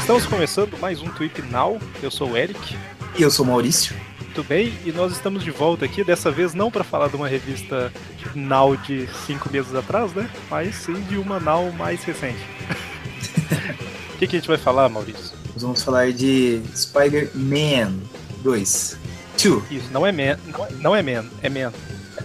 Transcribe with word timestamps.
Estamos 0.00 0.26
começando 0.26 0.76
mais 0.80 1.00
um 1.00 1.08
Tweep 1.10 1.42
Now. 1.42 1.78
Eu 2.02 2.10
sou 2.10 2.30
o 2.30 2.36
Eric. 2.36 2.76
E 3.16 3.22
eu 3.22 3.30
sou 3.30 3.44
o 3.44 3.48
Maurício. 3.48 3.94
Muito 4.20 4.42
bem, 4.42 4.76
e 4.84 4.90
nós 4.90 5.12
estamos 5.12 5.44
de 5.44 5.52
volta 5.52 5.84
aqui, 5.84 6.02
dessa 6.02 6.32
vez 6.32 6.52
não 6.52 6.68
para 6.68 6.82
falar 6.82 7.06
de 7.06 7.14
uma 7.14 7.28
revista 7.28 7.92
Now 8.34 8.76
de 8.76 9.06
cinco 9.26 9.48
meses 9.48 9.72
atrás, 9.76 10.12
né? 10.12 10.28
Mas 10.50 10.74
sim 10.74 11.00
de 11.02 11.16
uma 11.16 11.38
Now 11.38 11.70
mais 11.72 12.02
recente. 12.02 12.38
O 14.12 14.18
que, 14.18 14.26
que 14.26 14.34
a 14.34 14.40
gente 14.40 14.48
vai 14.48 14.58
falar, 14.58 14.88
Maurício? 14.88 15.32
Nós 15.54 15.62
vamos 15.62 15.80
falar 15.80 16.10
de 16.12 16.60
Spider-Man 16.74 18.17
2. 18.42 18.96
Two. 19.36 19.64
Isso, 19.70 19.88
não 19.92 20.06
é 20.06 20.12
Man, 20.12 20.38
não 20.46 20.64
é, 20.64 20.70
não 20.72 20.96
é 20.96 21.02
Man, 21.02 21.28
é 21.42 21.48
Man. 21.48 21.72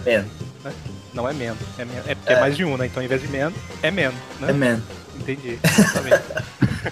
É 0.04 0.18
Man. 0.18 0.24
Não 1.12 1.28
é 1.28 1.32
Man, 1.32 1.56
é 1.78 1.84
Man. 1.84 2.02
É 2.06 2.14
porque 2.14 2.32
é. 2.32 2.36
É. 2.36 2.40
mais 2.40 2.56
de 2.56 2.64
um, 2.64 2.76
né? 2.76 2.86
Então, 2.86 3.00
ao 3.00 3.04
invés 3.04 3.22
de 3.22 3.28
Man, 3.28 3.52
é 3.82 3.90
Man, 3.90 4.12
né? 4.40 4.50
É 4.50 4.52
Man. 4.52 4.82
Entendi. 5.16 5.58
exatamente. 5.62 6.22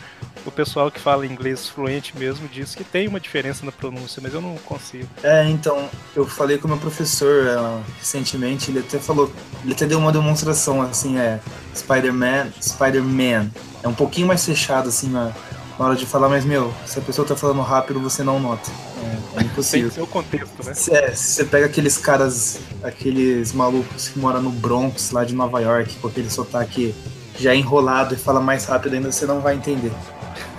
o 0.47 0.51
pessoal 0.51 0.91
que 0.91 1.01
fala 1.01 1.27
inglês 1.27 1.69
fluente 1.69 2.17
mesmo 2.17 2.49
diz 2.49 2.75
que 2.75 2.85
tem 2.85 3.09
uma 3.09 3.21
diferença 3.21 3.65
na 3.65 3.73
pronúncia, 3.73 4.21
mas 4.23 4.35
eu 4.35 4.41
não 4.41 4.57
consigo. 4.59 5.09
É, 5.23 5.49
então, 5.49 5.89
eu 6.15 6.27
falei 6.27 6.59
com 6.59 6.67
o 6.67 6.71
meu 6.71 6.79
professor 6.79 7.47
é, 7.47 7.83
recentemente, 7.99 8.71
ele 8.71 8.81
até 8.81 8.99
falou, 8.99 9.33
ele 9.65 9.73
até 9.73 9.87
deu 9.87 9.99
uma 9.99 10.13
demonstração, 10.13 10.83
assim, 10.83 11.19
é 11.19 11.41
Spider-Man, 11.75 12.53
Spider-Man. 12.61 13.51
É 13.83 13.89
um 13.89 13.95
pouquinho 13.95 14.27
mais 14.27 14.45
fechado, 14.45 14.89
assim, 14.89 15.09
na, 15.09 15.33
na 15.79 15.87
hora 15.87 15.97
de 15.97 16.07
falar, 16.07 16.29
mas, 16.29 16.45
meu, 16.45 16.73
se 16.87 16.99
a 16.99 17.03
pessoa 17.03 17.27
tá 17.27 17.35
falando 17.35 17.61
rápido, 17.63 18.01
você 18.01 18.23
não 18.23 18.39
nota. 18.39 18.71
É, 19.03 19.05
é 19.05 19.39
Tem 19.39 19.47
impossível. 19.47 19.91
ser 19.91 20.03
o 20.03 20.07
contexto, 20.07 20.65
né? 20.65 20.75
Se, 20.75 20.95
é, 20.95 21.13
se 21.13 21.33
você 21.33 21.45
pega 21.45 21.67
aqueles 21.67 21.99
caras, 21.99 22.61
aqueles 22.83 23.53
malucos 23.53 24.09
que 24.09 24.19
moram 24.19 24.43
no 24.43 24.51
Bronx, 24.51 25.11
lá 25.11 25.25
de 25.25 25.35
Nova 25.35 25.61
York, 25.61 25.97
com 25.97 26.09
aquele 26.09 26.31
sotaque 26.31 26.95
já 27.39 27.55
enrolado 27.55 28.15
e 28.15 28.19
fala 28.19 28.41
mais 28.41 28.67
rápido 28.67 28.95
ainda, 28.95 29.11
você 29.11 29.27
não 29.27 29.41
vai 29.41 29.57
entender. 29.57 29.93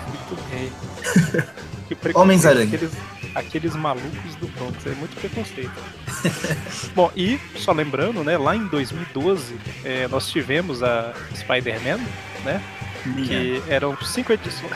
Muito 0.08 0.44
bem. 0.50 0.72
Homens-Aranha. 2.16 2.66
Aqueles, 2.66 2.92
aqueles 3.36 3.76
malucos 3.76 4.36
do 4.36 4.48
Bronx, 4.48 4.86
é 4.86 4.92
muito 4.92 5.16
preconceito. 5.16 5.72
Bom, 6.96 7.12
e 7.16 7.40
só 7.56 7.72
lembrando, 7.72 8.24
né, 8.24 8.38
lá 8.38 8.56
em 8.56 8.66
2012 8.68 9.56
é, 9.84 10.08
nós 10.08 10.28
tivemos 10.28 10.82
a 10.82 11.14
Spider-Man, 11.36 12.00
né? 12.44 12.62
Que 13.26 13.62
eram 13.68 13.98
cinco 14.02 14.32
edições. 14.34 14.72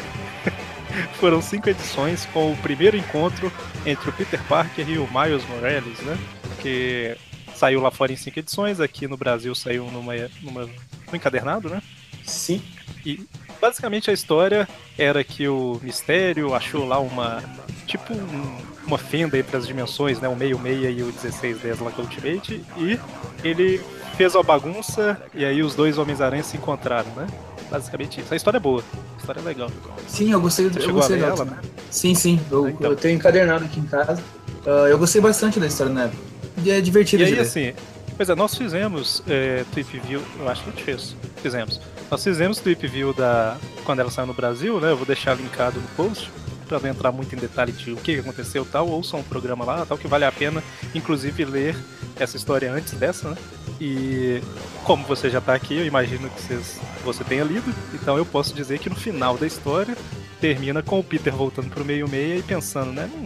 Foram 1.20 1.42
cinco 1.42 1.70
edições 1.70 2.26
com 2.34 2.52
o 2.52 2.58
primeiro 2.58 2.98
encontro 2.98 3.52
entre 3.86 4.10
o 4.10 4.14
Peter 4.14 4.42
Parker 4.44 4.88
e 4.90 4.98
o 4.98 5.08
Miles 5.12 5.46
Morales, 5.48 6.00
né? 6.02 6.18
Que 6.62 7.16
saiu 7.56 7.82
lá 7.82 7.92
fora 7.92 8.12
em 8.12 8.16
cinco 8.16 8.40
edições, 8.40 8.80
aqui 8.80 9.08
no 9.08 9.18
Brasil 9.18 9.54
saiu 9.56 9.86
numa, 9.92 10.14
numa, 10.42 10.64
num 10.66 11.16
encadernado, 11.16 11.70
né? 11.70 11.82
Sim. 12.24 12.62
E 13.06 13.26
basicamente 13.62 14.10
a 14.10 14.14
história 14.14 14.68
era 14.98 15.24
que 15.24 15.48
o 15.48 15.80
Mistério 15.84 16.54
achou 16.54 16.86
lá 16.88 17.00
uma. 17.00 17.44
Tipo 17.86 18.14
um- 18.14 18.78
uma 18.86 18.98
fenda 18.98 19.38
entre 19.38 19.56
as 19.58 19.68
dimensões, 19.68 20.20
né? 20.22 20.28
O 20.30 20.36
meio 20.36 20.58
meia 20.58 20.90
e 20.90 21.02
o 21.04 21.08
1610 21.08 21.80
lá 21.80 21.92
com 21.92 22.02
o 22.02 22.06
Ultimate. 22.06 22.64
E 22.78 22.98
ele 23.44 23.82
fez 24.16 24.34
uma 24.34 24.44
bagunça 24.44 25.22
e 25.34 25.44
aí 25.44 25.62
os 25.62 25.76
dois 25.76 25.98
Homens-Aranha 25.98 26.42
se 26.44 26.56
encontraram, 26.58 27.10
né? 27.12 27.28
Basicamente 27.70 28.22
isso. 28.22 28.34
A 28.34 28.38
história 28.38 28.58
é 28.58 28.62
boa. 28.62 28.84
A 29.16 29.20
história 29.20 29.40
é 29.40 29.44
legal. 29.44 29.70
Sim, 30.08 30.32
eu 30.32 30.40
gostei, 30.42 30.70
Você 30.70 30.80
eu 30.90 30.94
gostei 30.94 31.18
dela 31.18 31.46
né? 31.46 31.60
Sim, 31.90 32.16
sim. 32.16 32.40
Eu, 32.50 32.70
Então. 32.70 32.92
eu 32.92 32.96
tenho 32.96 33.16
encadernado 33.16 33.66
aqui 33.66 33.80
em 33.80 33.86
casa. 33.86 34.22
Ah, 34.66 34.88
eu 34.90 34.98
gostei 34.98 35.22
bastante 35.22 35.60
da 35.60 35.68
história 35.68 35.94
na 35.94 36.04
época. 36.04 36.22
E 36.64 36.72
é 36.72 36.82
divertido 36.82 37.24
E 37.24 37.26
aí, 37.26 37.40
assim, 37.40 37.74
pois 38.16 38.30
é, 38.30 38.36
nós 38.36 38.56
fizemos 38.56 39.22
é, 39.28 39.64
Tweep 39.74 40.00
View, 40.00 40.22
eu 40.40 40.50
acho 40.50 40.64
que 40.64 40.70
a 40.70 40.74
gente 40.74 40.84
fez, 40.84 41.16
fizemos. 41.42 41.80
Nós 42.10 42.24
fizemos 42.24 42.58
Tweep 42.60 42.88
View 42.88 43.14
da, 43.14 43.58
quando 43.86 44.00
ela 44.00 44.10
saiu 44.10 44.28
no 44.28 44.34
Brasil, 44.34 44.80
né? 44.80 44.92
Eu 44.92 44.98
vou 44.98 45.06
deixar 45.06 45.36
linkado 45.36 45.80
no 45.80 45.88
post, 45.90 46.32
pra 46.68 46.80
não 46.80 46.90
entrar 46.90 47.12
muito 47.12 47.36
em 47.36 47.38
detalhe 47.38 47.72
de 47.72 47.92
o 47.92 47.98
que 47.98 48.20
aconteceu 48.20 48.64
e 48.64 48.66
tal, 48.66 48.90
ouçam 48.90 49.20
um 49.20 49.24
programa 49.24 49.64
lá, 49.64 49.86
tal, 49.86 49.98
que 49.98 50.08
vale 50.08 50.26
a 50.26 50.32
pena, 50.32 50.64
inclusive, 50.96 51.46
ler 51.46 51.76
essa 52.20 52.36
história 52.36 52.72
antes 52.72 52.94
dessa, 52.94 53.30
né? 53.30 53.38
E 53.80 54.42
como 54.84 55.06
você 55.06 55.30
já 55.30 55.40
tá 55.40 55.54
aqui, 55.54 55.76
eu 55.76 55.86
imagino 55.86 56.30
que 56.30 56.42
vocês, 56.42 56.80
você 57.04 57.24
tenha 57.24 57.44
lido, 57.44 57.74
então 57.94 58.18
eu 58.18 58.26
posso 58.26 58.54
dizer 58.54 58.80
que 58.80 58.90
no 58.90 58.96
final 58.96 59.38
da 59.38 59.46
história 59.46 59.96
termina 60.40 60.82
com 60.82 61.00
o 61.00 61.04
Peter 61.04 61.34
voltando 61.34 61.70
pro 61.70 61.86
meio-meia 61.86 62.38
e 62.38 62.42
pensando, 62.42 62.92
né? 62.92 63.10
Hum, 63.14 63.26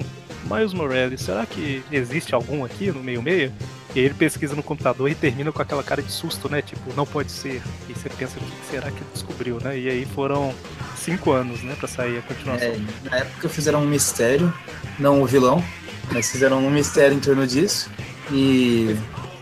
Miles 0.49 0.73
Morales, 0.73 1.21
será 1.21 1.45
que 1.45 1.83
existe 1.91 2.33
algum 2.33 2.65
aqui 2.65 2.91
no 2.91 3.01
meio-meia? 3.01 3.51
E 3.93 3.99
aí 3.99 4.05
ele 4.05 4.13
pesquisa 4.13 4.55
no 4.55 4.63
computador 4.63 5.09
e 5.09 5.15
termina 5.15 5.51
com 5.51 5.61
aquela 5.61 5.83
cara 5.83 6.01
de 6.01 6.11
susto, 6.11 6.49
né? 6.49 6.61
Tipo, 6.61 6.93
não 6.95 7.05
pode 7.05 7.31
ser. 7.31 7.61
E 7.89 7.93
você 7.93 8.09
pensa, 8.09 8.37
o 8.37 8.41
que 8.41 8.65
será 8.69 8.89
que 8.89 8.97
ele 8.97 9.09
descobriu, 9.13 9.59
né? 9.61 9.77
E 9.77 9.89
aí 9.89 10.05
foram 10.05 10.53
cinco 10.95 11.31
anos, 11.31 11.61
né, 11.61 11.75
pra 11.77 11.87
sair 11.87 12.17
a 12.17 12.21
continuação. 12.21 12.69
É, 12.69 13.09
na 13.09 13.17
época 13.17 13.49
fizeram 13.49 13.81
um 13.81 13.87
mistério, 13.87 14.53
não 14.97 15.21
o 15.21 15.25
vilão, 15.25 15.63
mas 16.11 16.31
fizeram 16.31 16.65
um 16.65 16.69
mistério 16.69 17.15
em 17.15 17.19
torno 17.19 17.45
disso. 17.45 17.89
E 18.31 18.95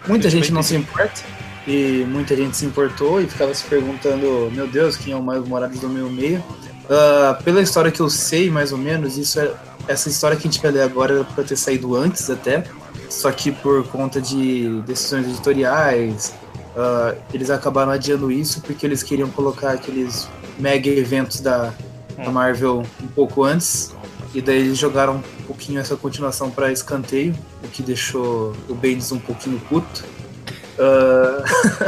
muita 0.09 0.29
gente 0.29 0.51
não 0.51 0.63
se 0.63 0.75
importa. 0.75 1.21
E 1.67 2.03
muita 2.07 2.35
gente 2.35 2.57
se 2.57 2.65
importou 2.65 3.21
e 3.21 3.27
ficava 3.27 3.53
se 3.53 3.63
perguntando, 3.65 4.49
meu 4.51 4.67
Deus, 4.67 4.97
quem 4.97 5.13
é 5.13 5.15
o 5.15 5.21
Miles 5.21 5.47
Morales 5.47 5.79
do 5.79 5.87
meio 5.87 6.09
meio? 6.09 6.43
Ah, 6.89 7.39
pela 7.43 7.61
história 7.61 7.91
que 7.91 7.99
eu 7.99 8.09
sei, 8.09 8.49
mais 8.49 8.71
ou 8.71 8.77
menos, 8.77 9.17
isso 9.17 9.39
é, 9.39 9.53
essa 9.87 10.09
história 10.09 10.35
que 10.35 10.47
a 10.47 10.51
gente 10.51 10.61
vai 10.61 10.71
ler 10.71 10.81
agora 10.81 11.13
era 11.13 11.23
pra 11.23 11.43
ter 11.43 11.55
saído 11.55 11.95
antes 11.95 12.29
até. 12.29 12.63
Só 13.09 13.31
que 13.31 13.51
por 13.51 13.87
conta 13.87 14.19
de 14.19 14.81
decisões 14.81 15.27
editoriais, 15.27 16.33
ah, 16.75 17.13
eles 17.33 17.49
acabaram 17.49 17.91
adiando 17.91 18.31
isso 18.31 18.61
porque 18.61 18.85
eles 18.85 19.03
queriam 19.03 19.29
colocar 19.29 19.71
aqueles 19.71 20.27
mega 20.57 20.89
eventos 20.89 21.39
da, 21.39 21.71
da 22.17 22.31
Marvel 22.31 22.83
um 23.01 23.07
pouco 23.07 23.43
antes. 23.43 23.93
E 24.33 24.41
daí 24.41 24.59
eles 24.59 24.77
jogaram 24.77 25.15
um 25.17 25.43
pouquinho 25.47 25.79
essa 25.79 25.95
continuação 25.95 26.51
para 26.51 26.71
escanteio, 26.71 27.35
o 27.63 27.67
que 27.67 27.81
deixou 27.81 28.55
o 28.67 28.75
Bendis 28.75 29.11
um 29.11 29.19
pouquinho 29.19 29.59
puto. 29.67 30.03
Ah, 30.77 31.43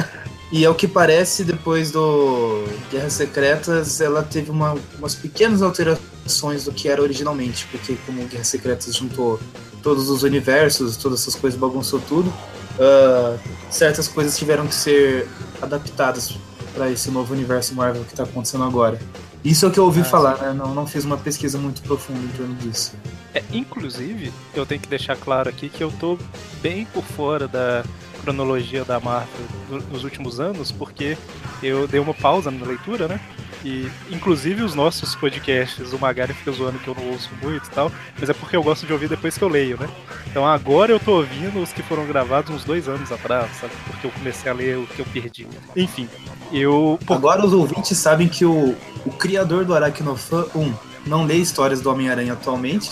e 0.51 0.65
ao 0.65 0.73
que 0.73 0.87
parece, 0.87 1.43
depois 1.43 1.91
do 1.91 2.63
Guerras 2.91 3.13
Secretas, 3.13 4.01
ela 4.01 4.23
teve 4.23 4.49
uma- 4.49 4.75
umas 4.97 5.13
pequenas 5.15 5.61
alterações 5.61 6.65
do 6.65 6.71
que 6.71 6.89
era 6.89 7.01
originalmente, 7.01 7.67
porque 7.71 7.95
como 8.05 8.25
Guerras 8.25 8.47
Secretas 8.47 8.95
juntou 8.95 9.39
todos 9.83 10.09
os 10.09 10.23
universos, 10.23 10.97
todas 10.97 11.21
essas 11.21 11.35
coisas 11.35 11.59
bagunçou 11.59 11.99
tudo, 11.99 12.33
ah, 12.79 13.37
certas 13.69 14.07
coisas 14.07 14.35
tiveram 14.37 14.65
que 14.65 14.73
ser 14.75 15.27
adaptadas 15.61 16.33
para 16.73 16.89
esse 16.89 17.11
novo 17.11 17.33
universo 17.33 17.75
Marvel 17.75 18.03
que 18.03 18.13
está 18.13 18.23
acontecendo 18.23 18.63
agora. 18.63 18.99
Isso 19.43 19.65
é 19.65 19.69
o 19.69 19.71
que 19.71 19.79
eu 19.79 19.85
ouvi 19.85 20.01
Ah, 20.01 20.05
falar, 20.05 20.37
né? 20.37 20.53
Não, 20.53 20.73
não 20.75 20.85
fiz 20.85 21.03
uma 21.03 21.17
pesquisa 21.17 21.57
muito 21.57 21.81
profunda 21.81 22.19
em 22.19 22.27
torno 22.37 22.53
disso. 22.55 22.93
É, 23.33 23.43
inclusive, 23.51 24.31
eu 24.53 24.65
tenho 24.65 24.79
que 24.81 24.87
deixar 24.87 25.15
claro 25.15 25.49
aqui 25.49 25.67
que 25.69 25.83
eu 25.83 25.91
tô 25.91 26.17
bem 26.61 26.85
por 26.85 27.03
fora 27.03 27.47
da 27.47 27.83
cronologia 28.21 28.85
da 28.85 28.99
Marvel 28.99 29.27
no- 29.69 29.79
nos 29.81 30.03
últimos 30.03 30.39
anos, 30.39 30.71
porque 30.71 31.17
eu 31.63 31.87
dei 31.87 31.99
uma 31.99 32.13
pausa 32.13 32.51
na 32.51 32.65
leitura, 32.65 33.07
né? 33.07 33.19
E 33.63 33.89
inclusive 34.09 34.63
os 34.63 34.73
nossos 34.73 35.15
podcasts, 35.15 35.93
o 35.93 35.99
Magari 35.99 36.33
fica 36.33 36.51
zoando 36.51 36.79
que 36.79 36.87
eu 36.87 36.95
não 36.95 37.11
ouço 37.11 37.29
muito 37.41 37.67
e 37.67 37.69
tal, 37.69 37.91
mas 38.19 38.29
é 38.29 38.33
porque 38.33 38.55
eu 38.55 38.63
gosto 38.63 38.87
de 38.87 38.93
ouvir 38.93 39.07
depois 39.07 39.37
que 39.37 39.43
eu 39.43 39.47
leio, 39.47 39.77
né? 39.79 39.87
Então 40.27 40.45
agora 40.45 40.91
eu 40.91 40.99
tô 40.99 41.17
ouvindo 41.17 41.61
os 41.61 41.71
que 41.71 41.83
foram 41.83 42.05
gravados 42.07 42.53
uns 42.53 42.63
dois 42.63 42.87
anos 42.87 43.11
atrás, 43.11 43.51
sabe? 43.59 43.73
Porque 43.85 44.07
eu 44.07 44.11
comecei 44.11 44.51
a 44.51 44.53
ler 44.53 44.77
o 44.77 44.87
que 44.87 44.99
eu 44.99 45.05
perdi. 45.05 45.47
Enfim, 45.75 46.09
eu. 46.51 46.97
Agora 47.07 47.45
os 47.45 47.53
ouvintes 47.53 47.97
sabem 47.97 48.27
que 48.27 48.45
o, 48.45 48.75
o 49.05 49.11
criador 49.11 49.63
do 49.63 49.75
Aracnofan, 49.75 50.45
um, 50.55 50.73
não 51.05 51.25
lê 51.25 51.35
histórias 51.35 51.81
do 51.81 51.91
Homem-Aranha 51.91 52.33
atualmente, 52.33 52.89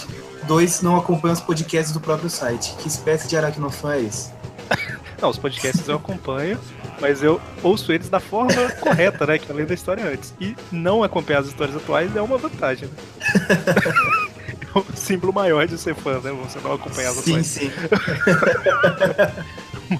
dois, 0.47 0.81
não 0.81 0.97
acompanha 0.97 1.33
os 1.33 1.41
podcasts 1.41 1.93
do 1.93 1.99
próprio 1.99 2.29
site. 2.29 2.75
Que 2.77 2.87
espécie 2.87 3.27
de 3.27 3.37
Aracnofan 3.37 3.93
é 3.93 4.01
esse? 4.01 4.31
Não, 5.21 5.29
os 5.29 5.37
podcasts 5.37 5.85
eu 5.87 5.97
acompanho, 5.97 6.57
mas 6.99 7.23
eu 7.23 7.39
ouço 7.63 7.91
eles 7.91 8.09
da 8.09 8.19
forma 8.19 8.53
correta, 8.79 9.25
né? 9.25 9.37
Que 9.37 9.49
eu 9.49 9.55
leio 9.55 9.67
da 9.67 9.73
história 9.73 10.05
antes. 10.05 10.33
E 10.39 10.55
não 10.71 11.03
acompanhar 11.03 11.39
as 11.39 11.47
histórias 11.47 11.75
atuais 11.75 12.15
é 12.15 12.21
uma 12.21 12.37
vantagem, 12.37 12.89
né? 12.89 12.95
É 14.75 14.77
o 14.77 14.85
símbolo 14.95 15.33
maior 15.33 15.65
de 15.65 15.79
ser 15.79 15.95
fã, 15.95 16.19
né? 16.19 16.31
Você 16.43 16.59
não 16.59 16.73
acompanhar 16.73 17.09
as 17.09 17.15
Sim, 17.15 17.31
atuais. 17.31 17.47
sim. 17.47 17.71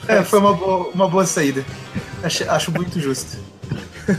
é, 0.08 0.24
foi 0.24 0.38
uma 0.38 0.54
boa, 0.54 0.90
uma 0.90 1.10
boa 1.10 1.26
saída. 1.26 1.66
Acho, 2.22 2.48
acho 2.50 2.72
muito 2.72 3.00
justo. 3.00 3.38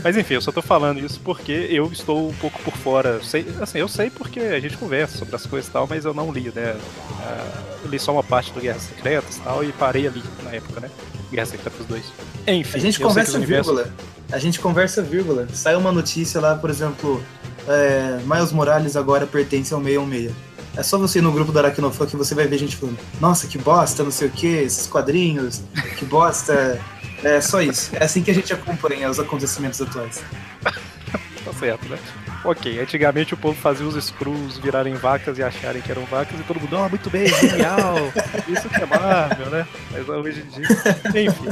Mas 0.03 0.17
enfim, 0.17 0.33
eu 0.33 0.41
só 0.41 0.51
tô 0.51 0.61
falando 0.61 0.99
isso 0.99 1.21
porque 1.23 1.67
eu 1.69 1.89
estou 1.91 2.29
um 2.29 2.33
pouco 2.33 2.59
por 2.63 2.75
fora. 2.75 3.23
Sei, 3.23 3.45
assim, 3.61 3.79
eu 3.79 3.87
sei 3.87 4.09
porque 4.09 4.39
a 4.41 4.59
gente 4.59 4.75
conversa 4.77 5.17
sobre 5.17 5.35
as 5.35 5.45
coisas 5.45 5.69
e 5.69 5.71
tal, 5.71 5.87
mas 5.87 6.03
eu 6.05 6.13
não 6.13 6.31
li, 6.31 6.51
né? 6.53 6.75
Ah, 7.21 7.61
eu 7.83 7.89
li 7.89 7.97
só 7.99 8.11
uma 8.11 8.23
parte 8.23 8.51
do 8.51 8.59
Guerras 8.59 8.81
Secretas 8.83 9.37
e 9.37 9.41
tal, 9.41 9.63
e 9.63 9.71
parei 9.71 10.07
ali 10.07 10.21
na 10.43 10.51
época, 10.51 10.81
né? 10.81 10.89
Guerras 11.31 11.49
Secretas 11.49 11.85
2. 11.87 12.03
Enfim, 12.47 12.77
A 12.77 12.81
gente 12.81 12.99
conversa 12.99 13.37
universo- 13.37 13.73
vírgula. 13.75 13.93
A 14.31 14.37
gente 14.39 14.59
conversa 14.59 15.01
vírgula. 15.01 15.47
Sai 15.53 15.75
uma 15.75 15.91
notícia 15.91 16.39
lá, 16.41 16.55
por 16.55 16.69
exemplo, 16.69 17.23
é, 17.67 18.19
Miles 18.25 18.51
Morales 18.51 18.95
agora 18.95 19.25
pertence 19.25 19.73
ao 19.73 19.81
616. 19.81 20.33
É 20.75 20.83
só 20.83 20.97
você 20.97 21.19
ir 21.19 21.21
no 21.21 21.31
grupo 21.33 21.51
do 21.51 21.59
Aracnofã 21.59 22.05
que 22.05 22.15
você 22.15 22.33
vai 22.33 22.47
ver 22.47 22.57
gente 22.57 22.77
falando, 22.77 22.97
nossa, 23.19 23.45
que 23.45 23.57
bosta, 23.57 24.03
não 24.03 24.11
sei 24.11 24.29
o 24.29 24.31
que, 24.31 24.47
esses 24.47 24.87
quadrinhos, 24.87 25.61
que 25.97 26.05
bosta. 26.05 26.79
É 27.23 27.39
só 27.41 27.61
isso. 27.61 27.91
É 27.93 28.03
assim 28.05 28.23
que 28.23 28.31
a 28.31 28.33
gente 28.33 28.51
acompanha 28.53 29.09
os 29.09 29.19
acontecimentos 29.19 29.81
atuais. 29.81 30.21
tá 30.63 31.53
certo, 31.59 31.87
né? 31.89 31.97
Ok, 32.43 32.79
antigamente 32.79 33.33
o 33.33 33.37
povo 33.37 33.55
fazia 33.55 33.85
os 33.85 34.03
screws 34.03 34.57
virarem 34.57 34.95
vacas 34.95 35.37
e 35.37 35.43
acharem 35.43 35.81
que 35.81 35.91
eram 35.91 36.03
vacas 36.05 36.39
e 36.39 36.43
todo 36.43 36.59
mundo, 36.59 36.75
oh, 36.75 36.89
muito 36.89 37.09
bem, 37.09 37.27
genial, 37.27 37.95
isso 38.49 38.67
que 38.67 38.81
é 38.81 38.85
Marvel, 38.85 39.49
né? 39.51 39.67
Mas 39.91 40.09
hoje 40.09 40.41
em 40.41 40.47
dia, 40.47 41.23
enfim. 41.23 41.45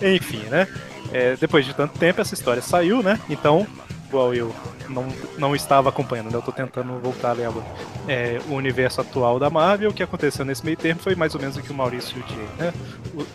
Enfim, 0.00 0.42
né? 0.48 0.68
É, 1.12 1.36
depois 1.36 1.64
de 1.64 1.74
tanto 1.74 1.98
tempo 1.98 2.20
essa 2.20 2.34
história 2.34 2.62
saiu, 2.62 3.02
né? 3.02 3.18
Então, 3.28 3.66
igual 4.06 4.34
eu 4.34 4.54
não, 4.88 5.06
não 5.38 5.56
estava 5.56 5.88
acompanhando, 5.88 6.30
né? 6.30 6.36
Eu 6.36 6.42
tô 6.42 6.52
tentando 6.52 6.98
voltar 7.00 7.30
a 7.30 7.32
ler 7.32 7.46
agora. 7.46 7.66
É, 8.06 8.40
o 8.48 8.54
universo 8.54 9.00
atual 9.00 9.38
da 9.38 9.50
Marvel, 9.50 9.90
o 9.90 9.94
que 9.94 10.02
aconteceu 10.02 10.44
nesse 10.44 10.64
meio 10.64 10.76
tempo 10.76 11.02
foi 11.02 11.14
mais 11.14 11.34
ou 11.34 11.40
menos 11.40 11.56
o 11.56 11.62
que 11.62 11.72
o 11.72 11.74
Maurício 11.74 12.22
disse, 12.22 12.38
né? 12.58 12.72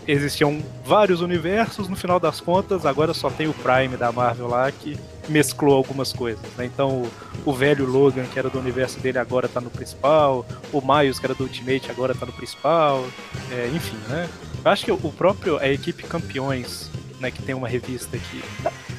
Existiam 0.08 0.64
vários 0.86 1.22
universos, 1.22 1.90
no 1.90 1.96
final 1.96 2.20
das 2.20 2.40
contas, 2.40 2.86
agora 2.86 3.14
só 3.14 3.30
tem 3.30 3.48
o 3.48 3.54
Prime 3.54 3.98
da 3.98 4.12
Marvel 4.12 4.48
lá 4.48 4.72
que 4.72 4.98
mesclou 5.32 5.76
algumas 5.76 6.14
coisas, 6.14 6.46
né? 6.58 6.66
Então, 6.66 7.04
o, 7.46 7.50
o 7.50 7.54
velho 7.54 7.86
Logan, 7.86 8.26
que 8.26 8.38
era 8.38 8.50
do 8.50 8.60
universo 8.60 9.00
dele, 9.00 9.18
agora 9.18 9.48
tá 9.48 9.60
no 9.60 9.70
principal, 9.70 10.46
o 10.72 10.82
Miles, 10.82 11.20
que 11.20 11.26
era 11.26 11.34
do 11.34 11.44
Ultimate, 11.44 11.90
agora 11.90 12.14
tá 12.14 12.26
no 12.26 12.34
principal, 12.34 13.06
é, 13.52 13.72
enfim, 13.74 13.98
né? 14.08 14.30
Eu 14.64 14.72
acho 14.72 14.86
que 14.86 14.92
o 14.92 15.12
próprio, 15.12 15.58
a 15.58 15.68
equipe 15.68 16.04
Campeões, 16.04 16.92
né, 17.20 17.32
que 17.32 17.42
tem 17.42 17.56
uma 17.56 17.68
revista 17.68 18.18
aqui. 18.18 18.44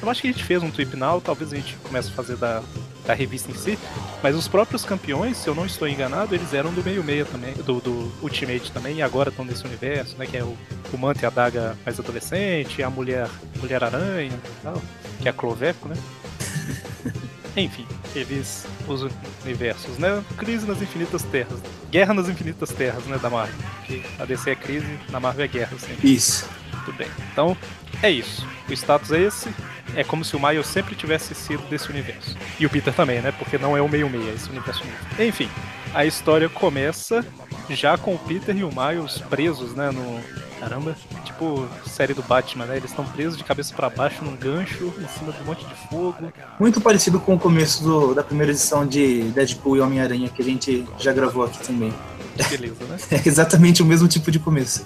Eu 0.01 0.09
acho 0.09 0.21
que 0.21 0.27
a 0.27 0.31
gente 0.31 0.43
fez 0.43 0.63
um 0.63 0.71
Tweep 0.71 0.95
Now, 0.95 1.21
talvez 1.21 1.53
a 1.53 1.55
gente 1.55 1.75
comece 1.83 2.09
a 2.09 2.13
fazer 2.13 2.35
da, 2.37 2.63
da 3.05 3.13
revista 3.13 3.51
em 3.51 3.55
si, 3.55 3.77
mas 4.21 4.35
os 4.35 4.47
próprios 4.47 4.83
campeões, 4.83 5.37
se 5.37 5.47
eu 5.47 5.53
não 5.53 5.65
estou 5.65 5.87
enganado, 5.87 6.33
eles 6.33 6.53
eram 6.53 6.73
do 6.73 6.83
meio-meia 6.83 7.25
também, 7.25 7.53
do, 7.53 7.79
do 7.79 8.11
Ultimate 8.21 8.71
também, 8.71 8.97
e 8.97 9.01
agora 9.01 9.29
estão 9.29 9.45
nesse 9.45 9.65
universo, 9.65 10.17
né, 10.17 10.25
que 10.25 10.37
é 10.37 10.43
o, 10.43 10.57
o 10.91 10.97
Manta 10.97 11.23
e 11.23 11.25
a 11.25 11.29
Daga 11.29 11.77
mais 11.85 11.99
adolescente, 11.99 12.81
a 12.81 12.89
Mulher, 12.89 13.29
Mulher 13.59 13.83
Aranha 13.83 14.39
tal, 14.61 14.81
que 15.21 15.27
é 15.27 15.31
a 15.31 15.33
Cloveco, 15.33 15.87
né? 15.87 15.95
Enfim, 17.55 17.85
eles 18.15 18.65
os 18.87 19.05
universos, 19.43 19.97
né? 19.97 20.23
Crise 20.37 20.65
nas 20.65 20.81
Infinitas 20.81 21.23
Terras. 21.23 21.59
Guerra 21.91 22.13
nas 22.13 22.27
Infinitas 22.27 22.71
Terras, 22.71 23.05
né, 23.05 23.17
da 23.19 23.29
Marvel. 23.29 23.55
Que 23.85 24.03
a 24.17 24.25
DC 24.25 24.51
é 24.51 24.55
crise, 24.55 24.99
na 25.09 25.19
Marvel 25.19 25.45
é 25.45 25.47
guerra, 25.47 25.77
sempre. 25.77 26.11
Isso. 26.11 26.49
Muito 26.73 26.93
bem. 26.93 27.07
Então, 27.31 27.55
é 28.01 28.09
isso. 28.09 28.45
O 28.67 28.73
status 28.73 29.11
é 29.11 29.21
esse. 29.21 29.53
É 29.95 30.03
como 30.03 30.25
se 30.25 30.35
o 30.35 30.39
Miles 30.39 30.65
sempre 30.65 30.95
tivesse 30.95 31.35
sido 31.35 31.61
desse 31.69 31.89
universo. 31.89 32.35
E 32.59 32.65
o 32.65 32.69
Peter 32.69 32.93
também, 32.93 33.21
né? 33.21 33.31
Porque 33.31 33.57
não 33.57 33.77
é 33.77 33.81
o 33.81 33.87
meio-meia, 33.87 34.31
é 34.31 34.33
esse 34.33 34.49
universo 34.49 34.83
mesmo. 34.83 34.99
Enfim, 35.19 35.49
a 35.93 36.05
história 36.05 36.49
começa 36.49 37.23
já 37.69 37.97
com 37.97 38.15
o 38.15 38.19
Peter 38.19 38.55
e 38.57 38.63
o 38.63 38.69
Miles 38.69 39.19
presos, 39.29 39.75
né? 39.75 39.91
No. 39.91 40.19
Caramba, 40.63 40.95
tipo 41.25 41.67
série 41.85 42.13
do 42.13 42.23
Batman, 42.23 42.65
né? 42.65 42.77
Eles 42.77 42.91
estão 42.91 43.03
presos 43.03 43.37
de 43.37 43.43
cabeça 43.43 43.73
para 43.75 43.89
baixo 43.89 44.23
num 44.23 44.33
gancho, 44.33 44.93
em 44.97 45.07
cima 45.09 45.33
de 45.33 45.41
um 45.41 45.43
monte 45.43 45.65
de 45.65 45.75
fogo. 45.89 46.31
Muito 46.57 46.79
parecido 46.79 47.19
com 47.19 47.35
o 47.35 47.39
começo 47.39 47.83
do, 47.83 48.13
da 48.13 48.23
primeira 48.23 48.53
edição 48.53 48.87
de 48.87 49.23
Deadpool 49.31 49.75
e 49.75 49.81
Homem-Aranha, 49.81 50.29
que 50.29 50.41
a 50.41 50.45
gente 50.45 50.87
já 50.97 51.11
gravou 51.11 51.43
aqui 51.43 51.59
também. 51.59 51.93
Beleza, 52.49 52.85
né? 52.85 52.97
É 53.11 53.27
exatamente 53.27 53.83
o 53.83 53.85
mesmo 53.85 54.07
tipo 54.07 54.31
de 54.31 54.39
começo. 54.39 54.85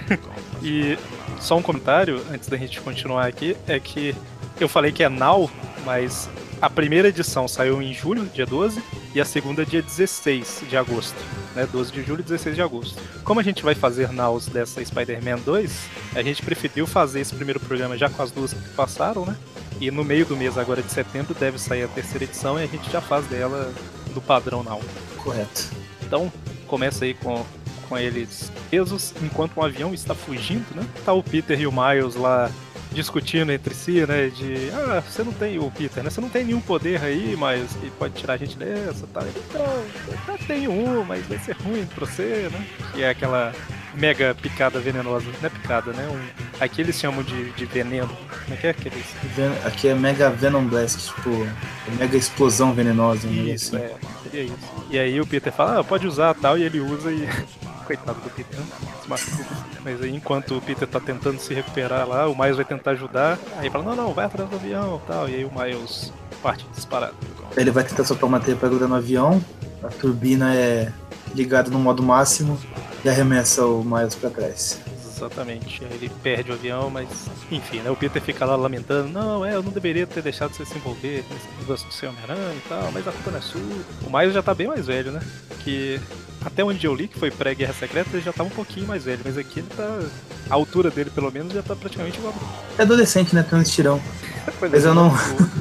e 0.62 0.98
só 1.38 1.58
um 1.58 1.62
comentário 1.62 2.24
antes 2.32 2.48
da 2.48 2.56
gente 2.56 2.80
continuar 2.80 3.26
aqui 3.26 3.54
é 3.68 3.78
que 3.78 4.16
eu 4.58 4.70
falei 4.70 4.90
que 4.90 5.04
é 5.04 5.08
Now, 5.10 5.50
mas 5.84 6.30
a 6.60 6.68
primeira 6.68 7.08
edição 7.08 7.48
saiu 7.48 7.80
em 7.80 7.94
julho, 7.94 8.26
dia 8.26 8.44
12, 8.44 8.82
e 9.14 9.20
a 9.20 9.24
segunda 9.24 9.64
dia 9.64 9.80
16 9.80 10.64
de 10.68 10.76
agosto. 10.76 11.16
Né? 11.54 11.66
12 11.66 11.90
de 11.90 12.02
julho 12.02 12.20
e 12.20 12.24
16 12.24 12.54
de 12.54 12.62
agosto. 12.62 13.00
Como 13.24 13.40
a 13.40 13.42
gente 13.42 13.62
vai 13.62 13.74
fazer 13.74 14.12
Naus 14.12 14.46
dessa 14.46 14.84
Spider-Man 14.84 15.38
2, 15.38 15.88
a 16.14 16.22
gente 16.22 16.42
preferiu 16.42 16.86
fazer 16.86 17.20
esse 17.20 17.34
primeiro 17.34 17.58
programa 17.58 17.96
já 17.96 18.10
com 18.10 18.22
as 18.22 18.30
duas 18.30 18.52
que 18.52 18.68
passaram, 18.70 19.24
né? 19.24 19.36
E 19.80 19.90
no 19.90 20.04
meio 20.04 20.26
do 20.26 20.36
mês 20.36 20.58
agora 20.58 20.82
de 20.82 20.92
setembro 20.92 21.34
deve 21.34 21.58
sair 21.58 21.84
a 21.84 21.88
terceira 21.88 22.24
edição 22.24 22.60
e 22.60 22.64
a 22.64 22.66
gente 22.66 22.90
já 22.90 23.00
faz 23.00 23.26
dela 23.26 23.72
do 24.12 24.20
padrão 24.20 24.62
Now. 24.62 24.82
Correto. 25.16 25.70
Então, 26.02 26.30
começa 26.66 27.06
aí 27.06 27.14
com, 27.14 27.44
com 27.88 27.96
eles 27.96 28.52
presos 28.68 29.14
enquanto 29.22 29.56
um 29.56 29.62
avião 29.62 29.94
está 29.94 30.14
fugindo, 30.14 30.66
né? 30.74 30.86
Tá 31.06 31.14
o 31.14 31.22
Peter 31.22 31.58
e 31.58 31.66
o 31.66 31.72
Miles 31.72 32.16
lá 32.16 32.50
discutindo 32.92 33.52
entre 33.52 33.74
si, 33.74 34.04
né? 34.06 34.28
De 34.28 34.70
ah, 34.72 35.02
você 35.06 35.22
não 35.22 35.32
tem 35.32 35.58
o 35.58 35.70
Peter, 35.70 36.02
né? 36.02 36.10
Você 36.10 36.20
não 36.20 36.28
tem 36.28 36.44
nenhum 36.44 36.60
poder 36.60 37.02
aí, 37.02 37.36
mas 37.36 37.72
que 37.74 37.90
pode 37.90 38.14
tirar 38.14 38.34
a 38.34 38.36
gente 38.36 38.56
dessa, 38.56 39.06
tá? 39.06 39.22
Então, 39.48 39.62
eu 40.08 40.18
já 40.26 40.46
tenho 40.46 40.70
um, 40.70 41.04
mas 41.04 41.26
vai 41.26 41.38
ser 41.38 41.56
ruim 41.56 41.86
pra 41.86 42.06
você, 42.06 42.48
né? 42.52 42.66
Que 42.94 43.02
é 43.02 43.10
aquela 43.10 43.52
mega 43.94 44.34
picada 44.34 44.78
venenosa, 44.78 45.26
não 45.26 45.46
é 45.46 45.48
picada, 45.48 45.92
né? 45.92 46.06
Um, 46.08 46.62
aqui 46.62 46.80
eles 46.80 46.98
chamam 46.98 47.22
de, 47.22 47.50
de 47.52 47.64
veneno. 47.64 48.08
Como 48.44 48.54
é 48.54 48.56
que 48.56 48.66
é 48.66 48.70
aqueles? 48.70 49.06
Aqui 49.64 49.88
é 49.88 49.94
Mega 49.94 50.30
Venom 50.30 50.64
Blast, 50.64 51.06
tipo, 51.06 51.30
mega 51.98 52.16
explosão 52.16 52.72
venenosa. 52.72 53.28
Isso, 53.28 53.76
assim. 53.76 53.84
é, 53.84 53.94
seria 54.22 54.42
isso. 54.44 54.86
E 54.90 54.98
aí 54.98 55.20
o 55.20 55.26
Peter 55.26 55.52
fala, 55.52 55.80
ah, 55.80 55.84
pode 55.84 56.06
usar 56.06 56.34
tal, 56.34 56.58
e 56.58 56.62
ele 56.62 56.80
usa 56.80 57.12
e 57.12 57.28
coitado 57.96 58.20
do 58.20 58.30
Peter? 58.30 58.60
Mas 59.82 60.02
aí 60.02 60.14
enquanto 60.14 60.56
o 60.56 60.60
Peter 60.60 60.86
tá 60.86 61.00
tentando 61.00 61.40
se 61.40 61.52
recuperar 61.52 62.06
lá, 62.08 62.28
o 62.28 62.38
Miles 62.38 62.56
vai 62.56 62.64
tentar 62.64 62.92
ajudar. 62.92 63.38
Aí 63.56 63.68
fala, 63.68 63.84
não, 63.84 63.96
não, 63.96 64.14
vai 64.14 64.26
atrás 64.26 64.48
do 64.48 64.56
avião 64.56 65.00
tal. 65.06 65.28
E 65.28 65.34
aí 65.34 65.44
o 65.44 65.50
Miles 65.52 66.12
parte 66.42 66.64
disparado. 66.74 67.14
Ele 67.56 67.70
vai 67.70 67.84
tentar 67.84 68.04
soltar 68.04 68.28
uma 68.28 68.38
teia 68.38 68.56
no 68.56 68.94
avião. 68.94 69.42
A 69.82 69.88
turbina 69.88 70.54
é 70.54 70.92
ligada 71.34 71.70
no 71.70 71.78
modo 71.78 72.02
máximo 72.02 72.58
e 73.04 73.08
arremessa 73.08 73.64
o 73.64 73.84
Miles 73.84 74.14
pra 74.14 74.30
trás. 74.30 74.78
Exatamente. 75.20 75.84
Aí 75.84 75.92
ele 75.94 76.10
perde 76.22 76.50
o 76.50 76.54
avião, 76.54 76.88
mas 76.88 77.08
enfim, 77.50 77.80
né? 77.80 77.90
O 77.90 77.96
Peter 77.96 78.22
fica 78.22 78.44
lá 78.44 78.56
lamentando, 78.56 79.08
não, 79.08 79.44
é, 79.44 79.54
eu 79.54 79.62
não 79.62 79.70
deveria 79.70 80.06
ter 80.06 80.22
deixado 80.22 80.54
você 80.54 80.64
se 80.64 80.76
envolver 80.76 81.24
nesse 81.30 81.46
negócio 81.60 81.86
do 81.86 81.92
seu 81.92 82.08
Homem-Aranha 82.08 82.54
e 82.54 82.68
tal, 82.68 82.90
mas 82.92 83.06
a 83.06 83.12
culpa 83.12 83.30
não 83.30 83.38
é 83.38 83.42
sua. 83.42 83.60
O 84.06 84.16
Miles 84.16 84.34
já 84.34 84.42
tá 84.42 84.54
bem 84.54 84.66
mais 84.66 84.86
velho, 84.86 85.12
né? 85.12 85.20
Que 85.62 86.00
até 86.44 86.64
onde 86.64 86.86
eu 86.86 86.94
li, 86.94 87.06
que 87.06 87.18
foi 87.18 87.30
pré-Guerra 87.30 87.74
Secreta, 87.74 88.10
ele 88.14 88.22
já 88.22 88.32
tá 88.32 88.42
um 88.42 88.48
pouquinho 88.48 88.86
mais 88.86 89.04
velho, 89.04 89.20
mas 89.24 89.36
aqui 89.36 89.60
ele 89.60 89.68
tá. 89.76 90.00
A 90.48 90.54
altura 90.54 90.90
dele, 90.90 91.10
pelo 91.10 91.30
menos, 91.30 91.52
já 91.52 91.62
tá 91.62 91.76
praticamente 91.76 92.18
igual. 92.18 92.34
É 92.78 92.82
adolescente, 92.82 93.34
né? 93.34 93.42
Tem 93.42 93.58
um 93.58 93.62
estirão. 93.62 94.00
mas 94.60 94.84
eu 94.84 94.94
não. 94.94 95.12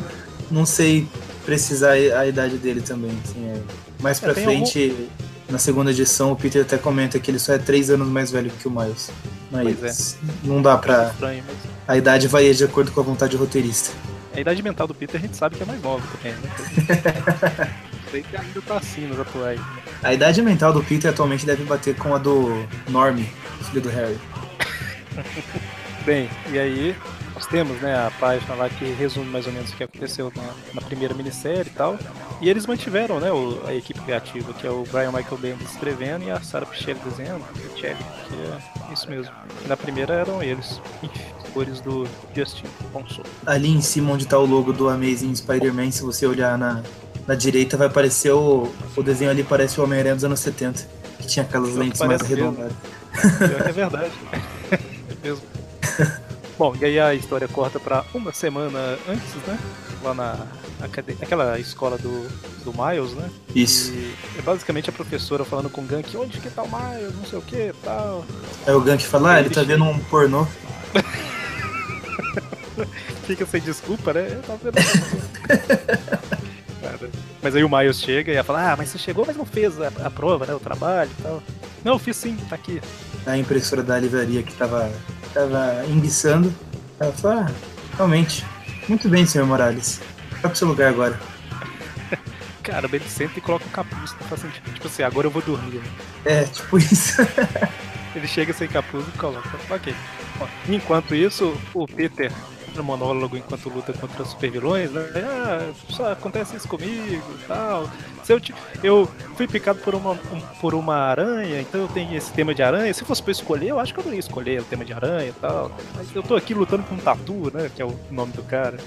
não 0.49 0.65
sei 0.65 1.07
precisar 1.45 1.91
a 1.91 2.25
idade 2.25 2.57
dele 2.57 2.81
também. 2.81 3.11
Assim, 3.23 3.45
é. 3.45 3.61
Mais 4.01 4.17
é, 4.17 4.21
pra 4.21 4.33
frente, 4.33 4.89
algum... 4.89 5.07
na 5.49 5.57
segunda 5.57 5.91
edição, 5.91 6.31
o 6.31 6.35
Peter 6.35 6.61
até 6.61 6.77
comenta 6.77 7.19
que 7.19 7.31
ele 7.31 7.39
só 7.39 7.53
é 7.53 7.57
três 7.57 7.89
anos 7.89 8.07
mais 8.07 8.31
velho 8.31 8.51
que 8.51 8.67
o 8.67 8.71
Miles. 8.71 9.11
Mas 9.51 10.17
é. 10.21 10.31
não 10.43 10.61
dá 10.61 10.77
pra. 10.77 11.07
Estranho, 11.07 11.43
mas... 11.47 11.57
A 11.87 11.97
idade 11.97 12.27
vai 12.27 12.51
de 12.53 12.63
acordo 12.63 12.91
com 12.91 12.99
a 12.99 13.03
vontade 13.03 13.35
do 13.35 13.39
roteirista. 13.39 13.91
A 14.33 14.39
idade 14.39 14.61
mental 14.61 14.87
do 14.87 14.93
Peter 14.93 15.19
a 15.19 15.19
gente 15.19 15.35
sabe 15.35 15.55
que 15.55 15.63
é 15.63 15.65
mais 15.65 15.81
nova 15.81 16.03
também, 16.17 16.33
né? 16.39 17.75
Sei 18.11 18.23
que 18.23 18.37
ainda 18.37 18.61
tá 18.61 18.77
assim 18.77 19.07
nos 19.07 19.19
atuais. 19.19 19.59
A 20.01 20.13
idade 20.13 20.41
mental 20.41 20.71
do 20.71 20.83
Peter 20.83 21.11
atualmente 21.11 21.45
deve 21.45 21.63
bater 21.63 21.95
com 21.95 22.13
a 22.13 22.17
do 22.17 22.65
Norm, 22.87 23.17
filho 23.63 23.81
do 23.81 23.89
Harry. 23.89 24.17
Bem, 26.05 26.29
e 26.51 26.57
aí 26.57 26.95
nós 27.39 27.45
temos 27.45 27.79
né, 27.79 27.95
a 27.95 28.11
página 28.11 28.53
lá 28.53 28.69
que 28.69 28.83
resume 28.83 29.27
mais 29.27 29.47
ou 29.47 29.53
menos 29.53 29.71
o 29.71 29.75
que 29.75 29.81
aconteceu 29.81 30.29
na, 30.35 30.43
na 30.73 30.81
primeira 30.81 31.13
minissérie 31.13 31.71
e 31.71 31.73
tal. 31.73 31.97
E 32.41 32.49
eles 32.49 32.65
mantiveram 32.65 33.17
né, 33.17 33.31
o, 33.31 33.61
a 33.65 33.73
equipe 33.73 34.01
criativa, 34.01 34.51
que 34.53 34.67
é 34.67 34.69
o 34.69 34.83
Brian 34.91 35.13
Michael 35.13 35.37
Bendis 35.37 35.71
escrevendo 35.71 36.25
e 36.25 36.31
a 36.31 36.41
Sarah 36.41 36.65
Pichelli 36.65 36.99
desenhando, 36.99 37.45
que 37.75 37.87
é 37.87 37.95
isso 38.91 39.09
mesmo. 39.09 39.31
Na 39.67 39.77
primeira 39.77 40.15
eram 40.15 40.43
eles, 40.43 40.81
cores 41.53 41.79
do 41.79 42.05
Justin 42.35 42.65
Console. 42.91 43.29
Ali 43.45 43.69
em 43.69 43.81
cima 43.81 44.11
onde 44.11 44.23
está 44.23 44.37
o 44.37 44.45
logo 44.45 44.73
do 44.73 44.89
Amazing 44.89 45.33
Spider-Man, 45.33 45.91
se 45.91 46.03
você 46.03 46.27
olhar 46.27 46.57
na, 46.57 46.83
na 47.25 47.35
direita 47.35 47.77
vai 47.77 47.87
aparecer 47.87 48.33
o, 48.33 48.69
o 48.97 49.01
desenho 49.01 49.31
ali 49.31 49.45
parece 49.45 49.79
o 49.79 49.83
Homem-Aranha 49.85 50.15
dos 50.15 50.25
anos 50.25 50.41
70, 50.41 50.85
que 51.19 51.27
tinha 51.27 51.45
aquelas 51.45 51.73
lentes 51.73 52.01
mais 52.01 52.21
arredondadas. 52.21 52.73
é 53.65 53.71
verdade. 53.71 54.11
é 54.71 54.79
mesmo. 55.23 55.58
Bom, 56.59 56.75
e 56.77 56.83
aí 56.83 56.99
a 56.99 57.15
história 57.15 57.47
corta 57.47 57.79
para 57.79 58.03
uma 58.13 58.33
semana 58.33 58.99
antes, 59.07 59.33
né? 59.47 59.57
Lá 60.03 60.13
na 60.13 60.35
aquela 61.21 61.57
escola 61.57 61.97
do, 61.97 62.27
do 62.65 62.73
Miles, 62.73 63.13
né? 63.13 63.31
Isso. 63.55 63.93
E 63.93 64.13
é 64.37 64.41
basicamente 64.41 64.89
a 64.89 64.93
professora 64.93 65.45
falando 65.45 65.69
com 65.69 65.79
o 65.79 65.85
Gank, 65.85 66.17
onde 66.17 66.41
que 66.41 66.49
tá 66.49 66.63
o 66.63 66.67
Miles, 66.67 67.15
não 67.15 67.23
sei 67.23 67.39
o 67.39 67.41
que 67.41 67.73
tal. 67.81 68.25
É 68.65 68.73
o 68.73 68.81
Gank 68.81 69.01
fala, 69.05 69.35
ah, 69.35 69.39
ele 69.39 69.49
tá 69.49 69.63
vendo 69.63 69.85
um 69.85 69.97
pornô. 69.99 70.45
Fica 73.23 73.45
sem 73.45 73.61
desculpa, 73.61 74.11
né? 74.11 74.41
Tá 74.45 74.57
vendo 74.61 74.75
Mas 77.41 77.55
aí 77.55 77.63
o 77.63 77.69
Miles 77.69 78.01
chega 78.01 78.33
e 78.33 78.35
ela 78.35 78.43
fala, 78.43 78.73
ah, 78.73 78.75
mas 78.75 78.89
você 78.89 78.97
chegou, 78.97 79.25
mas 79.25 79.37
não 79.37 79.45
fez 79.45 79.79
a, 79.79 79.87
a 80.03 80.09
prova, 80.09 80.45
né? 80.45 80.53
O 80.53 80.59
trabalho 80.59 81.09
e 81.17 81.23
tal. 81.23 81.41
Não, 81.85 81.93
eu 81.93 81.99
fiz 81.99 82.17
sim, 82.17 82.35
tá 82.49 82.55
aqui. 82.55 82.81
A 83.25 83.37
impressora 83.37 83.81
da 83.81 83.97
livraria 83.97 84.43
que 84.43 84.53
tava, 84.55 84.91
tava 85.33 85.85
enguiçando, 85.87 86.53
ela 86.99 87.11
falou, 87.13 87.39
ah, 87.39 87.51
realmente, 87.95 88.45
muito 88.87 89.07
bem, 89.09 89.25
senhor 89.25 89.45
Morales. 89.45 90.01
Vai 90.31 90.41
pro 90.41 90.55
seu 90.55 90.67
lugar 90.67 90.89
agora. 90.89 91.19
Cara, 92.63 92.87
ele 92.91 93.07
senta 93.07 93.39
e 93.39 93.41
coloca 93.41 93.65
o 93.65 93.69
capuz, 93.69 94.13
não 94.19 94.27
faz 94.27 94.41
sentido. 94.41 94.73
Tipo 94.73 94.87
assim, 94.87 95.03
agora 95.03 95.27
eu 95.27 95.31
vou 95.31 95.41
dormir. 95.41 95.77
Né? 95.77 95.91
É, 96.25 96.43
tipo 96.43 96.77
isso. 96.77 97.21
ele 98.15 98.27
chega 98.27 98.53
sem 98.53 98.67
capuz 98.67 99.07
e 99.07 99.17
coloca. 99.17 99.49
Ok. 99.69 99.93
Enquanto 100.67 101.13
isso, 101.13 101.55
o 101.73 101.85
Peter 101.85 102.31
monólogo 102.83 103.37
enquanto 103.37 103.69
luta 103.69 103.93
contra 103.93 104.23
super 104.25 104.51
vilões, 104.51 104.91
né? 104.91 105.05
Ah, 105.15 105.71
só 105.89 106.11
acontece 106.11 106.55
isso 106.55 106.67
comigo 106.67 107.23
tal. 107.47 107.89
Se 108.23 108.33
eu, 108.33 108.41
eu 108.83 109.09
fui 109.35 109.47
picado 109.47 109.79
por 109.79 109.95
uma, 109.95 110.11
um, 110.11 110.41
por 110.61 110.75
uma 110.75 110.95
aranha, 110.95 111.61
então 111.61 111.81
eu 111.81 111.87
tenho 111.87 112.15
esse 112.15 112.31
tema 112.31 112.53
de 112.53 112.61
aranha. 112.61 112.93
Se 112.93 113.03
fosse 113.03 113.23
pra 113.23 113.31
escolher, 113.31 113.69
eu 113.69 113.79
acho 113.79 113.93
que 113.93 113.99
eu 113.99 114.05
não 114.05 114.13
ia 114.13 114.19
escolher 114.19 114.61
o 114.61 114.65
tema 114.65 114.85
de 114.85 114.93
aranha 114.93 115.29
e 115.29 115.33
tal. 115.33 115.71
Mas 115.95 116.13
eu 116.15 116.21
tô 116.21 116.35
aqui 116.35 116.53
lutando 116.53 116.83
com 116.83 116.95
um 116.95 116.99
tatu, 116.99 117.51
né? 117.53 117.71
Que 117.75 117.81
é 117.81 117.85
o 117.85 117.97
nome 118.11 118.33
do 118.33 118.43
cara. 118.43 118.77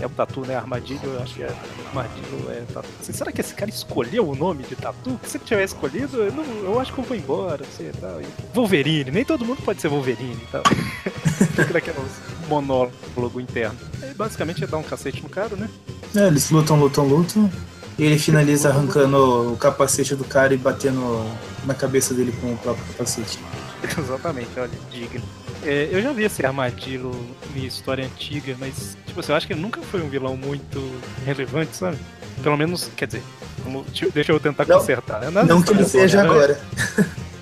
É 0.00 0.06
o 0.06 0.10
tatu, 0.10 0.40
né? 0.40 0.56
Armadilho, 0.56 1.04
eu 1.04 1.22
acho 1.22 1.34
que 1.34 1.42
é. 1.44 1.54
Armadilho 1.86 2.50
é 2.50 2.62
tatu. 2.72 2.88
Será 3.00 3.30
que 3.30 3.40
esse 3.40 3.54
cara 3.54 3.70
escolheu 3.70 4.28
o 4.28 4.34
nome 4.34 4.64
de 4.64 4.74
tatu? 4.74 5.20
Se 5.22 5.36
ele 5.36 5.44
tivesse 5.44 5.74
escolhido, 5.74 6.16
eu, 6.18 6.32
não, 6.32 6.44
eu 6.44 6.80
acho 6.80 6.92
que 6.92 6.98
eu 6.98 7.04
vou 7.04 7.16
embora, 7.16 7.62
assim, 7.62 7.90
tal. 8.00 8.20
E 8.20 8.26
Wolverine, 8.52 9.10
nem 9.10 9.24
todo 9.24 9.44
mundo 9.44 9.62
pode 9.62 9.80
ser 9.80 9.88
Wolverine 9.88 10.42
e 10.42 10.46
tal. 10.46 10.62
Fica 11.54 11.72
daquelas 11.72 12.33
monólogo 12.48 13.40
interno. 13.40 13.76
E 14.02 14.14
basicamente 14.14 14.62
é 14.64 14.66
dar 14.66 14.78
um 14.78 14.82
cacete 14.82 15.22
no 15.22 15.28
cara, 15.28 15.56
né? 15.56 15.68
É, 16.14 16.26
eles 16.26 16.50
lutam, 16.50 16.78
lutam, 16.78 17.06
lutam. 17.06 17.50
E 17.98 18.04
ele 18.04 18.18
finaliza 18.18 18.70
arrancando 18.70 19.52
o 19.52 19.56
capacete 19.56 20.14
do 20.16 20.24
cara 20.24 20.52
e 20.52 20.56
batendo 20.56 21.24
na 21.64 21.74
cabeça 21.74 22.12
dele 22.12 22.32
com 22.40 22.52
o 22.52 22.56
próprio 22.56 22.84
capacete. 22.86 23.38
Exatamente, 23.98 24.48
olha, 24.56 24.70
digno. 24.90 25.22
É, 25.62 25.88
eu 25.90 26.02
já 26.02 26.12
vi 26.12 26.24
esse 26.24 26.44
armadilho 26.44 27.10
em 27.54 27.64
história 27.64 28.04
antiga, 28.04 28.54
mas, 28.58 28.96
tipo 29.06 29.20
assim, 29.20 29.32
eu 29.32 29.36
acho 29.36 29.46
que 29.46 29.52
ele 29.52 29.60
nunca 29.60 29.80
foi 29.80 30.02
um 30.02 30.08
vilão 30.08 30.36
muito 30.36 30.80
relevante, 31.24 31.76
sabe? 31.76 31.96
Pelo 32.42 32.56
menos, 32.56 32.90
quer 32.96 33.06
dizer, 33.06 33.22
como, 33.62 33.84
deixa 34.12 34.32
eu 34.32 34.40
tentar 34.40 34.66
não, 34.66 34.78
consertar. 34.78 35.20
Né? 35.20 35.42
não 35.44 35.62
que 35.62 35.72
ele 35.72 35.84
seja 35.84 36.22
agora. 36.22 36.60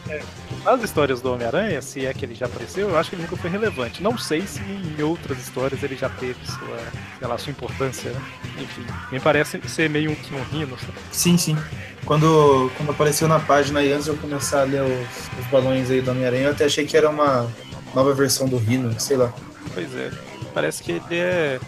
É, 0.08 0.20
nas 0.64 0.82
histórias 0.82 1.20
do 1.20 1.32
Homem-Aranha, 1.32 1.82
se 1.82 2.06
é 2.06 2.14
que 2.14 2.24
ele 2.24 2.34
já 2.34 2.46
apareceu, 2.46 2.88
eu 2.88 2.98
acho 2.98 3.10
que 3.10 3.16
ele 3.16 3.22
nunca 3.22 3.36
foi 3.36 3.50
relevante. 3.50 4.02
Não 4.02 4.16
sei 4.16 4.46
se 4.46 4.60
em 4.60 5.02
outras 5.02 5.38
histórias 5.38 5.82
ele 5.82 5.96
já 5.96 6.08
teve 6.08 6.38
sua, 6.46 6.78
sei 7.18 7.28
lá, 7.28 7.38
sua 7.38 7.50
importância, 7.50 8.10
né? 8.10 8.22
Enfim, 8.58 8.84
me 9.10 9.18
parece 9.18 9.60
ser 9.68 9.90
meio 9.90 10.10
um, 10.10 10.36
um 10.36 10.42
rino. 10.44 10.78
Sabe? 10.78 10.92
Sim, 11.10 11.36
sim. 11.36 11.56
Quando, 12.04 12.70
quando 12.76 12.90
apareceu 12.90 13.28
na 13.28 13.40
página 13.40 13.82
e 13.82 13.92
antes 13.92 14.04
de 14.04 14.10
eu 14.10 14.16
começar 14.16 14.60
a 14.60 14.64
ler 14.64 14.82
os, 14.82 15.40
os 15.40 15.46
balões 15.50 15.90
aí 15.90 16.00
do 16.00 16.10
Homem-Aranha, 16.10 16.44
eu 16.44 16.50
até 16.50 16.64
achei 16.64 16.86
que 16.86 16.96
era 16.96 17.08
uma 17.10 17.48
nova 17.94 18.14
versão 18.14 18.48
do 18.48 18.56
Rino, 18.56 18.98
sei 19.00 19.16
lá. 19.16 19.32
Pois 19.74 19.94
é. 19.94 20.10
Parece 20.54 20.82
que 20.82 20.92
ele 20.92 21.18
é 21.18 21.58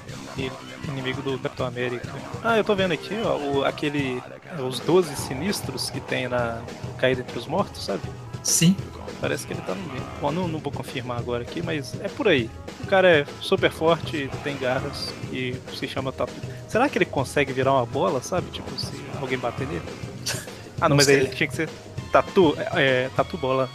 inimigo 0.88 1.22
do 1.22 1.38
Capitão 1.38 1.66
América. 1.66 2.08
Ah, 2.42 2.56
eu 2.56 2.64
tô 2.64 2.74
vendo 2.74 2.92
aqui, 2.92 3.14
ó, 3.24 3.36
o, 3.36 3.64
aquele. 3.64 4.22
Os 4.58 4.78
12 4.80 5.16
sinistros 5.16 5.90
que 5.90 6.00
tem 6.00 6.28
na 6.28 6.60
Caída 6.98 7.22
entre 7.22 7.38
os 7.38 7.46
Mortos, 7.46 7.84
sabe? 7.84 8.02
Sim. 8.44 8.76
Parece 9.20 9.46
que 9.46 9.54
ele 9.54 9.62
tá 9.62 9.74
no 9.74 9.82
meio. 9.90 10.02
Bom, 10.20 10.30
não, 10.30 10.46
não 10.46 10.58
vou 10.58 10.70
confirmar 10.70 11.18
agora 11.18 11.42
aqui, 11.42 11.62
mas 11.62 11.94
é 12.00 12.08
por 12.08 12.28
aí. 12.28 12.50
O 12.82 12.86
cara 12.86 13.08
é 13.08 13.26
super 13.40 13.70
forte, 13.70 14.30
tem 14.44 14.56
garras 14.58 15.12
e 15.32 15.56
se 15.74 15.88
chama 15.88 16.12
Tatu. 16.12 16.32
Será 16.68 16.88
que 16.88 16.98
ele 16.98 17.06
consegue 17.06 17.52
virar 17.52 17.72
uma 17.72 17.86
bola, 17.86 18.22
sabe? 18.22 18.50
Tipo, 18.50 18.70
se 18.78 18.92
alguém 19.20 19.38
bater 19.38 19.66
nele? 19.66 19.82
Ah, 20.80 20.82
não, 20.82 20.90
não 20.90 20.96
mas 20.96 21.06
sei. 21.06 21.20
aí 21.20 21.26
tinha 21.28 21.48
que 21.48 21.56
ser 21.56 21.68
Tatu, 22.12 22.54
é, 22.74 23.08
Tatu 23.16 23.38
Bola. 23.38 23.68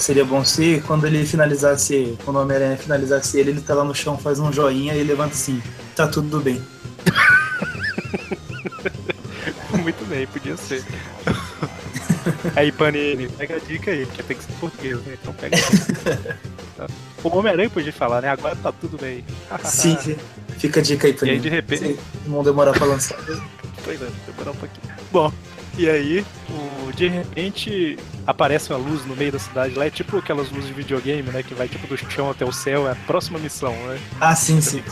Seria 0.00 0.24
bom 0.24 0.44
se 0.44 0.82
quando 0.84 1.06
ele 1.06 1.24
finalizasse, 1.24 2.18
quando 2.24 2.38
o 2.38 2.42
Homem-Aranha 2.42 2.76
finalizasse 2.76 3.38
ele, 3.38 3.50
ele 3.50 3.60
tá 3.60 3.72
lá 3.72 3.84
no 3.84 3.94
chão, 3.94 4.18
faz 4.18 4.40
um 4.40 4.52
joinha 4.52 4.94
e 4.94 5.04
levanta 5.04 5.34
assim, 5.34 5.62
tá 5.94 6.08
tudo 6.08 6.40
bem. 6.40 6.60
Muito 9.80 10.04
bem, 10.06 10.26
podia 10.26 10.56
ser. 10.56 10.84
Aí, 12.54 12.70
Panini, 12.70 13.28
pega 13.28 13.56
a 13.56 13.58
dica 13.58 13.90
aí, 13.90 14.06
porque 14.06 14.22
tem 14.22 14.36
que 14.36 14.44
ser 14.44 14.52
português, 14.52 15.00
né? 15.02 15.16
Então 15.20 15.32
pega 15.34 15.56
O 17.24 17.36
Homem-Aranha 17.36 17.70
podia 17.70 17.92
falar, 17.92 18.22
né? 18.22 18.28
Agora 18.28 18.54
tá 18.56 18.70
tudo 18.72 18.98
bem. 18.98 19.24
sim, 19.64 19.96
sim. 19.98 20.16
Fica 20.58 20.80
a 20.80 20.82
dica 20.82 21.06
aí, 21.06 21.12
Panini. 21.12 21.36
E 21.36 21.38
aí, 21.38 21.42
de 21.42 21.48
repente. 21.48 21.98
Não 22.26 22.42
demorar 22.42 22.72
pra 22.72 22.86
lançar. 22.86 23.18
pois 23.82 24.00
é, 24.00 24.08
demorar 24.26 24.50
um 24.50 24.56
pouquinho. 24.56 24.94
Bom, 25.10 25.32
e 25.78 25.88
aí, 25.90 26.24
o, 26.48 26.92
de 26.92 27.08
repente, 27.08 27.98
aparece 28.26 28.70
uma 28.70 28.78
luz 28.78 29.04
no 29.04 29.16
meio 29.16 29.32
da 29.32 29.38
cidade 29.38 29.74
lá. 29.74 29.86
É 29.86 29.90
tipo 29.90 30.16
aquelas 30.18 30.50
luzes 30.50 30.68
de 30.68 30.74
videogame, 30.74 31.30
né? 31.30 31.42
Que 31.42 31.54
vai 31.54 31.68
tipo 31.68 31.86
do 31.86 31.96
chão 31.96 32.30
até 32.30 32.44
o 32.44 32.52
céu. 32.52 32.88
É 32.88 32.92
a 32.92 32.96
próxima 33.06 33.38
missão, 33.38 33.72
né? 33.86 33.98
Ah, 34.20 34.34
sim, 34.34 34.60
sim. 34.60 34.82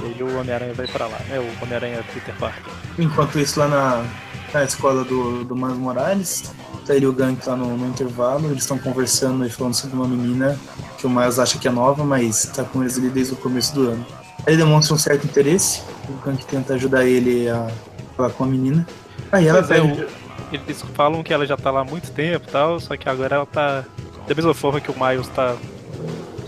e 0.00 0.04
aí 0.04 0.22
o 0.22 0.38
Homem-Aranha 0.38 0.74
vai 0.74 0.86
pra 0.86 1.06
lá, 1.06 1.18
né? 1.28 1.38
O 1.38 1.62
Homem-Aranha 1.62 2.02
Peter 2.14 2.34
Parker. 2.36 2.72
Enquanto 2.98 3.38
isso, 3.38 3.60
lá 3.60 3.68
na, 3.68 4.04
na 4.52 4.64
escola 4.64 5.04
do, 5.04 5.44
do 5.44 5.54
Miles 5.54 5.78
Morales, 5.78 6.52
tá 6.86 6.94
ele 6.94 7.04
e 7.04 7.08
o 7.08 7.12
Gang 7.12 7.36
tá 7.36 7.54
no, 7.54 7.76
no 7.76 7.88
intervalo. 7.88 8.46
Eles 8.48 8.62
estão 8.62 8.78
conversando 8.78 9.46
e 9.46 9.50
falando 9.50 9.74
sobre 9.74 9.96
uma 9.96 10.08
menina 10.08 10.58
que 10.98 11.06
o 11.06 11.10
Miles 11.10 11.38
acha 11.38 11.58
que 11.58 11.68
é 11.68 11.70
nova, 11.70 12.04
mas 12.04 12.44
tá 12.46 12.64
com 12.64 12.82
eles 12.82 12.98
ali 12.98 13.08
desde 13.08 13.34
o 13.34 13.36
começo 13.36 13.74
do 13.74 13.90
ano. 13.90 14.06
Ele 14.46 14.56
demonstra 14.56 14.94
um 14.94 14.98
certo 14.98 15.24
interesse. 15.24 15.82
O 16.08 16.12
Gank 16.24 16.44
tenta 16.46 16.74
ajudar 16.74 17.04
ele 17.04 17.48
a 17.48 17.70
falar 18.16 18.30
com 18.30 18.44
a 18.44 18.46
menina. 18.46 18.86
Aí 19.30 19.46
ela 19.46 19.62
pois 19.62 19.70
é, 19.70 19.80
pega. 19.80 20.08
É, 20.52 20.56
eles 20.56 20.82
falam 20.94 21.22
que 21.22 21.32
ela 21.32 21.46
já 21.46 21.56
tá 21.56 21.70
lá 21.70 21.80
há 21.80 21.84
muito 21.84 22.10
tempo 22.10 22.46
e 22.48 22.50
tal, 22.50 22.80
só 22.80 22.96
que 22.96 23.08
agora 23.08 23.36
ela 23.36 23.46
tá. 23.46 23.84
Da 24.26 24.34
mesma 24.34 24.54
forma 24.54 24.80
que 24.80 24.90
o 24.90 24.94
Miles 24.94 25.28
tá. 25.28 25.56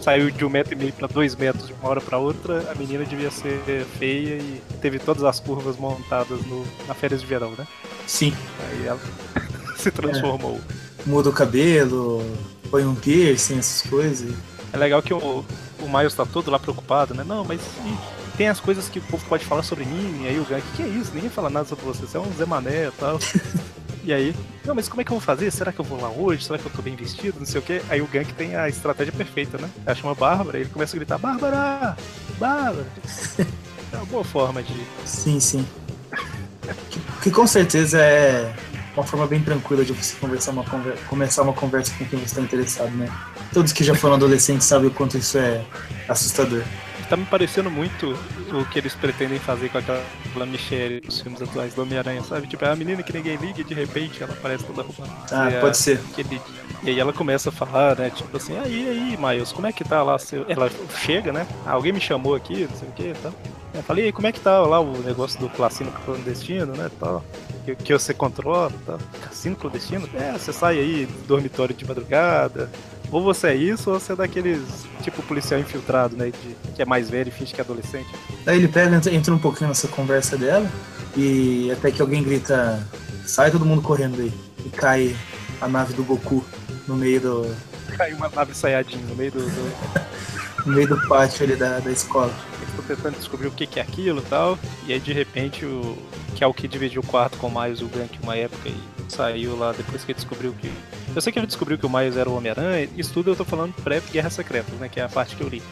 Saiu 0.02 0.32
de 0.32 0.44
um 0.44 0.50
metro 0.50 0.74
e 0.74 0.76
meio 0.76 0.92
para 0.92 1.06
dois 1.06 1.36
metros 1.36 1.68
de 1.68 1.72
uma 1.74 1.88
hora 1.88 2.00
para 2.00 2.18
outra, 2.18 2.68
a 2.70 2.74
menina 2.74 3.04
devia 3.04 3.30
ser 3.30 3.60
feia 3.98 4.34
e 4.34 4.60
teve 4.80 4.98
todas 4.98 5.22
as 5.22 5.38
curvas 5.38 5.76
montadas 5.76 6.44
no, 6.44 6.66
na 6.88 6.94
férias 6.94 7.20
de 7.20 7.26
verão, 7.26 7.52
né? 7.56 7.64
Sim. 8.04 8.34
Aí 8.68 8.86
ela 8.86 9.00
se 9.78 9.92
transformou. 9.92 10.56
É. 10.56 11.08
Muda 11.08 11.30
o 11.30 11.32
cabelo, 11.32 12.20
põe 12.68 12.84
um 12.84 12.96
piercing, 12.96 13.58
essas 13.58 13.88
coisas. 13.88 14.34
É 14.72 14.76
legal 14.76 15.00
que 15.02 15.14
o, 15.14 15.44
o 15.80 15.88
Miles 15.88 16.14
tá 16.14 16.26
todo 16.26 16.50
lá 16.50 16.58
preocupado, 16.58 17.14
né? 17.14 17.22
Não, 17.24 17.44
mas 17.44 17.60
tem 18.36 18.48
as 18.48 18.58
coisas 18.58 18.88
que 18.88 18.98
o 18.98 19.02
povo 19.02 19.24
pode 19.28 19.44
falar 19.44 19.62
sobre 19.62 19.84
mim, 19.84 20.22
e 20.24 20.26
aí 20.26 20.40
o 20.40 20.44
Gank, 20.44 20.62
que, 20.72 20.76
que 20.78 20.82
é 20.82 20.88
isso? 20.88 21.12
Ninguém 21.14 21.30
fala 21.30 21.48
nada 21.48 21.68
sobre 21.68 21.84
você, 21.84 22.06
você 22.06 22.16
é 22.16 22.20
um 22.20 22.32
Zé 22.32 22.44
Mané 22.44 22.88
e 22.88 22.90
tal. 22.92 23.20
E 24.04 24.12
aí, 24.12 24.34
não, 24.64 24.74
mas 24.74 24.88
como 24.88 25.00
é 25.00 25.04
que 25.04 25.12
eu 25.12 25.16
vou 25.16 25.20
fazer? 25.20 25.50
Será 25.52 25.72
que 25.72 25.78
eu 25.78 25.84
vou 25.84 26.00
lá 26.00 26.10
hoje? 26.10 26.44
Será 26.44 26.58
que 26.58 26.66
eu 26.66 26.72
tô 26.72 26.82
bem 26.82 26.96
vestido? 26.96 27.38
Não 27.38 27.46
sei 27.46 27.60
o 27.60 27.62
quê. 27.62 27.80
Aí 27.88 28.02
o 28.02 28.06
Gank 28.06 28.32
tem 28.32 28.56
a 28.56 28.68
estratégia 28.68 29.12
perfeita, 29.12 29.58
né? 29.58 29.70
Ela 29.86 29.94
chama 29.94 30.14
Bárbara 30.14 30.58
e 30.58 30.62
ele 30.62 30.70
começa 30.70 30.96
a 30.96 30.98
gritar: 30.98 31.18
Bárbara! 31.18 31.96
Bárbara! 32.38 32.86
É 33.92 33.96
uma 33.96 34.06
boa 34.06 34.24
forma 34.24 34.62
de. 34.62 34.74
Sim, 35.04 35.38
sim. 35.38 35.66
que, 36.90 37.00
que 37.22 37.30
com 37.30 37.46
certeza 37.46 38.00
é 38.00 38.54
uma 38.96 39.04
forma 39.04 39.26
bem 39.26 39.42
tranquila 39.42 39.84
de 39.84 39.92
você 39.92 40.16
conversar 40.16 40.52
uma 40.52 40.64
conver 40.64 40.96
começar 41.08 41.42
uma 41.42 41.52
conversa 41.52 41.92
com 41.98 42.04
quem 42.06 42.18
você 42.18 42.24
está 42.24 42.40
interessado, 42.40 42.90
né? 42.92 43.08
Todos 43.52 43.72
que 43.72 43.84
já 43.84 43.94
foram 43.94 44.14
adolescentes 44.14 44.66
sabem 44.66 44.88
o 44.88 44.90
quanto 44.90 45.18
isso 45.18 45.38
é 45.38 45.62
assustador 46.08 46.62
tá 47.12 47.16
me 47.18 47.26
parecendo 47.26 47.70
muito 47.70 48.18
o 48.50 48.64
que 48.70 48.78
eles 48.78 48.94
pretendem 48.94 49.38
fazer 49.38 49.68
com 49.68 49.76
aquela 49.76 50.02
Michelle 50.46 51.02
nos 51.04 51.20
filmes 51.20 51.42
atuais 51.42 51.74
do 51.74 51.82
Homem-Aranha, 51.82 52.22
sabe? 52.22 52.46
Tipo, 52.46 52.64
é 52.64 52.70
a 52.70 52.76
menina 52.76 53.02
que 53.02 53.12
ninguém 53.12 53.36
liga 53.36 53.60
e 53.60 53.64
de 53.64 53.74
repente 53.74 54.22
ela 54.22 54.32
aparece 54.32 54.64
toda 54.64 54.80
arrumada. 54.80 55.12
Ah, 55.30 55.50
e 55.50 55.60
pode 55.60 55.72
a, 55.72 55.74
ser. 55.74 56.00
Aquele, 56.10 56.40
e 56.82 56.88
aí 56.88 56.98
ela 56.98 57.12
começa 57.12 57.50
a 57.50 57.52
falar, 57.52 57.98
né? 57.98 58.08
Tipo 58.08 58.34
assim, 58.34 58.56
aí, 58.56 58.88
aí, 58.88 59.18
Miles, 59.18 59.52
como 59.52 59.66
é 59.66 59.72
que 59.72 59.84
tá 59.84 60.02
lá? 60.02 60.18
Seu... 60.18 60.46
Ela 60.48 60.70
chega, 61.04 61.34
né? 61.34 61.46
Ah, 61.66 61.72
alguém 61.72 61.92
me 61.92 62.00
chamou 62.00 62.34
aqui, 62.34 62.66
não 62.66 62.78
sei 62.78 62.88
o 62.88 62.92
que 62.92 63.08
e 63.08 63.14
tal. 63.22 63.34
Eu 63.74 63.82
falei, 63.82 64.10
como 64.10 64.26
é 64.26 64.32
que 64.32 64.40
tá 64.40 64.60
lá 64.60 64.80
o 64.80 64.96
negócio 65.02 65.38
do 65.38 65.50
cassino 65.50 65.92
clandestino, 66.06 66.72
né? 66.72 66.90
Tal, 66.98 67.22
que, 67.66 67.76
que 67.76 67.92
você 67.92 68.14
controla, 68.14 68.72
tal. 68.86 68.98
Cassino 69.20 69.54
clandestino? 69.54 70.08
É, 70.14 70.32
você 70.32 70.50
sai 70.50 70.78
aí 70.78 71.04
do 71.04 71.26
dormitório 71.26 71.74
de 71.74 71.86
madrugada, 71.86 72.70
ou 73.12 73.22
você 73.22 73.48
é 73.48 73.54
isso, 73.54 73.90
ou 73.90 74.00
você 74.00 74.12
é 74.12 74.16
daqueles, 74.16 74.86
tipo, 75.02 75.22
policial 75.22 75.60
infiltrado, 75.60 76.16
né? 76.16 76.32
De, 76.32 76.72
que 76.74 76.80
é 76.80 76.84
mais 76.86 77.10
velho 77.10 77.28
e 77.28 77.30
finge 77.30 77.52
que 77.52 77.60
é 77.60 77.64
adolescente. 77.64 78.08
Aí 78.46 78.56
ele 78.56 78.68
pega, 78.68 79.00
entra 79.12 79.34
um 79.34 79.38
pouquinho 79.38 79.68
nessa 79.68 79.86
conversa 79.86 80.36
dela, 80.38 80.68
e 81.14 81.70
até 81.70 81.90
que 81.90 82.00
alguém 82.00 82.22
grita, 82.22 82.84
sai 83.26 83.50
todo 83.50 83.66
mundo 83.66 83.82
correndo 83.82 84.18
aí. 84.20 84.32
E 84.64 84.70
cai 84.70 85.14
a 85.60 85.68
nave 85.68 85.92
do 85.92 86.02
Goku 86.02 86.42
no 86.88 86.96
meio 86.96 87.20
do. 87.20 87.56
Cai 87.92 88.14
uma 88.14 88.30
nave 88.30 88.54
saiadinha 88.54 89.04
no 89.06 89.14
meio 89.14 89.30
do. 89.30 89.40
do... 89.40 90.64
no 90.64 90.72
meio 90.72 90.88
do 90.88 91.08
pátio 91.08 91.44
ali 91.44 91.56
da, 91.56 91.78
da 91.80 91.90
escola. 91.90 92.32
Estou 92.68 92.84
tentando 92.84 93.18
descobrir 93.18 93.48
o 93.48 93.50
que, 93.50 93.66
que 93.66 93.78
é 93.78 93.82
aquilo 93.82 94.20
e 94.20 94.24
tal. 94.24 94.58
E 94.86 94.92
aí 94.92 95.00
de 95.00 95.12
repente 95.12 95.66
o. 95.66 95.98
Que 96.34 96.42
é 96.42 96.46
o 96.46 96.54
que 96.54 96.66
dividiu 96.66 97.02
o 97.02 97.06
quarto 97.06 97.36
com 97.36 97.48
o 97.48 97.62
Miles 97.62 97.82
o 97.82 97.86
Gank 97.88 98.18
uma 98.22 98.34
época 98.34 98.68
e 98.68 98.91
saiu 99.12 99.56
lá 99.56 99.72
depois 99.72 100.04
que 100.04 100.12
ele 100.12 100.16
descobriu 100.16 100.54
que 100.60 100.70
eu 101.14 101.20
sei 101.20 101.32
que 101.32 101.38
ele 101.38 101.46
descobriu 101.46 101.76
que 101.76 101.84
o 101.84 101.90
Miles 101.90 102.16
era 102.16 102.28
o 102.28 102.36
Homem-Aranha, 102.36 102.88
isso 102.96 103.12
tudo 103.12 103.30
eu 103.30 103.36
tô 103.36 103.44
falando 103.44 103.74
pré-Guerra 103.82 104.30
Secreta, 104.30 104.72
né? 104.80 104.88
Que 104.88 104.98
é 105.00 105.04
a 105.04 105.08
parte 105.08 105.36
que 105.36 105.42
eu 105.42 105.48
li. 105.48 105.62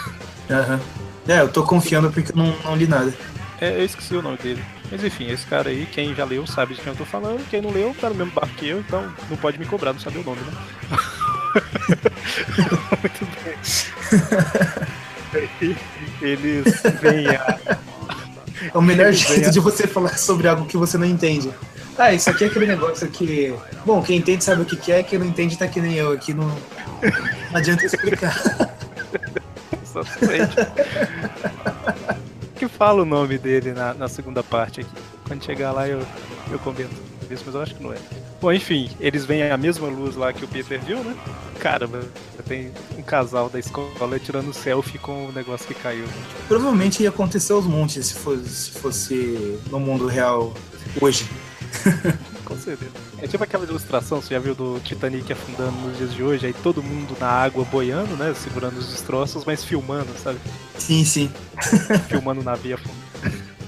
Aham. 0.50 0.74
Uhum. 0.74 1.10
É, 1.28 1.40
eu 1.40 1.48
tô 1.48 1.62
confiando 1.62 2.10
porque 2.10 2.32
eu 2.32 2.36
não, 2.36 2.56
não 2.64 2.76
li 2.76 2.86
nada. 2.86 3.12
É, 3.60 3.80
eu 3.80 3.84
esqueci 3.84 4.14
o 4.16 4.22
nome 4.22 4.38
dele. 4.38 4.62
Mas 4.90 5.04
enfim, 5.04 5.30
esse 5.30 5.46
cara 5.46 5.70
aí, 5.70 5.86
quem 5.86 6.14
já 6.14 6.24
leu 6.24 6.46
sabe 6.46 6.74
de 6.74 6.80
quem 6.80 6.92
eu 6.92 6.96
tô 6.96 7.04
falando, 7.04 7.46
quem 7.48 7.60
não 7.60 7.70
leu 7.70 7.94
tá 8.00 8.08
no 8.08 8.14
mesmo 8.14 8.32
barco 8.32 8.54
que 8.56 8.68
eu, 8.68 8.80
então 8.80 9.12
não 9.28 9.36
pode 9.36 9.58
me 9.58 9.66
cobrar, 9.66 9.92
não 9.92 10.00
sabe 10.00 10.18
o 10.18 10.24
nome, 10.24 10.40
né? 10.40 10.52
Muito 13.00 13.28
bem. 15.60 15.76
eles 16.20 16.82
vêm 17.00 17.28
a. 17.28 17.58
É 18.74 18.76
o 18.76 18.82
melhor 18.82 19.12
jeito 19.12 19.50
de 19.50 19.60
você 19.60 19.86
falar 19.86 20.18
sobre 20.18 20.48
algo 20.48 20.66
que 20.66 20.76
você 20.76 20.98
não 20.98 21.06
entende. 21.06 21.50
Ah, 21.98 22.12
isso 22.12 22.30
aqui 22.30 22.44
é 22.44 22.46
aquele 22.46 22.66
negócio 22.66 23.08
que. 23.08 23.54
Bom, 23.84 24.02
quem 24.02 24.18
entende 24.18 24.42
sabe 24.42 24.62
o 24.62 24.64
que 24.64 24.90
é, 24.90 25.02
quem 25.02 25.18
não 25.18 25.26
entende 25.26 25.56
tá 25.56 25.68
que 25.68 25.80
nem 25.80 25.94
eu 25.94 26.12
aqui, 26.12 26.32
não, 26.32 26.48
não 26.48 27.56
adianta 27.56 27.84
explicar. 27.84 28.34
Exatamente. 29.82 30.56
que 32.56 32.68
fala 32.68 33.02
o 33.02 33.04
nome 33.04 33.38
dele 33.38 33.72
na, 33.72 33.94
na 33.94 34.08
segunda 34.08 34.42
parte 34.42 34.80
aqui. 34.80 34.90
Quando 35.26 35.44
chegar 35.44 35.72
lá 35.72 35.88
eu, 35.88 36.02
eu 36.50 36.58
comento 36.58 36.90
isso, 37.30 37.44
mas 37.46 37.54
eu 37.54 37.62
acho 37.62 37.74
que 37.74 37.82
não 37.82 37.92
é. 37.92 37.96
Bom, 38.40 38.52
enfim, 38.52 38.90
eles 38.98 39.24
veem 39.24 39.50
a 39.50 39.56
mesma 39.56 39.86
luz 39.86 40.16
lá 40.16 40.32
que 40.32 40.44
o 40.44 40.48
Peter 40.48 40.80
viu, 40.80 41.04
né? 41.04 41.14
Caramba, 41.58 42.02
tem 42.48 42.72
um 42.98 43.02
casal 43.02 43.48
da 43.48 43.58
escola 43.58 44.18
tirando 44.18 44.52
selfie 44.52 44.98
com 44.98 45.26
o 45.26 45.32
negócio 45.32 45.66
que 45.66 45.74
caiu. 45.74 46.04
Provavelmente 46.48 47.02
ia 47.02 47.10
acontecer 47.10 47.52
aos 47.52 47.66
montes 47.66 48.06
se 48.06 48.14
fosse, 48.14 48.48
se 48.48 48.70
fosse 48.72 49.60
no 49.70 49.78
mundo 49.78 50.06
real 50.06 50.52
hoje. 51.00 51.28
Com 52.44 52.56
certeza. 52.56 52.90
É 53.18 53.26
tipo 53.26 53.42
aquela 53.42 53.64
ilustração, 53.64 54.20
você 54.20 54.34
já 54.34 54.40
viu 54.40 54.54
do 54.54 54.80
Titanic 54.80 55.32
afundando 55.32 55.76
nos 55.78 55.96
dias 55.96 56.12
de 56.12 56.22
hoje, 56.22 56.46
aí 56.46 56.52
todo 56.52 56.82
mundo 56.82 57.16
na 57.20 57.28
água 57.28 57.64
boiando, 57.64 58.16
né? 58.16 58.34
Segurando 58.34 58.78
os 58.78 58.88
destroços, 58.88 59.44
mas 59.44 59.64
filmando, 59.64 60.10
sabe? 60.22 60.38
Sim, 60.78 61.04
sim. 61.04 61.30
filmando 62.08 62.40
o 62.40 62.44
navio 62.44 62.74
afundando. 62.74 63.10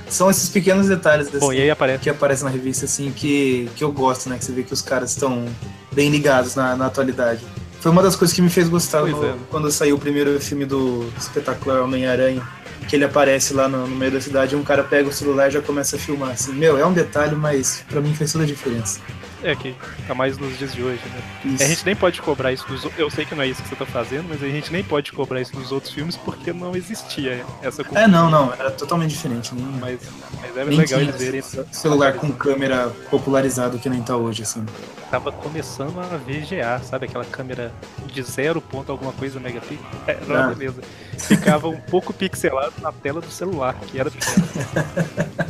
São 0.09 0.31
esses 0.31 0.51
pequenos 0.51 0.89
detalhes 0.89 1.29
assim, 1.29 1.39
Bom, 1.39 1.53
e 1.53 1.61
aí 1.63 1.71
aparece... 1.71 2.03
que 2.03 2.11
aparecem 2.11 2.45
na 2.45 2.51
revista, 2.51 2.85
assim, 2.85 3.11
que, 3.11 3.71
que 3.75 3.83
eu 3.83 3.91
gosto, 3.91 4.29
né? 4.29 4.37
Que 4.37 4.45
você 4.45 4.53
vê 4.53 4.63
que 4.63 4.73
os 4.73 4.83
caras 4.83 5.11
estão 5.13 5.47
bem 5.91 6.11
ligados 6.11 6.55
na, 6.55 6.77
na 6.77 6.87
atualidade. 6.87 7.41
Foi 7.83 7.91
uma 7.91 8.01
das 8.01 8.15
coisas 8.15 8.33
que 8.33 8.41
me 8.41 8.49
fez 8.49 8.69
gostar 8.69 9.05
no, 9.05 9.27
é. 9.27 9.35
quando 9.51 9.69
saiu 9.69 9.97
o 9.97 9.99
primeiro 9.99 10.41
filme 10.41 10.65
do 10.65 11.05
espetacular 11.19 11.83
Homem-Aranha 11.83 12.41
que 12.89 12.95
ele 12.95 13.05
aparece 13.05 13.53
lá 13.53 13.69
no, 13.69 13.89
no, 13.89 13.97
meio 13.97 14.13
da 14.13 14.21
cidade 14.21 14.55
e 14.55 14.59
um 14.59 14.63
cara 14.63 14.85
pega 14.85 15.09
o 15.09 15.13
celular 15.13 15.49
e 15.49 15.51
já 15.51 15.61
começa 15.61 15.97
a 15.97 15.99
filmar. 15.99 16.31
Assim, 16.31 16.53
meu, 16.53 16.79
é 16.79 16.87
um 16.87 16.93
detalhe, 16.93 17.35
mas 17.35 17.85
para 17.89 18.01
mim 18.01 18.15
fez 18.15 18.31
toda 18.31 18.45
a 18.45 18.47
diferença. 18.47 19.01
É 19.45 19.57
que 19.57 19.75
tá 20.07 20.15
mais 20.15 20.39
nos 20.39 20.57
dias 20.57 20.73
de 20.73 20.83
hoje, 20.83 21.01
né? 21.07 21.57
A 21.61 21.65
gente 21.65 21.85
nem 21.85 21.97
pode 21.97 22.23
cobrar 22.23 22.53
isso 22.53 22.67
dos 22.67 22.87
Eu 22.97 23.11
sei 23.11 23.25
que 23.25 23.35
não 23.35 23.43
é 23.43 23.49
isso 23.49 23.63
que 23.63 23.69
você 23.69 23.77
tá 23.77 23.85
fazendo, 23.85 24.29
mas 24.29 24.43
a 24.43 24.47
gente 24.47 24.73
nem 24.73 24.85
pode 24.85 25.11
cobrar 25.13 25.41
isso 25.41 25.53
dos 25.53 25.73
outros 25.73 25.93
filmes 25.93 26.17
porque 26.17 26.53
não 26.53 26.77
existia 26.77 27.45
essa 27.61 27.83
cultura. 27.83 28.03
É, 28.03 28.09
não, 28.09 28.31
não, 28.31 28.53
era 28.53 28.71
totalmente 28.71 29.11
diferente. 29.11 29.55
Nem, 29.55 29.65
mas, 29.65 30.01
mas 30.41 30.57
é 30.57 30.65
legal 30.65 31.01
eles 31.01 31.17
verem. 31.17 31.43
Celular 31.73 32.15
com 32.15 32.31
câmera 32.31 32.93
popularizado 33.11 33.79
que 33.79 33.89
nem 33.89 34.03
tá 34.03 34.17
hoje, 34.17 34.43
assim. 34.43 34.65
Tava 35.11 35.33
começando 35.33 35.99
a 35.99 36.17
VGA, 36.17 36.81
sabe? 36.85 37.07
Aquela 37.07 37.25
câmera 37.25 37.73
de 38.07 38.23
zero 38.23 38.61
ponto 38.61 38.93
alguma 38.93 39.13
coisa 39.13 39.41
megapixel. 39.41 39.85
É, 40.07 40.19
não, 40.27 40.37
ah. 40.37 40.55
beleza. 40.55 40.83
Ficava 41.19 41.69
um 41.69 41.81
pouco 41.81 42.13
pixelado 42.13 42.73
na 42.81 42.93
tela 42.93 43.21
do 43.21 43.31
celular, 43.31 43.75
que 43.89 43.99
era 43.99 44.11
pequeno. 44.11 44.47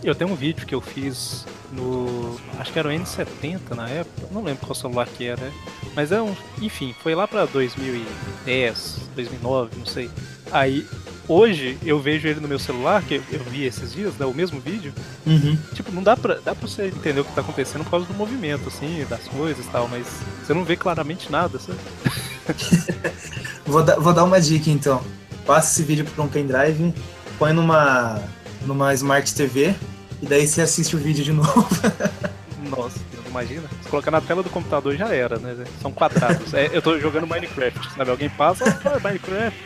Eu 0.03 0.15
tenho 0.15 0.31
um 0.31 0.35
vídeo 0.35 0.65
que 0.65 0.73
eu 0.73 0.79
fiz 0.79 1.45
no. 1.71 2.39
Acho 2.59 2.71
que 2.71 2.79
era 2.79 2.87
o 2.87 2.91
N70 2.91 3.75
na 3.75 3.89
época, 3.89 4.27
não 4.31 4.43
lembro 4.43 4.65
qual 4.65 4.75
celular 4.75 5.07
que 5.07 5.25
era, 5.25 5.51
mas 5.95 6.11
é 6.11 6.21
um. 6.21 6.35
Enfim, 6.61 6.95
foi 7.01 7.15
lá 7.15 7.27
pra 7.27 7.45
2010, 7.45 8.99
2009, 9.15 9.77
não 9.77 9.85
sei. 9.85 10.09
Aí, 10.51 10.85
hoje, 11.27 11.77
eu 11.83 11.99
vejo 11.99 12.27
ele 12.27 12.39
no 12.39 12.47
meu 12.47 12.59
celular, 12.59 13.03
que 13.03 13.21
eu 13.31 13.43
vi 13.49 13.65
esses 13.65 13.93
dias, 13.93 14.15
né, 14.15 14.25
o 14.25 14.33
mesmo 14.33 14.59
vídeo. 14.59 14.93
Uhum. 15.25 15.57
Tipo, 15.73 15.91
não 15.91 16.01
dá 16.01 16.15
pra, 16.15 16.35
dá 16.35 16.55
pra 16.55 16.67
você 16.67 16.87
entender 16.87 17.19
o 17.19 17.25
que 17.25 17.33
tá 17.33 17.41
acontecendo 17.41 17.83
por 17.83 17.91
causa 17.91 18.05
do 18.05 18.13
movimento, 18.13 18.67
assim, 18.67 19.05
das 19.09 19.27
coisas 19.27 19.65
e 19.65 19.69
tal, 19.69 19.87
mas 19.87 20.07
você 20.43 20.53
não 20.53 20.63
vê 20.63 20.75
claramente 20.75 21.31
nada, 21.31 21.59
sabe? 21.59 21.79
vou, 23.65 23.83
dar, 23.83 23.99
vou 23.99 24.13
dar 24.13 24.23
uma 24.23 24.39
dica 24.39 24.69
então. 24.69 25.03
Passa 25.45 25.73
esse 25.73 25.83
vídeo 25.83 26.05
pra 26.05 26.23
um 26.23 26.27
pendrive, 26.27 26.93
põe 27.37 27.53
numa, 27.53 28.21
numa 28.65 28.93
Smart 28.93 29.33
TV 29.33 29.75
e 30.21 30.25
daí 30.25 30.47
você 30.47 30.61
assiste 30.61 30.95
o 30.95 30.99
vídeo 30.99 31.23
de 31.23 31.33
novo. 31.33 31.67
Nossa, 32.69 32.99
imagina. 33.27 33.63
Se 33.81 33.89
colocar 33.89 34.11
na 34.11 34.21
tela 34.21 34.43
do 34.43 34.49
computador 34.49 34.95
já 34.95 35.13
era, 35.13 35.37
né? 35.37 35.65
São 35.81 35.91
quadrados. 35.91 36.53
É, 36.53 36.69
eu 36.71 36.81
tô 36.81 36.99
jogando 36.99 37.27
Minecraft, 37.27 37.93
sabe? 37.95 38.11
Alguém 38.11 38.29
passa, 38.29 38.65
ah, 38.85 38.99
Minecraft. 38.99 39.59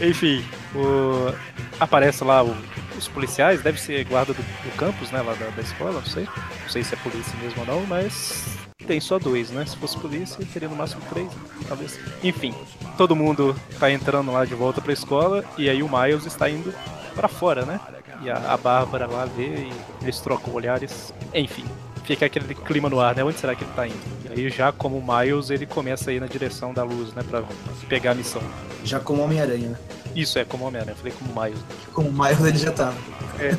Enfim, 0.00 0.44
o... 0.74 1.32
aparece 1.80 2.22
lá 2.22 2.42
o... 2.44 2.54
os 2.96 3.08
policiais, 3.08 3.62
deve 3.62 3.80
ser 3.80 4.04
guarda 4.04 4.32
do, 4.32 4.42
do 4.42 4.76
campus, 4.76 5.10
né? 5.10 5.20
Lá 5.20 5.34
da, 5.34 5.48
da 5.50 5.62
escola, 5.62 5.92
não 5.92 6.04
sei. 6.04 6.24
Não 6.24 6.68
sei 6.68 6.84
se 6.84 6.94
é 6.94 6.98
polícia 6.98 7.34
mesmo 7.42 7.60
ou 7.60 7.66
não, 7.66 7.86
mas 7.86 8.56
tem 8.86 9.00
só 9.00 9.18
dois, 9.18 9.50
né? 9.50 9.66
Se 9.66 9.76
fosse 9.76 9.98
polícia, 9.98 10.38
teria 10.52 10.68
no 10.68 10.76
máximo 10.76 11.02
três, 11.10 11.28
talvez. 11.66 11.98
Enfim, 12.22 12.54
todo 12.96 13.16
mundo 13.16 13.56
tá 13.78 13.90
entrando 13.90 14.30
lá 14.32 14.44
de 14.44 14.54
volta 14.54 14.80
pra 14.80 14.92
escola 14.92 15.44
e 15.58 15.68
aí 15.68 15.82
o 15.82 15.88
Miles 15.88 16.24
está 16.24 16.48
indo 16.48 16.72
para 17.14 17.28
fora, 17.28 17.64
né? 17.64 17.80
E 18.22 18.30
a, 18.30 18.52
a 18.52 18.56
Bárbara 18.56 19.06
lá 19.06 19.24
vê 19.24 19.68
e 19.68 19.72
eles 20.02 20.20
trocam 20.20 20.54
olhares. 20.54 21.12
Enfim, 21.34 21.64
fica 22.04 22.26
aquele 22.26 22.54
clima 22.54 22.88
no 22.88 23.00
ar, 23.00 23.14
né? 23.14 23.24
Onde 23.24 23.38
será 23.38 23.54
que 23.54 23.64
ele 23.64 23.72
tá 23.74 23.86
indo? 23.86 24.00
E 24.24 24.40
aí 24.40 24.50
já 24.50 24.72
como 24.72 25.02
Miles, 25.02 25.50
ele 25.50 25.66
começa 25.66 26.10
a 26.10 26.12
ir 26.12 26.20
na 26.20 26.26
direção 26.26 26.72
da 26.72 26.82
luz, 26.82 27.12
né? 27.12 27.22
Pra 27.28 27.42
pegar 27.88 28.12
a 28.12 28.14
missão. 28.14 28.42
Já 28.84 29.00
como 29.00 29.22
Homem-Aranha, 29.22 29.70
né? 29.70 29.78
Isso, 30.14 30.38
é 30.38 30.44
como 30.44 30.64
Homem-Aranha. 30.64 30.96
Falei 30.96 31.12
como 31.18 31.42
Miles. 31.42 31.60
Como 31.92 32.10
Miles 32.10 32.40
ele 32.40 32.58
já 32.58 32.72
tava. 32.72 32.96
É. 33.38 33.56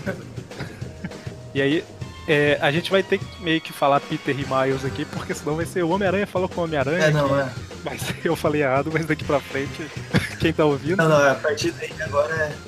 e 1.53 1.61
aí, 1.61 1.83
é, 2.27 2.57
a 2.61 2.71
gente 2.71 2.89
vai 2.89 3.03
ter 3.03 3.19
que 3.19 3.43
meio 3.43 3.61
que 3.61 3.71
falar 3.71 3.99
Peter 3.99 4.35
e 4.37 4.45
Miles 4.45 4.83
aqui, 4.83 5.05
porque 5.05 5.33
senão 5.33 5.55
vai 5.55 5.65
ser 5.65 5.83
o 5.83 5.89
Homem-Aranha 5.89 6.25
falou 6.27 6.49
com 6.49 6.61
o 6.61 6.63
Homem-Aranha. 6.63 7.05
É, 7.05 7.11
não, 7.11 7.39
é. 7.39 7.49
Mas 7.83 8.01
eu 8.23 8.35
falei 8.35 8.63
errado, 8.63 8.89
mas 8.91 9.05
daqui 9.05 9.23
pra 9.23 9.39
frente, 9.39 9.89
quem 10.39 10.51
tá 10.51 10.65
ouvindo. 10.65 10.97
Não, 10.97 11.07
não, 11.07 11.31
a 11.31 11.35
partir 11.35 11.71
daí 11.71 11.93
agora 12.01 12.33
é 12.33 12.66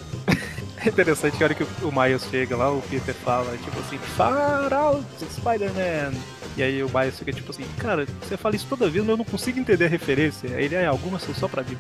é 0.86 0.88
interessante 0.90 1.38
que 1.38 1.44
a 1.44 1.48
hora 1.48 1.56
que 1.56 1.64
o 1.64 1.92
Miles 1.92 2.24
chega 2.30 2.56
lá, 2.56 2.72
o 2.72 2.82
Peter 2.82 3.14
fala, 3.16 3.58
tipo 3.58 3.80
assim, 3.80 3.98
Far 3.98 4.74
out, 4.74 5.06
Spider-Man! 5.32 6.14
E 6.58 6.64
aí 6.64 6.84
o 6.84 6.90
Miles 6.90 7.18
fica 7.18 7.32
tipo 7.32 7.52
assim, 7.52 7.64
cara, 7.78 8.06
você 8.22 8.36
fala 8.36 8.56
isso 8.56 8.66
toda 8.68 8.90
vez, 8.90 9.04
mas 9.04 9.12
eu 9.12 9.18
não 9.18 9.26
consigo 9.26 9.60
entender 9.60 9.86
a 9.86 9.90
referência. 9.90 10.50
Aí 10.56 10.66
ele, 10.66 10.76
é, 10.76 10.86
algumas 10.86 11.22
são 11.24 11.34
só 11.34 11.48
pra 11.48 11.64
mim. 11.64 11.78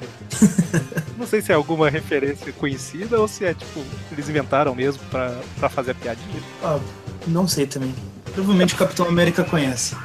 não 1.17 1.27
sei 1.27 1.41
se 1.41 1.51
é 1.51 1.55
alguma 1.55 1.89
referência 1.89 2.51
conhecida 2.53 3.19
ou 3.19 3.27
se 3.27 3.45
é 3.45 3.53
tipo, 3.53 3.83
eles 4.11 4.29
inventaram 4.29 4.73
mesmo 4.73 5.03
pra, 5.09 5.37
pra 5.59 5.69
fazer 5.69 5.91
a 5.91 5.95
piadinha. 5.95 6.41
Ah, 6.63 6.79
não 7.27 7.47
sei 7.47 7.67
também. 7.67 7.93
Provavelmente 8.33 8.73
o 8.73 8.77
Capitão 8.77 9.07
América 9.07 9.43
conhece. 9.43 9.97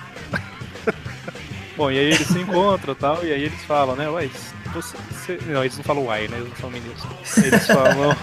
Bom, 1.76 1.90
e 1.90 1.98
aí 1.98 2.06
eles 2.06 2.26
se 2.26 2.38
encontram 2.38 2.94
e 2.94 2.96
tal, 2.96 3.24
e 3.24 3.32
aí 3.32 3.42
eles 3.42 3.62
falam, 3.64 3.94
né, 3.96 4.08
ué, 4.08 4.28
você, 4.74 4.96
você... 5.10 5.38
Não, 5.46 5.62
eles 5.62 5.76
não 5.76 5.84
falam 5.84 6.04
uai, 6.04 6.26
né? 6.26 6.36
Eles 6.36 6.48
não 6.48 6.56
falam 6.56 6.72
meninos. 6.72 7.02
Eles 7.36 7.66
falam. 7.66 8.16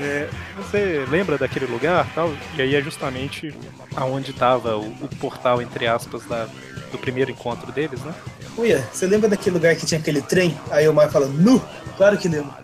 É, 0.00 0.28
você 0.56 1.04
lembra 1.08 1.36
daquele 1.36 1.66
lugar 1.66 2.08
tal? 2.14 2.32
E 2.56 2.62
aí 2.62 2.74
é 2.74 2.82
justamente 2.82 3.54
aonde 3.94 4.30
estava 4.30 4.76
o, 4.76 4.88
o, 5.00 5.08
portal, 5.20 5.60
entre 5.60 5.86
aspas, 5.86 6.24
da, 6.24 6.48
do 6.90 6.98
primeiro 6.98 7.30
encontro 7.30 7.70
deles, 7.72 8.00
né? 8.00 8.14
Uia, 8.56 8.86
você 8.92 9.06
lembra 9.06 9.28
daquele 9.28 9.54
lugar 9.54 9.76
que 9.76 9.86
tinha 9.86 10.00
aquele 10.00 10.22
trem? 10.22 10.58
Aí 10.70 10.88
o 10.88 10.94
Mar 10.94 11.10
fala, 11.10 11.26
nu! 11.26 11.62
Claro 11.96 12.18
que 12.18 12.28
lembro. 12.28 12.52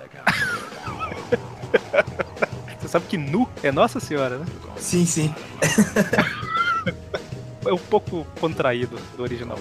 você 2.80 2.88
sabe 2.88 3.06
que 3.06 3.16
nu 3.16 3.48
é 3.62 3.70
Nossa 3.70 4.00
Senhora, 4.00 4.38
né? 4.38 4.46
Sim, 4.78 5.06
sim. 5.06 5.34
é 7.66 7.72
um 7.72 7.78
pouco 7.78 8.26
contraído 8.40 8.98
do 9.16 9.22
original. 9.22 9.58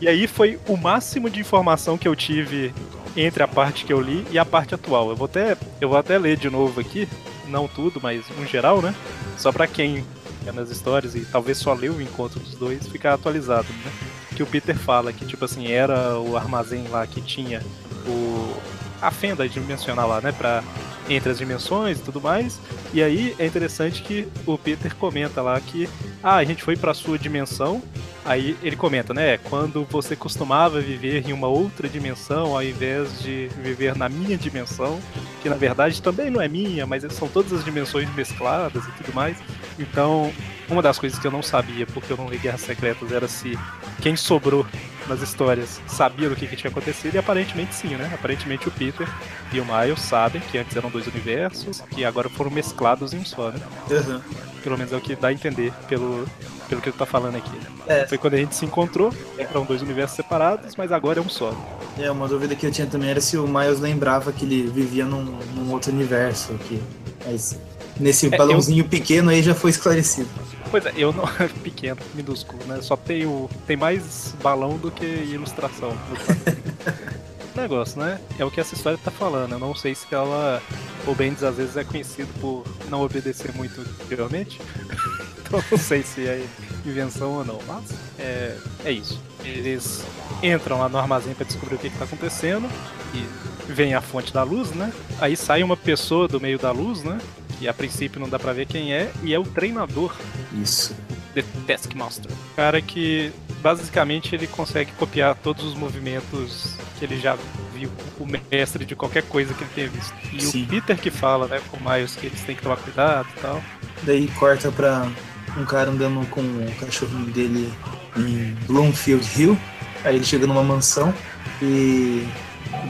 E 0.00 0.06
aí 0.06 0.28
foi 0.28 0.60
o 0.68 0.76
máximo 0.76 1.28
de 1.28 1.40
informação 1.40 1.98
que 1.98 2.06
eu 2.06 2.14
tive 2.14 2.72
entre 3.20 3.42
a 3.42 3.48
parte 3.48 3.84
que 3.84 3.92
eu 3.92 4.00
li 4.00 4.26
e 4.30 4.38
a 4.38 4.44
parte 4.44 4.74
atual. 4.74 5.10
Eu 5.10 5.16
vou 5.16 5.26
até, 5.26 5.56
eu 5.80 5.88
vou 5.88 5.98
até 5.98 6.18
ler 6.18 6.36
de 6.36 6.48
novo 6.48 6.80
aqui, 6.80 7.08
não 7.46 7.66
tudo, 7.66 8.00
mas 8.02 8.24
um 8.38 8.46
geral, 8.46 8.80
né? 8.80 8.94
Só 9.36 9.52
para 9.52 9.66
quem 9.66 10.04
é 10.46 10.52
nas 10.52 10.70
histórias 10.70 11.14
e 11.14 11.20
talvez 11.20 11.58
só 11.58 11.72
leu 11.74 11.94
o 11.94 12.02
encontro 12.02 12.40
dos 12.40 12.54
dois, 12.54 12.86
ficar 12.86 13.14
atualizado, 13.14 13.68
né? 13.84 13.92
Que 14.36 14.42
o 14.42 14.46
Peter 14.46 14.76
fala 14.76 15.12
que 15.12 15.26
tipo 15.26 15.44
assim, 15.44 15.68
era 15.68 16.18
o 16.18 16.36
armazém 16.36 16.86
lá 16.88 17.06
que 17.06 17.20
tinha 17.20 17.60
o 18.06 18.56
a 19.00 19.10
fenda 19.10 19.48
dimensional 19.48 20.08
lá, 20.08 20.20
né, 20.20 20.32
para 20.32 20.62
entre 21.08 21.30
as 21.30 21.38
dimensões 21.38 21.98
e 21.98 22.02
tudo 22.02 22.20
mais. 22.20 22.58
E 22.92 23.02
aí 23.02 23.34
é 23.38 23.46
interessante 23.46 24.02
que 24.02 24.28
o 24.46 24.56
Peter 24.58 24.94
comenta 24.96 25.42
lá 25.42 25.60
que 25.60 25.88
ah, 26.22 26.36
a 26.36 26.44
gente 26.44 26.62
foi 26.62 26.76
para 26.76 26.94
sua 26.94 27.18
dimensão 27.18 27.82
Aí 28.28 28.58
ele 28.62 28.76
comenta, 28.76 29.14
né? 29.14 29.38
Quando 29.38 29.86
você 29.88 30.14
costumava 30.14 30.82
viver 30.82 31.26
em 31.26 31.32
uma 31.32 31.46
outra 31.46 31.88
dimensão 31.88 32.54
ao 32.54 32.62
invés 32.62 33.22
de 33.22 33.48
viver 33.62 33.96
na 33.96 34.06
minha 34.06 34.36
dimensão, 34.36 35.00
que 35.40 35.48
na 35.48 35.56
verdade 35.56 36.02
também 36.02 36.28
não 36.28 36.38
é 36.38 36.46
minha, 36.46 36.86
mas 36.86 37.04
são 37.14 37.26
todas 37.26 37.54
as 37.54 37.64
dimensões 37.64 38.06
mescladas 38.14 38.84
e 38.84 38.92
tudo 39.02 39.14
mais. 39.14 39.38
Então, 39.78 40.30
uma 40.68 40.82
das 40.82 40.98
coisas 40.98 41.18
que 41.18 41.26
eu 41.26 41.30
não 41.30 41.42
sabia, 41.42 41.86
porque 41.86 42.12
eu 42.12 42.18
não 42.18 42.28
li 42.28 42.36
Guerras 42.36 42.60
Secretas, 42.60 43.10
era 43.12 43.26
se 43.26 43.58
quem 44.02 44.14
sobrou 44.14 44.66
nas 45.08 45.22
histórias 45.22 45.80
sabia 45.86 46.28
do 46.28 46.36
que, 46.36 46.46
que, 46.46 46.56
tinha 46.56 46.70
acontecido 46.70 47.14
e 47.14 47.18
aparentemente 47.18 47.74
sim, 47.74 47.88
né? 47.88 48.10
Aparentemente 48.14 48.68
o 48.68 48.70
Peter 48.70 49.08
e 49.52 49.60
o 49.60 49.64
Miles 49.64 50.00
sabem 50.00 50.40
que 50.40 50.58
antes 50.58 50.76
eram 50.76 50.90
dois 50.90 51.06
universos, 51.06 51.80
que 51.90 52.04
agora 52.04 52.28
foram 52.28 52.50
mesclados 52.50 53.12
em 53.12 53.18
um 53.18 53.24
só, 53.24 53.50
né? 53.50 53.60
Uhum. 53.90 54.20
Pelo 54.62 54.76
menos 54.76 54.92
é 54.92 54.96
o 54.96 55.00
que 55.00 55.16
dá 55.16 55.28
a 55.28 55.32
entender 55.32 55.72
pelo, 55.88 56.26
pelo 56.68 56.80
que 56.80 56.90
ele 56.90 56.96
tá 56.96 57.06
falando 57.06 57.36
aqui. 57.36 57.58
É. 57.86 58.06
Foi 58.06 58.18
quando 58.18 58.34
a 58.34 58.38
gente 58.38 58.54
se 58.54 58.64
encontrou, 58.64 59.12
eram 59.38 59.64
dois 59.64 59.82
universos 59.82 60.16
separados, 60.16 60.76
mas 60.76 60.92
agora 60.92 61.20
é 61.20 61.22
um 61.22 61.28
só. 61.28 61.52
É, 61.98 62.10
uma 62.10 62.28
dúvida 62.28 62.54
que 62.54 62.66
eu 62.66 62.70
tinha 62.70 62.86
também 62.86 63.10
era 63.10 63.20
se 63.20 63.36
o 63.36 63.46
Miles 63.46 63.80
lembrava 63.80 64.32
que 64.32 64.44
ele 64.44 64.70
vivia 64.70 65.04
num, 65.04 65.24
num 65.54 65.72
outro 65.72 65.92
universo 65.92 66.52
aqui. 66.52 66.80
Mas 67.26 67.58
nesse 67.98 68.26
é, 68.26 68.36
balãozinho 68.36 68.84
eu... 68.84 68.88
pequeno 68.88 69.30
aí 69.30 69.42
já 69.42 69.54
foi 69.54 69.70
esclarecido. 69.70 70.28
Pois 70.70 70.84
é, 70.86 70.92
eu 70.96 71.12
não. 71.12 71.24
pequeno, 71.62 72.00
minúsculo, 72.14 72.62
né? 72.66 72.80
Só 72.82 72.96
tenho. 72.96 73.48
Tem 73.66 73.76
mais 73.76 74.34
balão 74.42 74.76
do 74.76 74.90
que 74.90 75.04
ilustração. 75.04 75.96
negócio, 77.58 78.00
né? 78.00 78.20
É 78.38 78.44
o 78.44 78.50
que 78.50 78.60
essa 78.60 78.74
história 78.74 78.98
tá 79.02 79.10
falando. 79.10 79.52
Eu 79.52 79.58
não 79.58 79.74
sei 79.74 79.94
se 79.94 80.06
ela. 80.12 80.62
O 81.06 81.14
Bendis 81.14 81.42
às 81.42 81.56
vezes 81.56 81.76
é 81.76 81.84
conhecido 81.84 82.28
por 82.40 82.64
não 82.88 83.02
obedecer 83.02 83.52
muito 83.54 83.80
anteriormente. 83.80 84.60
então 85.44 85.62
não 85.70 85.78
sei 85.78 86.02
se 86.02 86.26
é 86.26 86.44
invenção 86.84 87.32
ou 87.32 87.44
não. 87.44 87.58
Mas 87.66 87.84
é, 88.18 88.56
é 88.84 88.92
isso. 88.92 89.20
Eles 89.44 90.04
entram 90.42 90.78
lá 90.78 90.88
no 90.88 90.98
armazém 90.98 91.34
para 91.34 91.46
descobrir 91.46 91.76
o 91.76 91.78
que, 91.78 91.88
está 91.88 92.04
acontecendo. 92.04 92.68
E 93.14 93.72
vem 93.72 93.94
a 93.94 94.00
fonte 94.00 94.32
da 94.32 94.42
luz, 94.42 94.70
né? 94.72 94.92
Aí 95.20 95.36
sai 95.36 95.62
uma 95.62 95.76
pessoa 95.76 96.28
do 96.28 96.40
meio 96.40 96.58
da 96.58 96.70
luz, 96.70 97.02
né? 97.02 97.18
Que 97.58 97.68
a 97.68 97.74
princípio 97.74 98.20
não 98.20 98.28
dá 98.28 98.38
pra 98.38 98.52
ver 98.52 98.66
quem 98.66 98.92
é, 98.92 99.10
e 99.22 99.34
é 99.34 99.38
o 99.38 99.44
treinador. 99.44 100.14
Isso. 100.62 100.94
The 101.34 101.44
Taskmaster. 101.66 102.30
Cara 102.56 102.80
que 102.80 103.32
basicamente 103.60 104.34
ele 104.34 104.46
consegue 104.46 104.92
copiar 104.92 105.34
todos 105.36 105.64
os 105.64 105.74
movimentos 105.74 106.74
que 106.98 107.04
ele 107.04 107.18
já 107.18 107.36
viu 107.74 107.90
o 108.18 108.26
mestre 108.26 108.84
de 108.84 108.94
qualquer 108.96 109.22
coisa 109.24 109.54
que 109.54 109.62
ele 109.62 109.70
tenha 109.74 109.88
visto. 109.88 110.14
E 110.32 110.42
Sim. 110.42 110.64
o 110.64 110.66
Peter 110.66 110.98
que 110.98 111.10
fala, 111.10 111.46
né, 111.46 111.60
com 111.70 111.76
o 111.76 111.90
Miles 111.90 112.16
que 112.16 112.26
eles 112.26 112.40
têm 112.42 112.56
que 112.56 112.62
tomar 112.62 112.76
cuidado 112.76 113.28
e 113.36 113.40
tal. 113.40 113.62
Daí 114.02 114.28
corta 114.38 114.70
pra 114.70 115.08
um 115.56 115.64
cara 115.64 115.90
andando 115.90 116.26
com 116.30 116.40
o 116.40 116.74
cachorrinho 116.80 117.26
dele 117.26 117.72
em 118.16 118.54
Bloomfield 118.66 119.26
Hill. 119.36 119.58
Aí 120.04 120.16
ele 120.16 120.24
chega 120.24 120.46
numa 120.46 120.62
mansão 120.62 121.12
e 121.60 122.26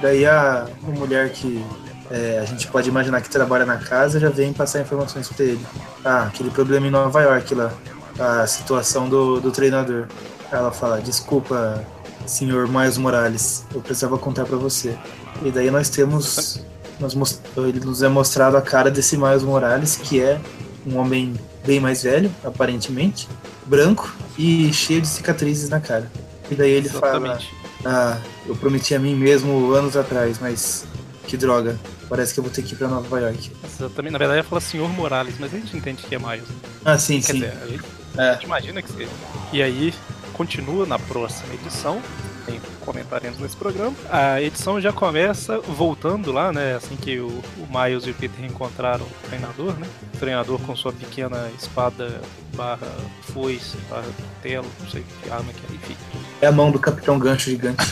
daí 0.03 0.27
a, 0.27 0.69
a 0.83 0.91
mulher 0.91 1.33
que 1.33 1.63
é, 2.11 2.39
a 2.41 2.45
gente 2.45 2.67
pode 2.69 2.89
imaginar 2.89 3.21
que 3.21 3.29
trabalha 3.29 3.67
na 3.67 3.77
casa 3.77 4.19
já 4.19 4.31
vem 4.31 4.53
passar 4.53 4.81
informações 4.81 5.29
para 5.29 5.45
ele. 5.45 5.67
Ah, 6.05 6.23
aquele 6.25 6.51
problema 6.51 6.87
em 6.87 6.91
Nova 6.91 7.21
York 7.21 7.55
lá, 7.55 7.73
a 8.19 8.47
situação 8.47 9.09
do, 9.09 9.41
do 9.41 9.51
treinador. 9.51 10.07
Ela 10.51 10.71
fala: 10.71 11.01
Desculpa, 11.01 11.85
senhor 12.27 12.67
Miles 12.67 12.97
Morales, 12.97 13.65
eu 13.75 13.81
precisava 13.81 14.17
contar 14.17 14.47
para 14.47 14.57
você. 14.57 14.97
E 15.43 15.51
daí 15.51 15.71
nós 15.71 15.91
temos. 15.91 16.63
Nós, 16.99 17.41
ele 17.57 17.79
nos 17.81 18.03
é 18.03 18.09
mostrado 18.09 18.57
a 18.57 18.63
cara 18.63 18.91
desse 18.91 19.17
Miles 19.17 19.43
Morales, 19.43 19.97
que 19.97 20.21
é 20.21 20.41
um 20.87 20.97
homem 20.97 21.35
bem 21.65 21.79
mais 21.79 22.03
velho, 22.03 22.33
aparentemente, 22.43 23.29
branco 23.67 24.13
e 24.37 24.73
cheio 24.73 25.01
de 25.01 25.07
cicatrizes 25.07 25.69
na 25.69 25.79
cara. 25.79 26.11
E 26.51 26.55
daí 26.55 26.71
ele 26.71 26.89
Exatamente. 26.89 27.55
fala: 27.83 28.19
Ah, 28.19 28.19
eu 28.47 28.57
prometi 28.57 28.95
a 28.95 28.99
mim 28.99 29.15
mesmo 29.15 29.73
anos 29.75 29.97
atrás, 29.97 30.39
mas 30.41 30.87
que 31.27 31.37
droga. 31.37 31.79
Parece 32.09 32.35
que 32.35 32.41
eu 32.41 32.45
vou 32.45 32.53
ter 32.53 32.63
que 32.63 32.75
ir 32.75 32.77
pra 32.77 32.89
Nova 32.89 33.21
York. 33.21 33.53
Exatamente. 33.65 34.13
Na 34.13 34.19
verdade, 34.19 34.41
ela 34.41 34.49
fala 34.49 34.61
Senhor 34.61 34.89
Morales, 34.89 35.35
mas 35.39 35.53
a 35.53 35.59
gente 35.59 35.77
entende 35.77 36.03
que 36.03 36.15
é 36.15 36.19
Miles. 36.19 36.49
Ah, 36.85 36.99
sim, 36.99 37.21
Quer 37.21 37.33
sim. 37.33 37.41
Dizer, 37.41 37.53
a 37.63 37.67
gente, 37.67 37.85
é. 38.17 38.23
a 38.23 38.33
gente 38.35 38.45
imagina 38.45 38.83
que 38.83 38.93
seja. 38.93 39.11
E 39.53 39.63
aí, 39.63 39.95
continua 40.33 40.87
na 40.87 40.99
próxima 40.99 41.53
edição. 41.55 42.01
Tem 42.47 42.61
comentaremos 42.89 43.39
nesse 43.39 43.55
programa. 43.55 43.95
A 44.09 44.41
edição 44.41 44.81
já 44.81 44.91
começa 44.91 45.61
voltando 45.61 46.33
lá, 46.33 46.51
né? 46.51 46.75
Assim 46.75 46.97
que 46.97 47.21
o, 47.21 47.27
o 47.27 47.69
Miles 47.69 48.07
e 48.07 48.11
o 48.11 48.15
Peter 48.15 48.43
encontraram 48.43 49.05
o 49.05 49.29
treinador, 49.29 49.75
né? 49.79 49.87
O 50.15 50.17
treinador 50.17 50.59
com 50.61 50.75
sua 50.75 50.91
pequena 50.91 51.51
espada 51.59 52.23
barra 52.57 52.89
foice, 53.35 53.77
barra 53.91 54.09
telo, 54.43 54.67
não 54.81 54.89
sei 54.89 55.05
que 55.23 55.31
arma 55.31 55.53
que 55.53 55.71
é, 55.71 55.77
enfim. 55.77 55.97
É 56.41 56.47
a 56.47 56.53
mão 56.53 56.71
do 56.71 56.79
Capitão 56.79 57.19
Gancho 57.19 57.51
Gigante. 57.51 57.85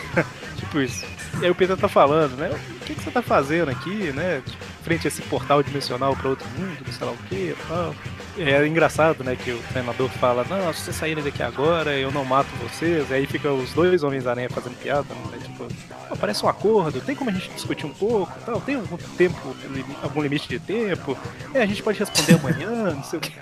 tipo 0.56 0.80
isso. 0.80 1.04
E 1.40 1.44
aí 1.44 1.50
o 1.50 1.54
Peter 1.54 1.76
tá 1.76 1.88
falando, 1.88 2.36
né? 2.36 2.50
O 2.50 2.84
que, 2.84 2.94
que 2.94 3.02
você 3.02 3.10
tá 3.10 3.22
fazendo 3.22 3.70
aqui, 3.70 4.12
né? 4.12 4.42
Frente 4.82 5.06
a 5.06 5.08
esse 5.08 5.22
portal 5.22 5.62
dimensional 5.62 6.16
para 6.16 6.30
outro 6.30 6.46
mundo, 6.58 6.92
sei 6.92 7.06
lá 7.06 7.12
o 7.12 7.16
que 7.28 7.54
tal. 7.68 7.94
É 8.38 8.64
engraçado, 8.66 9.24
né, 9.24 9.36
que 9.36 9.50
o 9.50 9.58
treinador 9.72 10.08
fala, 10.10 10.44
não, 10.48 10.72
se 10.72 10.82
vocês 10.82 10.96
saírem 10.96 11.24
daqui 11.24 11.42
agora, 11.42 11.96
eu 11.98 12.12
não 12.12 12.24
mato 12.24 12.48
vocês. 12.62 13.10
E 13.10 13.14
aí 13.14 13.26
fica 13.26 13.52
os 13.52 13.72
dois 13.72 14.04
Homens-Aranha 14.04 14.48
fazendo 14.48 14.78
piada, 14.78 15.12
né? 15.12 15.38
Tipo, 15.42 15.66
oh, 16.08 16.16
parece 16.16 16.44
um 16.44 16.48
acordo, 16.48 17.00
tem 17.00 17.16
como 17.16 17.30
a 17.30 17.32
gente 17.32 17.50
discutir 17.50 17.84
um 17.84 17.92
pouco 17.92 18.32
tal, 18.46 18.60
tem 18.60 18.76
algum 18.76 18.96
tempo, 18.96 19.56
algum 20.02 20.22
limite 20.22 20.48
de 20.48 20.60
tempo. 20.60 21.18
É, 21.52 21.62
a 21.62 21.66
gente 21.66 21.82
pode 21.82 21.98
responder 21.98 22.34
amanhã, 22.34 22.94
não 22.94 23.02
sei 23.02 23.18
o 23.18 23.22
que. 23.22 23.32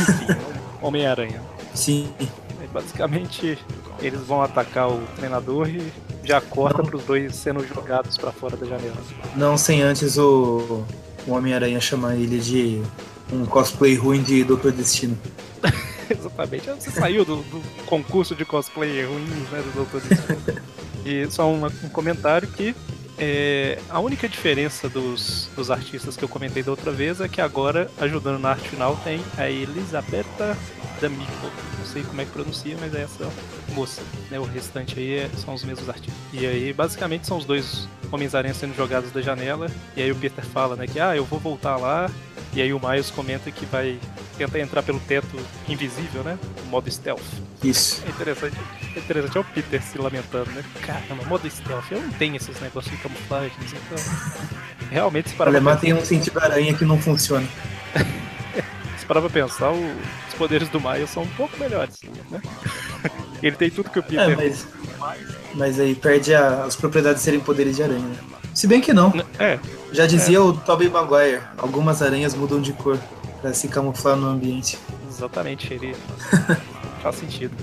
Enfim, 0.00 0.26
Homem-Aranha. 0.80 1.42
Sim. 1.74 2.12
basicamente, 2.72 3.58
eles 4.00 4.20
vão 4.20 4.42
atacar 4.42 4.88
o 4.88 5.00
treinador 5.16 5.68
e 5.68 5.92
já 6.28 6.42
corta 6.42 6.82
para 6.82 6.94
os 6.94 7.02
dois 7.04 7.34
sendo 7.34 7.66
jogados 7.66 8.18
para 8.18 8.30
fora 8.30 8.54
da 8.54 8.66
janela. 8.66 8.96
Não 9.34 9.56
sem 9.56 9.80
antes 9.80 10.18
o, 10.18 10.84
o 11.26 11.32
Homem-Aranha 11.32 11.80
chamar 11.80 12.16
ele 12.16 12.38
de 12.38 12.82
um 13.32 13.46
cosplay 13.46 13.94
ruim 13.94 14.22
de 14.22 14.44
Doutor 14.44 14.72
Destino. 14.72 15.18
Exatamente. 16.10 16.66
Você 16.66 16.90
saiu 16.90 17.24
do, 17.24 17.36
do, 17.36 17.62
concurso 17.86 18.34
de 18.34 18.44
cosplay 18.44 19.06
ruins 19.06 19.50
né, 19.50 19.62
do 19.62 19.72
Doutor 19.74 20.02
Destino. 20.02 20.60
e 21.02 21.30
só 21.30 21.48
um, 21.48 21.64
um 21.64 21.88
comentário 21.88 22.46
que 22.46 22.76
é, 23.18 23.78
a 23.88 23.98
única 24.00 24.28
diferença 24.28 24.88
dos, 24.88 25.50
dos 25.54 25.70
artistas 25.70 26.16
que 26.16 26.24
eu 26.24 26.28
comentei 26.28 26.62
da 26.62 26.70
outra 26.70 26.92
vez 26.92 27.20
é 27.20 27.28
que 27.28 27.40
agora, 27.40 27.90
ajudando 28.00 28.38
na 28.38 28.50
arte 28.50 28.68
final, 28.68 28.96
tem 29.02 29.20
a 29.36 29.48
Elisabetta 29.50 30.56
D'Amico. 31.00 31.50
Não 31.78 31.86
sei 31.86 32.02
como 32.02 32.20
é 32.20 32.24
que 32.24 32.30
pronuncia, 32.30 32.76
mas 32.80 32.94
é 32.94 33.02
essa 33.02 33.28
moça. 33.72 34.02
Né? 34.30 34.38
O 34.38 34.44
restante 34.44 34.98
aí 34.98 35.14
é, 35.14 35.30
são 35.36 35.54
os 35.54 35.64
mesmos 35.64 35.88
artistas. 35.88 36.14
E 36.32 36.46
aí, 36.46 36.72
basicamente, 36.72 37.26
são 37.26 37.38
os 37.38 37.44
dois 37.44 37.88
Homens-Aranha 38.10 38.54
sendo 38.54 38.74
jogados 38.76 39.10
da 39.10 39.20
janela. 39.20 39.70
E 39.96 40.02
aí 40.02 40.12
o 40.12 40.16
Peter 40.16 40.44
fala, 40.44 40.76
né, 40.76 40.86
que 40.86 41.00
ah, 41.00 41.16
eu 41.16 41.24
vou 41.24 41.38
voltar 41.38 41.76
lá 41.76 42.10
e 42.54 42.62
aí 42.62 42.72
o 42.72 42.80
Miles 42.80 43.10
comenta 43.10 43.50
que 43.50 43.66
vai 43.66 43.98
tentar 44.38 44.60
entrar 44.60 44.82
pelo 44.82 45.00
teto 45.00 45.36
invisível, 45.68 46.22
né? 46.22 46.38
modo 46.70 46.90
stealth. 46.90 47.20
Isso. 47.62 48.02
É 48.06 48.10
interessante. 48.10 48.56
É 48.94 48.98
interessante 48.98 49.36
é 49.36 49.40
o 49.40 49.44
Peter 49.44 49.82
se 49.82 49.98
lamentando, 49.98 50.50
né? 50.52 50.64
Caramba, 50.80 51.24
modo 51.24 51.50
stealth, 51.50 51.90
eu 51.90 52.00
não 52.00 52.10
tenho 52.10 52.36
esses 52.36 52.58
negócios 52.60 52.94
de 52.94 53.02
camuflagem, 53.02 53.52
então. 53.62 54.04
Realmente 54.90 55.30
se 55.30 55.34
parar 55.34 55.50
Alemã 55.50 55.76
tem 55.76 55.92
um 55.92 56.04
sentido 56.04 56.38
aranha 56.38 56.72
que 56.72 56.84
não 56.84 56.98
funciona. 56.98 57.46
se 58.96 59.04
parar 59.04 59.20
pra 59.20 59.30
pensar, 59.30 59.72
o... 59.72 59.96
os 60.28 60.34
poderes 60.34 60.68
do 60.68 60.80
Miles 60.80 61.10
são 61.10 61.24
um 61.24 61.28
pouco 61.30 61.58
melhores, 61.58 61.98
né? 62.30 62.40
Ele 63.42 63.56
tem 63.56 63.70
tudo 63.70 63.90
que 63.90 63.98
o 63.98 64.02
Peter 64.02 64.30
é, 64.30 64.36
mas... 64.36 64.66
mas 65.54 65.80
aí 65.80 65.94
perde 65.94 66.34
a... 66.34 66.64
as 66.64 66.76
propriedades 66.76 67.20
de 67.20 67.24
serem 67.24 67.40
poderes 67.40 67.76
de 67.76 67.82
aranha. 67.82 67.98
Né? 67.98 68.16
Se 68.54 68.66
bem 68.66 68.80
que 68.80 68.92
não. 68.92 69.12
É. 69.38 69.58
Já 69.92 70.06
dizia 70.06 70.38
é. 70.38 70.40
o 70.40 70.52
Tobey 70.52 70.88
Maguire, 70.88 71.40
algumas 71.56 72.02
aranhas 72.02 72.34
mudam 72.34 72.60
de 72.60 72.72
cor 72.72 72.98
para 73.40 73.52
se 73.54 73.68
camuflar 73.68 74.16
no 74.16 74.28
ambiente. 74.28 74.78
Exatamente, 75.08 75.72
ele 75.72 75.94
faz 77.02 77.16
sentido. 77.16 77.54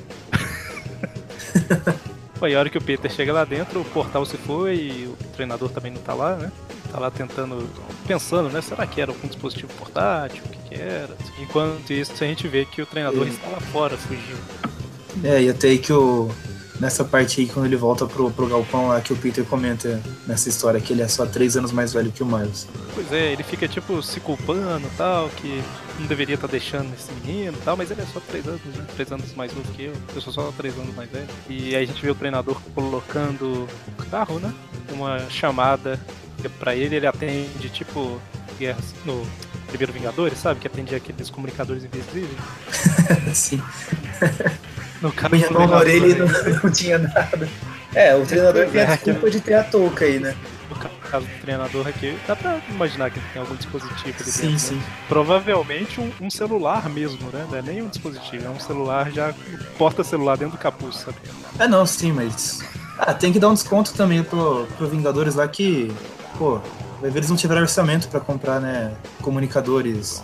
Foi 2.36 2.54
a 2.54 2.60
hora 2.60 2.70
que 2.70 2.78
o 2.78 2.82
Peter 2.82 3.10
chega 3.10 3.32
lá 3.32 3.46
dentro, 3.46 3.82
o 3.82 3.86
portal 3.86 4.26
se 4.26 4.38
foi 4.38 4.76
e 4.76 5.06
o 5.08 5.16
treinador 5.34 5.70
também 5.70 5.92
não 5.92 6.02
tá 6.02 6.14
lá, 6.14 6.36
né? 6.36 6.52
Tá 6.92 7.00
lá 7.00 7.10
tentando, 7.10 7.70
pensando, 8.06 8.50
né? 8.50 8.62
Será 8.62 8.86
que 8.86 9.00
era 9.00 9.12
algum 9.12 9.28
dispositivo 9.28 9.72
portátil? 9.74 10.44
O 10.46 10.50
que, 10.50 10.70
que 10.70 10.76
era? 10.76 11.16
Enquanto 11.40 11.92
isso, 11.92 12.12
a 12.24 12.28
gente 12.28 12.48
vê 12.48 12.66
que 12.66 12.82
o 12.82 12.86
treinador 12.86 13.28
está 13.28 13.48
lá 13.48 13.60
fora, 13.60 13.98
fugiu. 13.98 14.38
É, 15.24 15.44
e 15.44 15.50
até 15.50 15.70
aí 15.70 15.78
que 15.78 15.94
o, 15.94 16.30
nessa 16.80 17.04
parte 17.04 17.42
aí, 17.42 17.48
quando 17.48 17.66
ele 17.66 17.76
volta 17.76 18.06
pro, 18.06 18.30
pro 18.32 18.48
galpão 18.48 18.88
lá, 18.88 19.02
que 19.02 19.14
o 19.14 19.16
Peter 19.16 19.44
comenta 19.46 20.02
nessa 20.28 20.50
história 20.50 20.80
que 20.80 20.94
ele 20.94 21.02
é 21.02 21.08
só 21.08 21.26
três 21.26 21.56
anos 21.56 21.72
mais 21.72 21.94
velho 21.94 22.12
que 22.12 22.24
o 22.24 22.26
Miles. 22.26 22.68
Pois 22.94 23.12
é, 23.12 23.32
ele 23.32 23.44
fica, 23.44 23.68
tipo, 23.68 24.02
se 24.02 24.20
culpando 24.20 24.88
tal, 24.98 25.30
que 25.30 25.62
não 26.00 26.08
deveria 26.08 26.36
estar 26.36 26.48
tá 26.48 26.52
deixando 26.52 26.94
esse 26.94 27.12
menino 27.14 27.58
tal, 27.64 27.78
mas 27.78 27.92
ele 27.92 28.02
é 28.02 28.06
só 28.06 28.20
três 28.20 28.48
anos, 28.48 28.62
né? 28.64 28.86
Três 28.96 29.12
anos 29.12 29.34
mais 29.34 29.54
novo 29.54 29.72
que 29.74 29.84
eu. 29.84 29.94
Eu 30.14 30.22
sou 30.22 30.34
só 30.34 30.52
três 30.58 30.76
anos 30.78 30.94
mais 30.96 31.10
velho. 31.10 31.28
E 31.50 31.76
aí 31.76 31.84
a 31.84 31.88
gente 31.88 32.02
vê 32.02 32.10
o 32.10 32.16
treinador 32.16 32.60
colocando 32.74 33.68
o 33.98 34.06
carro, 34.10 34.40
né? 34.40 34.54
Uma 34.92 35.30
chamada 35.30 36.00
para 36.60 36.76
ele, 36.76 36.96
ele 36.96 37.08
atende, 37.08 37.70
tipo, 37.70 38.22
no 39.06 39.26
primeiro 39.68 39.92
Vingadores, 39.92 40.38
sabe? 40.38 40.60
Que 40.60 40.68
atende 40.68 40.96
aqueles 40.96 41.30
comunicadores 41.30 41.84
invisíveis. 41.84 42.40
Sim. 43.34 43.62
No 45.06 45.12
caso, 45.12 45.54
mão 45.54 45.68
na 45.68 45.78
orelha 45.78 46.08
e 46.08 46.16
não, 46.16 46.26
não, 46.64 46.72
tinha 46.72 46.98
nada. 46.98 47.48
É, 47.94 48.16
o 48.16 48.26
treinador 48.26 48.68
tem 48.70 48.82
a 48.82 48.86
desculpa 48.96 49.30
de 49.30 49.40
ter 49.40 49.54
a 49.54 49.64
touca 49.64 50.04
aí, 50.04 50.18
né? 50.20 50.36
O 50.72 50.76
caso 51.08 51.28
do 51.28 51.42
treinador 51.42 51.88
aqui, 51.88 52.18
dá 52.28 52.36
pra 52.36 52.60
imaginar 52.72 53.12
que 53.12 53.20
tem 53.32 53.40
algum 53.40 53.56
dispositivo 53.56 54.16
ali 54.20 54.32
Sim, 54.32 54.48
dentro, 54.48 54.60
sim. 54.60 54.76
né? 54.78 54.84
Provavelmente 55.08 56.02
um, 56.02 56.12
um 56.20 56.30
celular 56.32 56.90
mesmo, 56.90 57.30
né? 57.30 57.46
Não 57.48 57.56
é 57.56 57.62
nem 57.62 57.84
um 57.84 57.88
dispositivo, 57.88 58.48
é 58.48 58.50
um 58.50 58.60
celular 58.60 59.12
já 59.12 59.32
porta-celular 59.78 60.38
dentro 60.38 60.58
do 60.58 60.60
capuz, 60.60 60.96
sabe? 60.98 61.18
É 61.60 61.68
não, 61.68 61.86
sim, 61.86 62.12
mas. 62.12 62.64
Ah, 62.98 63.14
tem 63.14 63.32
que 63.32 63.38
dar 63.40 63.50
um 63.50 63.54
desconto 63.54 63.94
também 63.94 64.24
pro, 64.24 64.66
pro 64.76 64.88
Vingadores 64.88 65.36
lá 65.36 65.48
que. 65.48 65.94
Pô, 66.36 66.60
vai 67.00 67.12
ver 67.12 67.20
eles 67.20 67.30
não 67.30 67.38
tiveram 67.38 67.62
orçamento 67.62 68.08
pra 68.08 68.20
comprar, 68.20 68.60
né? 68.60 68.96
Comunicadores 69.22 70.24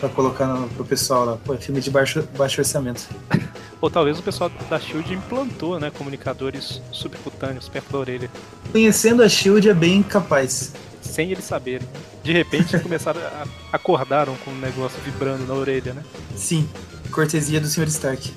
pra 0.00 0.08
colocar 0.08 0.46
no, 0.46 0.68
pro 0.70 0.86
pessoal 0.86 1.26
lá. 1.26 1.36
Pô, 1.44 1.52
é 1.52 1.58
filme 1.58 1.82
de 1.82 1.90
baixo, 1.90 2.26
baixo 2.34 2.62
orçamento. 2.62 3.06
Ou 3.86 3.90
talvez 3.90 4.18
o 4.18 4.22
pessoal 4.24 4.50
da 4.68 4.80
Shield 4.80 5.14
implantou, 5.14 5.78
né? 5.78 5.92
Comunicadores 5.92 6.82
subcutâneos 6.90 7.68
perto 7.68 7.92
da 7.92 7.98
orelha, 7.98 8.28
Conhecendo 8.72 9.22
a 9.22 9.28
Shield 9.28 9.68
é 9.68 9.72
bem 9.74 10.02
capaz. 10.02 10.72
sem 11.00 11.30
eles 11.30 11.44
saberem. 11.44 11.86
De 12.24 12.32
repente 12.32 12.76
começaram 12.82 13.20
a 13.20 13.46
acordaram 13.70 14.34
com 14.44 14.50
um 14.50 14.58
negócio 14.58 14.98
vibrando 15.04 15.46
na 15.46 15.54
orelha, 15.54 15.94
né? 15.94 16.02
Sim, 16.34 16.68
cortesia 17.12 17.60
do 17.60 17.68
Sr. 17.68 17.86
Stark. 17.86 18.34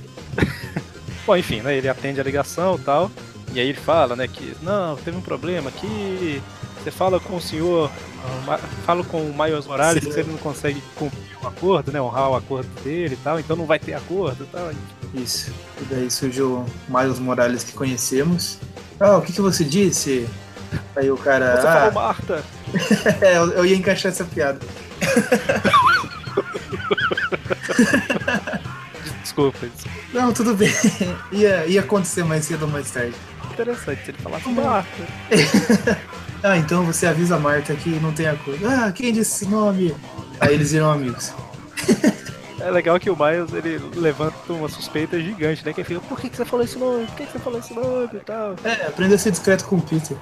Bom, 1.25 1.35
enfim, 1.35 1.61
né? 1.61 1.75
Ele 1.75 1.89
atende 1.89 2.21
a 2.21 2.23
ligação 2.23 2.75
e 2.75 2.81
tal. 2.81 3.11
E 3.53 3.59
aí 3.59 3.69
ele 3.69 3.79
fala, 3.79 4.15
né, 4.15 4.27
que 4.27 4.55
não, 4.61 4.95
teve 4.97 5.17
um 5.17 5.21
problema 5.21 5.69
aqui. 5.69 6.41
Você 6.81 6.91
fala 6.91 7.19
com 7.19 7.35
o 7.35 7.41
senhor, 7.41 7.91
ah, 8.47 8.57
fala 8.85 9.03
com 9.03 9.21
o 9.21 9.35
Miles 9.37 9.65
Morales 9.65 10.03
Sim. 10.03 10.11
que 10.11 10.19
ele 10.19 10.31
não 10.31 10.37
consegue 10.37 10.81
cumprir 10.95 11.37
o 11.43 11.47
acordo, 11.47 11.91
né? 11.91 12.01
Honrar 12.01 12.29
o 12.29 12.35
acordo 12.35 12.69
dele 12.83 13.15
e 13.15 13.17
tal, 13.17 13.39
então 13.39 13.55
não 13.55 13.65
vai 13.65 13.79
ter 13.79 13.93
acordo 13.93 14.43
e 14.43 14.47
tal. 14.47 14.71
Isso. 15.13 15.51
E 15.81 15.85
daí 15.85 16.09
surgiu 16.09 16.59
o 16.59 16.65
Miles 16.87 17.19
Morales 17.19 17.63
que 17.63 17.73
conhecemos. 17.73 18.59
Ah, 18.99 19.17
o 19.17 19.21
que, 19.21 19.33
que 19.33 19.41
você 19.41 19.63
disse? 19.63 20.27
Aí 20.95 21.09
o 21.11 21.17
cara. 21.17 21.59
Você 21.59 21.67
ah, 21.67 21.73
falou 21.73 21.93
Marta! 21.93 22.43
é, 23.21 23.37
eu, 23.37 23.51
eu 23.51 23.65
ia 23.65 23.75
encaixar 23.75 24.11
essa 24.11 24.23
piada. 24.23 24.59
Desculpa, 29.21 29.67
desculpa. 29.67 29.97
Não, 30.13 30.33
tudo 30.33 30.55
bem. 30.55 30.71
ia, 31.31 31.65
ia 31.65 31.81
acontecer 31.81 32.23
mais 32.23 32.45
cedo 32.45 32.63
ou 32.63 32.67
mais 32.67 32.89
tarde. 32.91 33.15
Interessante 33.61 34.05
se 34.05 34.11
ele 34.11 34.17
falasse 34.17 34.49
Marta. 34.49 34.89
Ah, 36.41 36.57
então 36.57 36.85
você 36.85 37.05
avisa 37.05 37.35
a 37.35 37.39
Marta 37.39 37.75
que 37.75 37.89
não 37.99 38.13
tem 38.13 38.25
acordo. 38.25 38.65
Ah, 38.65 38.93
quem 38.93 39.11
disse 39.11 39.43
esse 39.43 39.51
nome? 39.51 39.93
Aí 40.39 40.53
eles 40.53 40.71
viram 40.71 40.91
amigos. 40.91 41.33
É 42.61 42.69
legal 42.69 42.99
que 42.99 43.09
o 43.09 43.15
Miles 43.15 43.53
ele 43.53 43.79
levanta 43.95 44.35
uma 44.51 44.67
suspeita 44.67 45.17
gigante, 45.17 45.65
né? 45.65 45.71
Que 45.71 45.79
ele 45.79 45.87
fica, 45.87 46.01
por 46.01 46.19
que, 46.19 46.29
que 46.29 46.35
você 46.35 46.43
falou 46.43 46.65
esse 46.65 46.77
nome? 46.77 47.05
Por 47.05 47.15
que, 47.15 47.25
que 47.25 47.31
você 47.31 47.39
falou 47.39 47.59
esse 47.59 47.73
nome 47.73 48.09
e 48.13 48.19
tal? 48.19 48.55
É, 48.65 48.87
aprendeu 48.87 49.15
a 49.15 49.17
ser 49.17 49.31
discreto 49.31 49.63
com 49.63 49.77
o 49.77 49.81
Peter. 49.81 50.17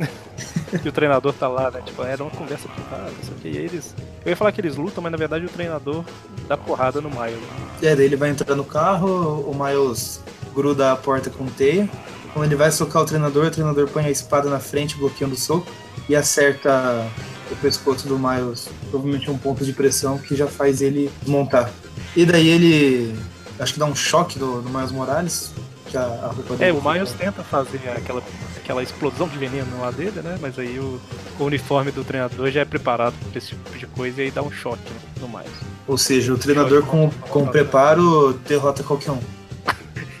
E 0.84 0.88
o 0.88 0.92
treinador 0.92 1.32
tá 1.32 1.46
lá, 1.46 1.70
né? 1.70 1.80
Tipo, 1.86 2.02
era 2.02 2.20
uma 2.20 2.32
conversa 2.32 2.66
privada, 2.68 3.12
não 3.12 3.22
sei 3.22 3.32
o 3.32 3.36
que. 3.36 3.48
E 3.48 3.56
eles. 3.56 3.94
Eu 4.24 4.30
ia 4.30 4.36
falar 4.36 4.50
que 4.50 4.60
eles 4.60 4.74
lutam, 4.74 5.00
mas 5.00 5.12
na 5.12 5.16
verdade 5.16 5.44
o 5.44 5.48
treinador 5.48 6.04
dá 6.48 6.56
porrada 6.56 7.00
no 7.00 7.08
Miles. 7.08 7.38
É, 7.80 7.94
daí 7.94 8.06
ele 8.06 8.16
vai 8.16 8.30
entrar 8.30 8.56
no 8.56 8.64
carro, 8.64 9.48
o 9.48 9.54
Miles 9.54 10.20
gruda 10.52 10.90
a 10.90 10.96
porta 10.96 11.30
com 11.30 11.46
teia. 11.46 11.88
Quando 12.34 12.44
ele 12.46 12.56
vai 12.56 12.70
socar 12.70 13.00
o 13.02 13.06
treinador, 13.06 13.46
o 13.46 13.50
treinador 13.50 13.88
põe 13.88 14.04
a 14.04 14.10
espada 14.10 14.50
na 14.50 14.58
frente, 14.60 14.96
bloqueando 14.96 15.34
o 15.34 15.38
soco, 15.38 15.66
e 16.08 16.14
acerta 16.16 17.06
o 17.50 17.56
pescoço 17.56 18.06
do 18.08 18.18
Miles, 18.18 18.68
provavelmente 18.90 19.30
um 19.30 19.38
ponto 19.38 19.64
de 19.64 19.72
pressão 19.72 20.18
que 20.18 20.34
já 20.36 20.46
faz 20.48 20.82
ele 20.82 21.10
desmontar. 21.22 21.70
E 22.16 22.26
daí 22.26 22.48
ele. 22.48 23.16
Acho 23.58 23.74
que 23.74 23.78
dá 23.78 23.86
um 23.86 23.94
choque 23.94 24.36
do, 24.38 24.60
do 24.60 24.68
Miles 24.68 24.90
Morales, 24.90 25.52
que 25.86 25.96
a, 25.96 26.02
a 26.02 26.26
roupa 26.26 26.54
É, 26.54 26.56
dele. 26.56 26.72
o 26.72 26.82
Miles 26.82 27.12
tenta 27.12 27.44
fazer 27.44 27.80
aquela, 27.96 28.20
aquela 28.56 28.82
explosão 28.82 29.28
de 29.28 29.38
veneno 29.38 29.80
lá 29.80 29.92
dele, 29.92 30.20
né? 30.22 30.36
Mas 30.40 30.58
aí 30.58 30.76
o, 30.80 31.00
o 31.38 31.44
uniforme 31.44 31.92
do 31.92 32.02
treinador 32.02 32.50
já 32.50 32.62
é 32.62 32.64
preparado 32.64 33.14
pra 33.30 33.38
esse 33.38 33.50
tipo 33.50 33.78
de 33.78 33.86
coisa 33.86 34.20
e 34.20 34.24
aí 34.24 34.30
dá 34.32 34.42
um 34.42 34.50
choque 34.50 34.82
no 35.20 35.28
Miles. 35.28 35.52
Ou 35.86 35.96
seja, 35.96 36.32
o 36.34 36.38
treinador 36.38 36.82
com, 36.82 37.08
com 37.30 37.46
preparo 37.46 38.32
derrota 38.48 38.82
qualquer 38.82 39.12
um. 39.12 39.20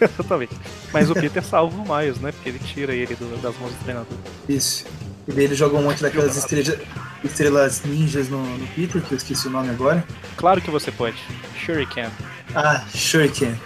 Exatamente. 0.00 0.54
Mas 0.92 1.10
o 1.10 1.14
Peter 1.14 1.42
salva 1.44 1.76
o 1.76 1.96
Miles, 1.96 2.18
né? 2.18 2.32
Porque 2.32 2.48
ele 2.48 2.58
tira 2.58 2.94
ele 2.94 3.14
do- 3.14 3.40
das 3.40 3.56
mãos 3.58 3.72
do 3.72 3.78
treinador. 3.84 4.18
Isso. 4.48 4.84
E 5.26 5.32
daí 5.32 5.44
ele 5.44 5.54
joga 5.54 5.76
um 5.76 5.82
monte 5.82 6.02
daquelas 6.02 6.36
estrelas, 6.36 6.76
estrelas 7.22 7.82
ninjas 7.84 8.28
no, 8.28 8.42
no 8.44 8.66
Peter, 8.68 9.00
que 9.02 9.12
eu 9.12 9.16
esqueci 9.18 9.46
o 9.48 9.50
nome 9.50 9.70
agora. 9.70 10.04
Claro 10.36 10.60
que 10.60 10.70
você 10.70 10.90
pode. 10.92 11.16
Shuriken. 11.56 12.08
Ah, 12.54 12.84
Shuriken. 12.94 13.58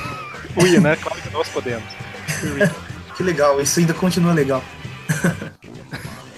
Ui, 0.62 0.78
né? 0.78 0.96
Claro 0.96 1.20
que 1.22 1.30
nós 1.30 1.48
podemos. 1.48 1.84
Que 3.16 3.22
legal, 3.22 3.58
isso 3.62 3.80
ainda 3.80 3.94
continua 3.94 4.34
legal. 4.34 4.62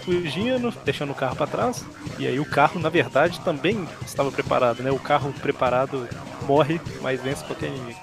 Fugindo, 0.05 0.73
deixando 0.85 1.11
o 1.11 1.15
carro 1.15 1.35
pra 1.35 1.47
trás. 1.47 1.85
E 2.21 2.27
aí 2.27 2.39
o 2.39 2.45
carro, 2.45 2.79
na 2.81 2.89
verdade, 2.89 3.41
também 3.41 3.87
estava 4.07 4.31
preparado, 4.31 4.81
né? 4.83 4.91
O 4.93 4.99
carro 4.99 5.33
preparado 5.43 6.09
morre, 6.47 6.81
mas 7.03 7.21
vence 7.21 7.45
qualquer 7.45 7.67
inimigo. 7.67 7.99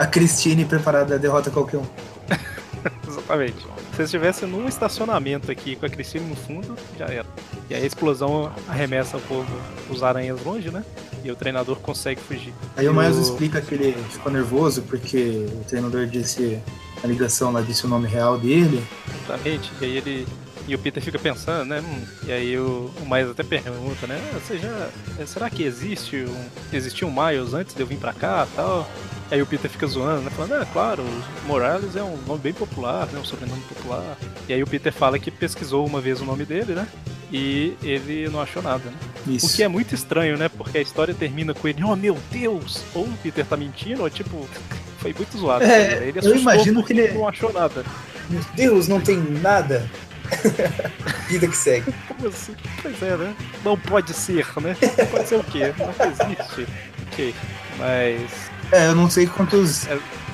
A 0.00 0.06
Christine 0.06 0.64
preparada 0.64 1.18
derrota 1.18 1.50
qualquer 1.50 1.76
um. 1.76 1.84
Exatamente. 3.06 3.66
Se 3.94 4.02
estivesse 4.04 4.46
num 4.46 4.66
estacionamento 4.66 5.50
aqui 5.50 5.76
com 5.76 5.84
a 5.84 5.90
Cristina 5.90 6.24
no 6.26 6.34
fundo, 6.34 6.74
já 6.98 7.04
era. 7.04 7.26
E 7.68 7.74
aí 7.74 7.82
a 7.82 7.86
explosão 7.86 8.50
arremessa 8.66 9.18
o 9.18 9.20
povo, 9.20 9.46
os 9.90 10.02
aranhas 10.02 10.42
longe, 10.42 10.70
né? 10.70 10.82
E 11.22 11.30
o 11.30 11.36
treinador 11.36 11.76
consegue 11.80 12.18
fugir. 12.18 12.54
Aí 12.78 12.88
o 12.88 12.94
Miles 12.94 13.18
explica 13.18 13.60
que 13.60 13.74
ele 13.74 13.92
ficou 14.10 14.32
nervoso 14.32 14.80
porque 14.82 15.46
o 15.52 15.64
treinador 15.68 16.06
disse 16.06 16.58
a 17.04 17.06
ligação 17.06 17.52
lá 17.52 17.60
disse 17.60 17.84
o 17.84 17.88
nome 17.88 18.08
real 18.08 18.38
dele. 18.38 18.82
Exatamente. 19.24 19.70
E 19.80 19.84
aí 19.84 19.96
ele. 19.98 20.28
E 20.66 20.74
o 20.74 20.78
Peter 20.78 21.02
fica 21.02 21.18
pensando, 21.18 21.64
né? 21.68 21.80
hum, 21.80 22.04
e 22.26 22.32
aí 22.32 22.56
o, 22.58 22.90
o 23.02 23.04
Miles 23.10 23.30
até 23.32 23.42
pergunta, 23.42 24.06
né? 24.06 24.18
"Ah, 24.34 24.38
Você 24.38 24.56
já. 24.58 24.88
é, 25.18 25.26
Será 25.26 25.50
que 25.50 25.62
existe 25.62 26.24
um. 26.24 26.44
Existiu 26.74 27.08
um 27.08 27.12
Miles 27.12 27.52
antes 27.52 27.74
de 27.74 27.82
eu 27.82 27.86
vir 27.86 27.98
pra 27.98 28.14
cá 28.14 28.46
tal? 28.56 28.88
Aí 29.30 29.40
o 29.40 29.46
Peter 29.46 29.70
fica 29.70 29.86
zoando, 29.86 30.22
né? 30.22 30.30
Falando, 30.30 30.60
é 30.60 30.64
claro, 30.72 31.04
Morales 31.46 31.94
é 31.94 32.02
um 32.02 32.16
nome 32.26 32.40
bem 32.40 32.52
popular, 32.52 33.06
né? 33.06 33.18
Um 33.20 33.24
sobrenome 33.24 33.62
popular. 33.62 34.16
E 34.48 34.52
aí 34.52 34.62
o 34.62 34.66
Peter 34.66 34.92
fala 34.92 35.18
que 35.18 35.30
pesquisou 35.30 35.86
uma 35.86 36.00
vez 36.00 36.20
o 36.20 36.24
nome 36.24 36.44
dele, 36.44 36.72
né? 36.74 36.88
E 37.32 37.76
ele 37.80 38.28
não 38.28 38.40
achou 38.40 38.60
nada, 38.60 38.82
né? 38.90 38.96
Isso. 39.28 39.46
O 39.46 39.50
que 39.52 39.62
é 39.62 39.68
muito 39.68 39.94
estranho, 39.94 40.36
né? 40.36 40.48
Porque 40.48 40.78
a 40.78 40.80
história 40.82 41.14
termina 41.14 41.54
com 41.54 41.68
ele, 41.68 41.84
oh 41.84 41.94
meu 41.94 42.18
Deus! 42.30 42.82
Ou 42.92 43.04
o 43.04 43.12
Peter 43.22 43.46
tá 43.46 43.56
mentindo, 43.56 44.02
ou 44.02 44.10
tipo, 44.10 44.48
foi 44.98 45.14
muito 45.14 45.38
zoado. 45.38 45.64
É, 45.64 46.00
né? 46.00 46.08
Ele 46.08 46.18
eu 46.22 46.36
imagino 46.36 46.82
que 46.82 46.92
ele- 46.92 47.12
não 47.12 47.28
achou 47.28 47.52
nada. 47.52 47.84
Meu 48.28 48.42
Deus, 48.56 48.88
não 48.88 49.00
tem 49.00 49.16
nada. 49.18 49.88
Vida 51.28 51.46
que 51.46 51.56
segue. 51.56 51.92
Como 52.08 52.28
assim? 52.28 52.54
Pois 52.82 53.00
é, 53.02 53.16
né? 53.16 53.34
Não 53.64 53.76
pode 53.76 54.12
ser, 54.12 54.46
né? 54.60 54.76
Pode 55.10 55.28
ser 55.28 55.36
o 55.36 55.44
quê? 55.44 55.72
Não 55.78 55.90
existe. 56.10 56.66
Ok. 57.12 57.34
Mas. 57.78 58.49
É, 58.72 58.86
eu 58.86 58.94
não 58.94 59.10
sei 59.10 59.26
quantos. 59.26 59.86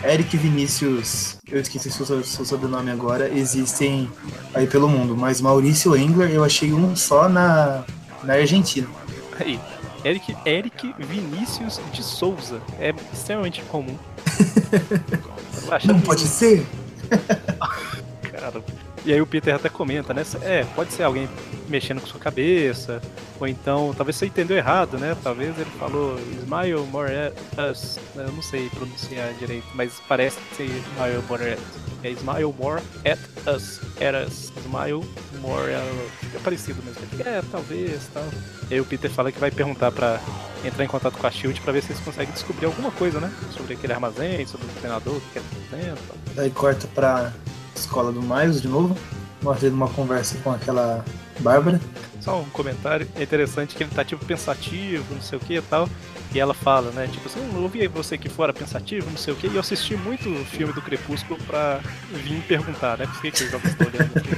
Eric 0.04 0.36
Vinícius, 0.36 1.38
eu 1.50 1.60
esqueci 1.60 1.90
seu, 1.90 2.22
seu 2.22 2.44
sobrenome 2.44 2.90
agora, 2.90 3.28
existem 3.28 4.10
aí 4.54 4.66
pelo 4.66 4.88
mundo, 4.88 5.16
mas 5.16 5.40
Maurício 5.40 5.96
Engler 5.96 6.30
eu 6.30 6.44
achei 6.44 6.72
um 6.72 6.94
só 6.94 7.28
na, 7.28 7.82
na 8.22 8.34
Argentina. 8.34 8.86
Aí. 9.40 9.58
Eric, 10.04 10.36
Eric 10.44 10.94
Vinícius 10.98 11.80
de 11.92 12.02
Souza. 12.02 12.60
É 12.78 12.94
extremamente 13.12 13.60
comum. 13.62 13.98
Não 15.84 16.00
pode 16.00 16.22
ser? 16.22 16.64
Cara. 18.30 18.62
E 19.06 19.12
aí 19.12 19.20
o 19.22 19.26
Peter 19.26 19.54
até 19.54 19.68
comenta, 19.68 20.12
né? 20.12 20.24
É, 20.42 20.64
pode 20.74 20.92
ser 20.92 21.04
alguém 21.04 21.28
mexendo 21.68 22.00
com 22.00 22.08
sua 22.08 22.18
cabeça, 22.18 23.00
ou 23.38 23.46
então, 23.46 23.94
talvez 23.96 24.16
você 24.16 24.26
entendeu 24.26 24.56
errado, 24.56 24.98
né? 24.98 25.16
Talvez 25.22 25.56
ele 25.56 25.70
falou 25.78 26.18
Smile 26.42 26.84
more 26.90 27.12
at 27.12 27.34
us. 27.70 28.00
Eu 28.16 28.32
não 28.32 28.42
sei 28.42 28.68
pronunciar 28.70 29.32
direito, 29.34 29.66
mas 29.74 30.00
parece 30.08 30.38
ser 30.56 30.64
Smile 30.64 31.22
more 31.28 31.52
at. 31.52 31.58
É 32.02 32.10
Smile 32.10 32.52
more 32.58 32.82
at 33.04 33.18
us. 33.46 33.80
Us. 34.26 34.52
Smile 34.64 35.04
more 35.40 35.72
at 35.72 36.34
É 36.34 36.38
parecido 36.42 36.82
mesmo. 36.82 37.02
É, 37.24 37.42
talvez, 37.52 38.08
tal. 38.12 38.24
E 38.68 38.74
aí 38.74 38.80
o 38.80 38.84
Peter 38.84 39.10
fala 39.10 39.30
que 39.30 39.38
vai 39.38 39.52
perguntar 39.52 39.92
pra 39.92 40.20
entrar 40.64 40.84
em 40.84 40.88
contato 40.88 41.16
com 41.16 41.26
a 41.28 41.30
Shield 41.30 41.60
pra 41.60 41.72
ver 41.72 41.82
se 41.82 41.92
eles 41.92 42.02
conseguem 42.02 42.32
descobrir 42.32 42.66
alguma 42.66 42.90
coisa, 42.90 43.20
né? 43.20 43.32
Sobre 43.56 43.74
aquele 43.74 43.92
armazém, 43.92 44.44
sobre 44.46 44.66
o 44.66 44.70
treinador, 44.80 45.16
o 45.16 45.20
que 45.20 45.38
ele 45.38 45.46
tá 45.48 45.76
fazendo. 45.76 45.98
Daí 46.34 46.50
corta 46.50 46.88
pra 46.88 47.32
escola 47.80 48.12
do 48.12 48.22
Miles 48.22 48.60
de 48.60 48.68
novo, 48.68 48.96
mostra 49.42 49.66
ele 49.66 49.74
uma 49.74 49.88
conversa 49.88 50.36
com 50.42 50.50
aquela 50.50 51.04
Bárbara. 51.40 51.80
Só 52.20 52.40
um 52.40 52.48
comentário. 52.50 53.06
É 53.14 53.22
interessante 53.22 53.74
que 53.76 53.82
ele 53.82 53.90
tá 53.90 54.04
tipo 54.04 54.24
pensativo, 54.24 55.04
não 55.14 55.22
sei 55.22 55.38
o 55.38 55.40
que 55.40 55.54
e 55.54 55.62
tal. 55.62 55.88
E 56.34 56.40
ela 56.40 56.54
fala, 56.54 56.90
né? 56.90 57.06
Tipo 57.06 57.28
assim, 57.28 57.40
eu 57.54 57.62
ouvi 57.62 57.86
você 57.86 58.16
aqui 58.16 58.28
fora 58.28 58.52
pensativo, 58.52 59.08
não 59.10 59.16
sei 59.16 59.32
o 59.32 59.36
que. 59.36 59.46
E 59.46 59.54
eu 59.54 59.60
assisti 59.60 59.96
muito 59.96 60.28
o 60.28 60.44
filme 60.44 60.72
do 60.72 60.82
Crepúsculo 60.82 61.38
pra 61.46 61.80
vir 62.12 62.42
perguntar, 62.42 62.98
né? 62.98 63.06
Por 63.06 63.20
que, 63.20 63.30
que 63.30 63.44
os 63.44 63.50
jovens 63.50 63.70
estão 63.70 63.86
olhando 63.86 64.12
aqui? 64.16 64.30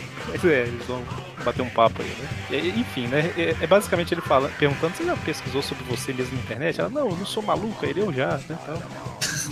É, 0.48 0.62
eles 0.62 0.86
vão 0.86 1.02
bater 1.44 1.62
um 1.62 1.68
papo 1.68 2.02
aí, 2.02 2.08
né? 2.08 2.58
Enfim, 2.76 3.06
né? 3.06 3.32
É, 3.36 3.56
é, 3.60 3.66
basicamente 3.66 4.12
ele 4.12 4.20
fala, 4.20 4.48
perguntando, 4.58 4.96
você 4.96 5.04
já 5.04 5.16
pesquisou 5.16 5.62
sobre 5.62 5.84
você 5.84 6.12
mesmo 6.12 6.36
na 6.36 6.42
internet? 6.42 6.80
Ela, 6.80 6.88
não, 6.88 7.10
eu 7.10 7.16
não 7.16 7.26
sou 7.26 7.42
maluca, 7.42 7.86
ele 7.86 8.00
eu 8.00 8.12
já, 8.12 8.38
né? 8.48 8.58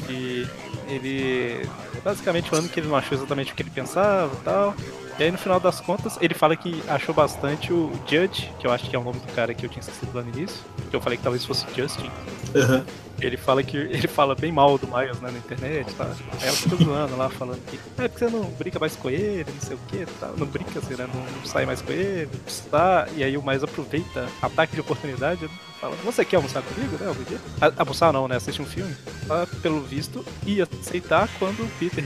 E 0.08 0.46
ele. 0.88 1.68
Basicamente 2.04 2.50
falando 2.50 2.68
que 2.68 2.80
ele 2.80 2.88
não 2.88 2.96
achou 2.96 3.16
exatamente 3.16 3.52
o 3.52 3.54
que 3.54 3.62
ele 3.62 3.70
pensava 3.70 4.32
e 4.34 4.44
tal. 4.44 4.74
E 5.22 5.26
aí 5.26 5.30
no 5.30 5.38
final 5.38 5.60
das 5.60 5.78
contas, 5.78 6.18
ele 6.20 6.34
fala 6.34 6.56
que 6.56 6.82
achou 6.88 7.14
bastante 7.14 7.72
o 7.72 7.92
Judge, 8.08 8.50
que 8.58 8.66
eu 8.66 8.72
acho 8.72 8.90
que 8.90 8.96
é 8.96 8.98
o 8.98 9.04
nome 9.04 9.20
do 9.20 9.32
cara 9.34 9.54
que 9.54 9.64
eu 9.64 9.70
tinha 9.70 9.78
esquecido 9.78 10.10
lá 10.12 10.20
no 10.20 10.30
início, 10.30 10.60
que 10.90 10.96
eu 10.96 11.00
falei 11.00 11.16
que 11.16 11.22
talvez 11.22 11.44
fosse 11.44 11.64
Justin. 11.76 12.10
Uhum. 12.52 12.84
Ele 13.20 13.36
fala 13.36 13.62
que 13.62 13.76
ele 13.76 14.08
fala 14.08 14.34
bem 14.34 14.50
mal 14.50 14.76
do 14.76 14.88
Miles 14.88 15.20
né, 15.20 15.30
na 15.30 15.38
internet, 15.38 15.94
tá? 15.94 16.06
Aí 16.40 16.48
ela 16.48 16.56
fica 16.56 16.74
zoando 16.74 17.16
lá, 17.16 17.30
falando 17.30 17.64
que 17.66 17.78
é 17.98 18.08
porque 18.08 18.24
você 18.24 18.36
não 18.36 18.42
brinca 18.50 18.80
mais 18.80 18.96
com 18.96 19.08
ele, 19.08 19.46
não 19.48 19.60
sei 19.60 19.76
o 19.76 19.80
que, 19.86 20.04
tá? 20.18 20.32
Não 20.36 20.44
brinca 20.44 20.80
assim, 20.80 20.96
né? 20.96 21.06
Não, 21.14 21.20
não, 21.20 21.46
sai 21.46 21.66
mais 21.66 21.80
com 21.80 21.92
ele, 21.92 22.28
tá? 22.68 23.06
E 23.14 23.22
aí 23.22 23.36
o 23.36 23.46
Miles 23.46 23.62
aproveita 23.62 24.26
ataque 24.42 24.74
de 24.74 24.80
oportunidade, 24.80 25.48
fala, 25.80 25.94
você 26.04 26.24
quer 26.24 26.34
almoçar 26.34 26.62
comigo, 26.62 26.96
né? 26.98 27.06
Algum 27.06 27.22
dia? 27.22 27.38
almoçar 27.76 28.12
não, 28.12 28.26
né? 28.26 28.34
Assistir 28.34 28.60
um 28.60 28.66
filme. 28.66 28.92
Ela, 29.30 29.46
pelo 29.62 29.82
visto, 29.82 30.24
ia 30.44 30.68
aceitar 30.80 31.28
quando 31.38 31.62
o 31.62 31.68
Peter 31.78 32.02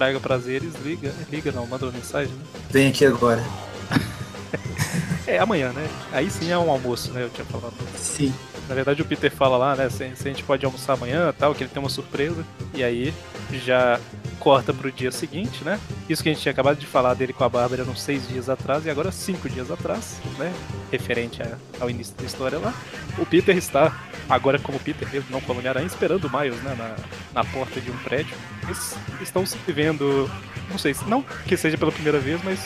estraga 0.00 0.18
prazeres, 0.18 0.72
liga, 0.82 1.12
liga 1.30 1.52
não, 1.52 1.66
manda 1.66 1.84
uma 1.84 1.92
mensagem, 1.92 2.32
né? 2.32 2.42
Vem 2.70 2.88
aqui 2.88 3.04
agora. 3.04 3.44
é 5.26 5.38
amanhã, 5.38 5.72
né? 5.72 5.86
Aí 6.10 6.30
sim 6.30 6.50
é 6.50 6.56
um 6.56 6.70
almoço, 6.70 7.12
né? 7.12 7.22
Eu 7.22 7.28
tinha 7.28 7.44
falado. 7.44 7.74
Sim. 7.96 8.32
Na 8.66 8.74
verdade 8.74 9.02
o 9.02 9.04
Peter 9.04 9.30
fala 9.30 9.58
lá, 9.58 9.76
né, 9.76 9.90
se, 9.90 10.10
se 10.16 10.26
a 10.26 10.30
gente 10.30 10.42
pode 10.42 10.64
almoçar 10.64 10.94
amanhã 10.94 11.34
tal, 11.38 11.54
que 11.54 11.64
ele 11.64 11.70
tem 11.70 11.82
uma 11.82 11.90
surpresa. 11.90 12.42
E 12.72 12.82
aí 12.82 13.12
já 13.52 14.00
corta 14.40 14.72
pro 14.72 14.90
dia 14.90 15.12
seguinte, 15.12 15.62
né? 15.62 15.78
Isso 16.08 16.22
que 16.22 16.30
a 16.30 16.32
gente 16.32 16.42
tinha 16.42 16.50
acabado 16.50 16.78
de 16.78 16.86
falar 16.86 17.14
dele 17.14 17.32
com 17.32 17.44
a 17.44 17.48
Bárbara 17.48 17.84
uns 17.84 18.00
seis 18.00 18.26
dias 18.26 18.48
atrás 18.48 18.86
e 18.86 18.90
agora 18.90 19.12
cinco 19.12 19.48
dias 19.48 19.70
atrás, 19.70 20.18
né? 20.38 20.52
Referente 20.90 21.42
a, 21.42 21.56
ao 21.78 21.90
início 21.90 22.16
da 22.16 22.24
história 22.24 22.58
lá. 22.58 22.74
O 23.18 23.26
Peter 23.26 23.56
está, 23.56 23.96
agora 24.28 24.58
como 24.58 24.80
Peter 24.80 25.08
mesmo, 25.12 25.30
não 25.30 25.40
como 25.40 25.60
Homem-Aranha, 25.60 25.86
esperando 25.86 26.24
o 26.24 26.40
Miles, 26.40 26.60
né? 26.62 26.74
Na, 26.76 26.96
na 27.42 27.44
porta 27.44 27.80
de 27.80 27.90
um 27.90 27.96
prédio. 27.98 28.34
Eles 28.64 28.96
estão 29.20 29.44
se 29.44 29.56
vendo, 29.68 30.30
não 30.70 30.78
sei, 30.78 30.94
não 31.06 31.22
que 31.22 31.56
seja 31.56 31.76
pela 31.76 31.92
primeira 31.92 32.18
vez, 32.18 32.40
mas 32.42 32.60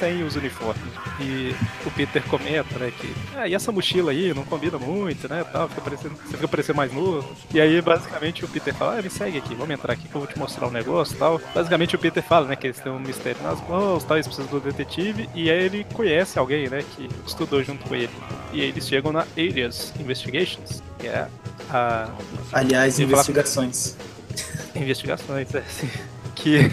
sem 0.00 0.22
os 0.22 0.34
uniformes. 0.34 0.82
E 1.20 1.54
o 1.84 1.90
Peter 1.90 2.22
comenta, 2.24 2.78
né, 2.78 2.90
que 2.90 3.14
ah, 3.36 3.46
e 3.46 3.54
essa 3.54 3.70
mochila 3.70 4.10
aí 4.10 4.32
não 4.32 4.44
combina 4.44 4.78
muito, 4.78 5.28
né, 5.28 5.44
tal, 5.44 5.68
fica 5.68 5.82
parecendo, 5.82 6.16
você 6.16 6.36
fica 6.36 6.48
parecendo 6.48 6.76
mais 6.76 6.92
novo. 6.92 7.28
E 7.52 7.60
aí, 7.60 7.80
basicamente, 7.82 8.44
o 8.44 8.48
Peter 8.48 8.74
fala, 8.74 8.98
ah, 8.98 9.02
me 9.02 9.10
segue 9.10 9.36
aqui, 9.36 9.54
vamos 9.54 9.70
entrar 9.70 9.92
aqui 9.92 10.08
que 10.08 10.14
eu 10.14 10.20
vou 10.20 10.26
te 10.26 10.38
mostrar 10.38 10.68
um 10.68 10.70
negócio 10.70 11.18
tal. 11.20 11.40
Basicamente, 11.54 11.94
o 11.94 11.98
Peter 11.98 12.22
fala, 12.22 12.48
né, 12.48 12.56
que 12.56 12.66
eles 12.66 12.80
têm 12.80 12.90
um 12.90 12.98
mistério 12.98 13.40
nas 13.42 13.60
mãos, 13.68 14.02
tal, 14.02 14.16
eles 14.16 14.26
precisam 14.26 14.50
do 14.50 14.60
detetive, 14.60 15.28
e 15.34 15.50
aí 15.50 15.64
ele 15.64 15.86
conhece 15.92 16.38
alguém, 16.38 16.68
né, 16.68 16.82
que 16.96 17.08
estudou 17.26 17.62
junto 17.62 17.86
com 17.86 17.94
ele. 17.94 18.10
E 18.52 18.62
aí 18.62 18.68
eles 18.68 18.88
chegam 18.88 19.12
na 19.12 19.26
Alias 19.36 19.92
Investigations, 20.00 20.82
que 20.98 21.06
é 21.06 21.28
a... 21.68 22.08
Aliás, 22.52 22.98
investigações. 22.98 23.96
Falar... 23.96 24.82
Investigações, 24.82 25.54
é, 25.54 25.58
assim, 25.58 25.90
que 26.34 26.70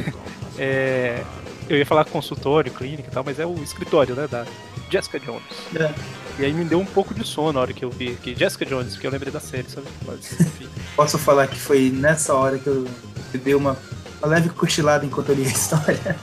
é, 0.57 1.21
eu 1.67 1.77
ia 1.77 1.86
falar 1.86 2.05
consultório, 2.05 2.71
clínica 2.71 3.10
e 3.10 3.12
tal, 3.12 3.23
mas 3.23 3.39
é 3.39 3.45
o 3.45 3.62
escritório, 3.62 4.15
né, 4.15 4.27
da 4.27 4.45
Jessica 4.89 5.19
Jones. 5.19 5.43
É. 5.75 5.93
E 6.39 6.45
aí 6.45 6.53
me 6.53 6.63
deu 6.63 6.79
um 6.79 6.86
pouco 6.86 7.13
de 7.13 7.25
sono 7.25 7.53
na 7.53 7.62
hora 7.62 7.73
que 7.73 7.83
eu 7.83 7.89
vi 7.89 8.15
que 8.15 8.36
Jessica 8.36 8.65
Jones, 8.65 8.93
porque 8.93 9.07
eu 9.07 9.12
lembrei 9.12 9.33
da 9.33 9.39
série, 9.39 9.69
sabe? 9.69 9.88
Mas, 10.05 10.38
Posso 10.95 11.17
falar 11.17 11.47
que 11.47 11.60
foi 11.60 11.89
nessa 11.89 12.33
hora 12.33 12.57
que 12.57 12.67
eu, 12.67 12.88
eu 13.33 13.39
dei 13.39 13.55
uma, 13.55 13.77
uma 14.19 14.27
leve 14.27 14.49
cochilada 14.49 15.06
enquanto 15.06 15.30
eu 15.30 15.36
li 15.36 15.45
a 15.45 15.49
história. 15.49 16.15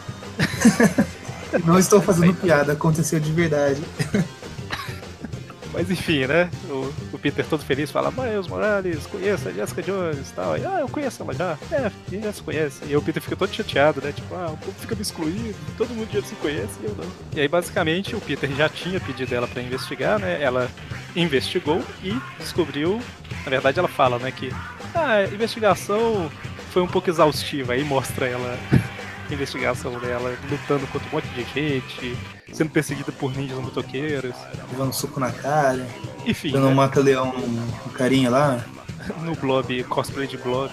Não 1.64 1.78
estou 1.78 2.00
fazendo 2.00 2.34
piada, 2.34 2.72
aconteceu 2.72 3.20
de 3.20 3.32
verdade. 3.32 3.80
Mas 5.74 5.90
enfim, 5.90 6.24
né? 6.24 6.48
O, 6.70 6.92
o, 7.12 7.18
Peter 7.18 7.44
todo 7.44 7.64
feliz 7.64 7.90
fala, 7.90 8.12
Miles 8.12 8.46
Morales, 8.46 9.06
conheça 9.06 9.48
a 9.48 9.52
Jessica 9.52 9.82
Jones 9.82 10.30
e 10.30 10.32
tal. 10.32 10.56
E, 10.56 10.64
ah, 10.64 10.78
eu 10.80 10.88
conheço 10.88 11.20
ela 11.20 11.34
já. 11.34 11.58
É, 11.72 11.90
já 12.22 12.32
se 12.32 12.42
conhece. 12.42 12.84
E 12.86 12.96
o 12.96 13.02
Peter 13.02 13.20
fica 13.20 13.34
todo 13.34 13.52
chateado, 13.52 14.00
né? 14.00 14.12
Tipo, 14.12 14.36
ah, 14.36 14.52
o 14.52 14.56
povo 14.56 14.76
fica 14.78 14.94
me 14.94 15.02
excluindo, 15.02 15.54
todo 15.76 15.92
mundo 15.92 16.08
já 16.12 16.22
se 16.22 16.36
conhece 16.36 16.74
e 16.80 16.84
eu 16.84 16.94
não. 16.94 17.04
E 17.34 17.40
aí, 17.40 17.48
basicamente, 17.48 18.14
o 18.14 18.20
Peter 18.20 18.48
já 18.54 18.68
tinha 18.68 19.00
pedido 19.00 19.34
ela 19.34 19.48
para 19.48 19.62
investigar, 19.62 20.20
né? 20.20 20.40
Ela 20.40 20.70
investigou 21.16 21.82
e 22.04 22.16
descobriu. 22.38 23.00
Na 23.44 23.50
verdade, 23.50 23.78
ela 23.80 23.88
fala, 23.88 24.16
né, 24.20 24.30
que 24.30 24.52
ah, 24.94 25.10
a 25.10 25.24
investigação 25.24 26.30
foi 26.74 26.82
um 26.82 26.88
pouco 26.88 27.08
exaustiva. 27.08 27.74
Aí 27.74 27.84
mostra 27.84 28.26
ela 28.26 28.58
investigação 29.30 29.96
dela, 30.00 30.36
lutando 30.50 30.86
contra 30.88 31.08
um 31.08 31.12
monte 31.12 31.28
de 31.28 31.44
gente, 31.54 32.18
sendo 32.52 32.70
perseguida 32.70 33.12
por 33.12 33.34
ninjas 33.34 33.58
motoqueiros. 33.58 34.34
Levando 34.72 34.92
suco 34.92 35.20
na 35.20 35.30
cara. 35.30 35.86
Enfim. 36.26 36.50
Dando 36.50 36.66
né? 36.66 36.72
um 36.72 36.74
mata-leão 36.74 37.32
um 37.86 37.88
carinha 37.90 38.28
lá. 38.28 38.64
no 39.22 39.36
blob, 39.36 39.84
cosplay 39.84 40.26
de 40.26 40.36
blob. 40.36 40.72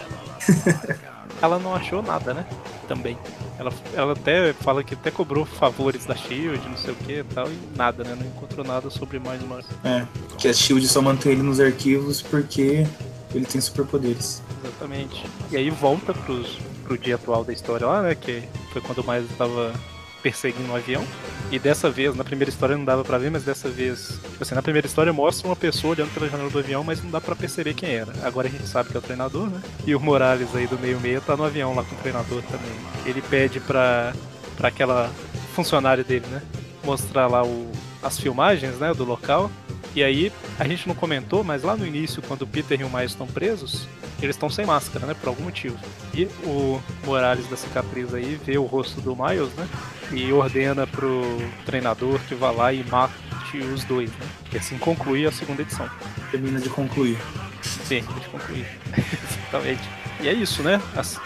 ela 1.40 1.60
não 1.60 1.76
achou 1.76 2.02
nada, 2.02 2.34
né? 2.34 2.46
Também. 2.88 3.16
Ela, 3.60 3.72
ela 3.94 4.14
até 4.14 4.54
fala 4.54 4.84
que 4.84 4.96
até 4.96 5.12
cobrou 5.12 5.46
favores 5.46 6.04
da 6.06 6.16
Shield, 6.16 6.68
não 6.68 6.78
sei 6.78 6.94
o 6.94 6.96
que 6.96 7.20
e 7.20 7.24
tal, 7.24 7.48
e 7.48 7.78
nada, 7.78 8.04
né? 8.04 8.18
Não 8.20 8.26
encontrou 8.26 8.66
nada 8.66 8.90
sobre 8.90 9.20
mais 9.20 9.42
uma. 9.44 9.60
É, 9.84 10.04
que 10.40 10.48
a 10.48 10.54
Shield 10.54 10.88
só 10.88 11.00
mantém 11.00 11.34
ele 11.34 11.44
nos 11.44 11.60
arquivos 11.60 12.24
porque 12.24 12.88
ele 13.36 13.46
tem 13.46 13.62
superpoderes. 13.62 14.42
Exatamente. 14.64 15.26
E 15.52 15.58
aí 15.58 15.70
volta 15.70 16.14
pros, 16.14 16.58
pro 16.84 16.98
dia 16.98 17.16
atual 17.16 17.44
da 17.44 17.54
história 17.54 17.86
lá, 17.88 18.02
né? 18.02 18.16
Que 18.16 18.44
foi 18.72 18.82
quando 18.82 19.00
o 19.00 19.12
Miles 19.12 19.30
estava 19.32 19.74
perseguindo 20.22 20.72
um 20.72 20.76
avião. 20.76 21.04
E 21.52 21.60
dessa 21.60 21.90
vez, 21.90 22.16
na 22.16 22.24
primeira 22.24 22.50
história 22.50 22.78
não 22.78 22.86
dava 22.86 23.04
para 23.04 23.18
ver, 23.18 23.32
mas 23.32 23.44
dessa 23.44 23.68
vez, 23.70 24.20
tipo 24.32 24.42
assim, 24.42 24.56
na 24.56 24.62
primeira 24.62 24.88
história 24.88 25.12
mostra 25.12 25.48
uma 25.48 25.56
pessoa 25.56 25.94
olhando 25.94 26.14
pela 26.14 26.30
janela 26.30 26.50
do 26.50 26.60
avião, 26.60 26.84
mas 26.84 27.04
não 27.04 27.10
dá 27.10 27.20
para 27.20 27.36
perceber 27.36 27.74
quem 27.74 27.90
era. 27.90 28.14
Agora 28.24 28.48
a 28.48 28.52
gente 28.52 28.68
sabe 28.68 28.90
que 28.90 28.96
é 28.96 29.00
o 29.00 29.04
treinador, 29.04 29.50
né? 29.50 29.62
E 29.86 29.96
o 29.96 30.00
Morales 30.00 30.56
aí 30.56 30.68
do 30.68 30.80
meio-meia 30.80 31.20
tá 31.20 31.36
no 31.36 31.44
avião 31.44 31.76
lá 31.76 31.84
com 31.84 31.96
o 31.96 31.98
treinador 32.00 32.42
também. 32.44 32.72
Ele 33.06 33.22
pede 33.22 33.60
pra, 33.60 34.14
pra 34.56 34.70
aquela 34.70 35.12
funcionária 35.54 36.04
dele, 36.04 36.26
né? 36.28 36.42
Mostrar 36.84 37.28
lá 37.28 37.44
o, 37.44 37.70
as 38.02 38.20
filmagens, 38.20 38.78
né? 38.78 38.94
Do 38.94 39.04
local. 39.04 39.52
E 39.94 40.02
aí, 40.04 40.32
a 40.58 40.66
gente 40.66 40.88
não 40.88 40.96
comentou, 40.96 41.44
mas 41.44 41.64
lá 41.64 41.76
no 41.76 41.86
início, 41.86 42.22
quando 42.22 42.44
o 42.44 42.48
Peter 42.48 42.80
e 42.80 42.84
o 42.86 42.90
Miles 42.90 43.12
estão 43.12 43.28
presos, 43.28 43.86
eles 44.22 44.36
estão 44.36 44.50
sem 44.50 44.66
máscara, 44.66 45.06
né? 45.06 45.14
Por 45.14 45.30
algum 45.30 45.44
motivo. 45.44 45.78
E 46.14 46.26
o 46.44 46.82
Morales 47.06 47.48
da 47.48 47.58
cicatriz 47.58 48.14
aí 48.14 48.40
vê 48.46 48.58
o 48.58 48.66
rosto 48.66 49.02
do 49.02 49.16
Miles, 49.16 49.54
né? 49.54 49.68
E 50.12 50.32
ordena 50.32 50.86
pro 50.86 51.24
treinador 51.66 52.20
que 52.28 52.36
vá 52.36 52.52
lá 52.52 52.72
e 52.72 52.84
mate 52.84 53.58
os 53.58 53.84
dois, 53.84 54.10
né? 54.12 54.28
E 54.54 54.58
assim 54.58 54.78
conclui 54.78 55.26
a 55.26 55.32
segunda 55.32 55.62
edição. 55.62 55.90
Termina 56.30 56.60
de 56.60 56.70
concluir. 56.70 57.18
Sim, 57.62 58.02
de 58.02 58.30
concluir. 58.30 58.66
Exatamente. 59.40 60.02
E 60.22 60.30
é 60.30 60.34
isso, 60.34 60.62
né? 60.62 60.80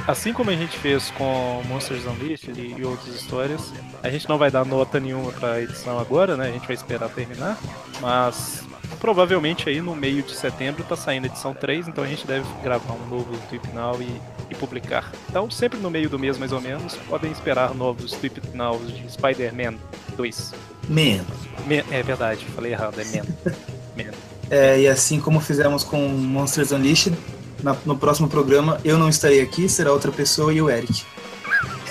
Assim 0.07 0.31
como 0.31 0.49
a 0.49 0.55
gente 0.55 0.77
fez 0.77 1.11
com 1.11 1.61
Monsters 1.67 2.05
Unleashed 2.05 2.57
e 2.57 2.85
outras 2.85 3.13
histórias, 3.13 3.73
a 4.01 4.09
gente 4.09 4.27
não 4.29 4.37
vai 4.37 4.49
dar 4.49 4.65
nota 4.65 5.01
nenhuma 5.01 5.33
pra 5.33 5.61
edição 5.61 5.99
agora, 5.99 6.37
né? 6.37 6.47
A 6.47 6.51
gente 6.51 6.65
vai 6.65 6.75
esperar 6.75 7.09
terminar. 7.09 7.57
Mas 7.99 8.63
provavelmente 8.99 9.69
aí 9.69 9.81
no 9.81 9.95
meio 9.95 10.23
de 10.23 10.35
setembro 10.35 10.83
tá 10.83 10.95
saindo 10.95 11.25
a 11.25 11.27
edição 11.27 11.53
3, 11.53 11.87
então 11.87 12.03
a 12.03 12.07
gente 12.07 12.25
deve 12.25 12.45
gravar 12.63 12.93
um 12.93 13.07
novo 13.07 13.37
Tweep 13.49 13.67
Now 13.73 14.01
e, 14.01 14.21
e 14.49 14.55
publicar. 14.55 15.11
Então, 15.29 15.49
sempre 15.49 15.79
no 15.79 15.89
meio 15.89 16.09
do 16.09 16.17
mês 16.17 16.37
mais 16.37 16.51
ou 16.51 16.61
menos, 16.61 16.95
podem 17.07 17.31
esperar 17.31 17.73
novos 17.73 18.11
Tweep 18.13 18.41
Nows 18.53 18.93
de 18.93 19.11
Spider-Man 19.11 19.75
2. 20.15 20.53
Man. 20.89 21.25
Man. 21.65 21.83
É 21.91 22.03
verdade, 22.03 22.45
falei 22.55 22.71
errado, 22.71 22.99
é 22.99 23.05
Man. 23.05 23.25
Man. 23.95 24.11
É, 24.49 24.79
e 24.79 24.87
assim 24.87 25.19
como 25.19 25.39
fizemos 25.39 25.83
com 25.83 26.07
Monsters 26.07 26.71
Unleashed, 26.71 27.15
na, 27.63 27.75
no 27.85 27.97
próximo 27.97 28.27
programa 28.27 28.79
eu 28.83 28.97
não 28.97 29.09
estarei 29.09 29.41
aqui, 29.41 29.67
será 29.67 29.91
outra 29.91 30.11
pessoa 30.11 30.53
e 30.53 30.61
o 30.61 30.69
Eric. 30.69 31.03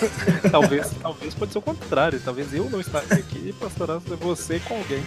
talvez, 0.51 0.91
talvez 1.01 1.35
pode 1.35 1.53
ser 1.53 1.59
o 1.59 1.63
contrário. 1.63 2.21
Talvez 2.25 2.53
eu 2.53 2.69
não 2.71 2.81
estaria 2.81 3.15
aqui 3.15 3.49
e 3.49 3.53
pastorando 3.53 4.17
você 4.17 4.61
com 4.61 4.77
alguém. 4.77 5.03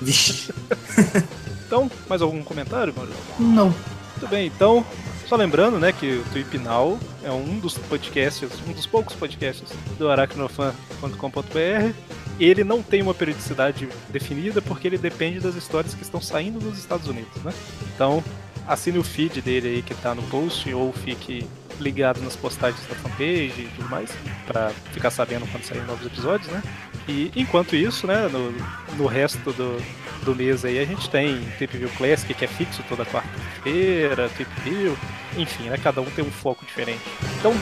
Então, 1.66 1.90
mais 2.08 2.22
algum 2.22 2.42
comentário, 2.44 2.94
Mauro? 2.94 3.10
Não. 3.38 3.74
Muito 4.12 4.28
bem, 4.28 4.46
então, 4.46 4.86
só 5.26 5.34
lembrando, 5.34 5.78
né, 5.78 5.92
que 5.92 6.18
o 6.18 6.24
Tweepinal 6.30 6.98
é 7.22 7.30
um 7.32 7.58
dos 7.58 7.76
podcasts, 7.76 8.48
um 8.68 8.72
dos 8.72 8.86
poucos 8.86 9.16
podcasts 9.16 9.68
do 9.98 10.08
aracnofan.com.br. 10.08 11.94
Ele 12.38 12.62
não 12.62 12.82
tem 12.82 13.02
uma 13.02 13.14
periodicidade 13.14 13.88
definida 14.08 14.62
porque 14.62 14.86
ele 14.86 14.98
depende 14.98 15.40
das 15.40 15.56
histórias 15.56 15.94
que 15.94 16.02
estão 16.02 16.20
saindo 16.20 16.60
dos 16.60 16.78
Estados 16.78 17.08
Unidos, 17.08 17.42
né? 17.42 17.52
Então, 17.94 18.22
assine 18.68 18.98
o 18.98 19.04
feed 19.04 19.40
dele 19.40 19.68
aí 19.68 19.82
que 19.82 19.94
tá 19.94 20.14
no 20.14 20.22
post 20.24 20.72
ou 20.72 20.92
fique 20.92 21.46
ligado 21.80 22.20
nas 22.20 22.36
postagens 22.36 22.86
da 22.86 22.94
fanpage 22.94 23.62
e 23.62 23.70
tudo 23.76 23.88
mais, 23.88 24.10
para 24.46 24.70
ficar 24.92 25.10
sabendo 25.10 25.46
quando 25.50 25.64
saírem 25.64 25.86
novos 25.86 26.06
episódios, 26.06 26.50
né? 26.50 26.62
E 27.08 27.30
enquanto 27.36 27.76
isso, 27.76 28.06
né, 28.06 28.28
no, 28.28 28.52
no 28.96 29.06
resto 29.06 29.52
do, 29.52 29.80
do 30.24 30.34
mês 30.34 30.64
aí 30.64 30.78
a 30.78 30.84
gente 30.84 31.08
tem 31.10 31.40
Trip 31.58 31.76
View 31.76 31.90
Classic, 31.96 32.32
que 32.32 32.44
é 32.44 32.48
fixo 32.48 32.82
toda 32.88 33.04
quarta-feira, 33.04 34.28
Trip 34.30 34.50
View, 34.62 34.96
enfim, 35.36 35.64
né, 35.64 35.78
cada 35.82 36.00
um 36.00 36.06
tem 36.06 36.24
um 36.24 36.30
foco 36.30 36.64
diferente. 36.64 37.02
Então, 37.38 37.52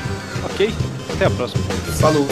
ok, 0.44 0.72
até 1.14 1.26
a 1.26 1.30
próxima. 1.30 1.62
Falou! 2.00 2.28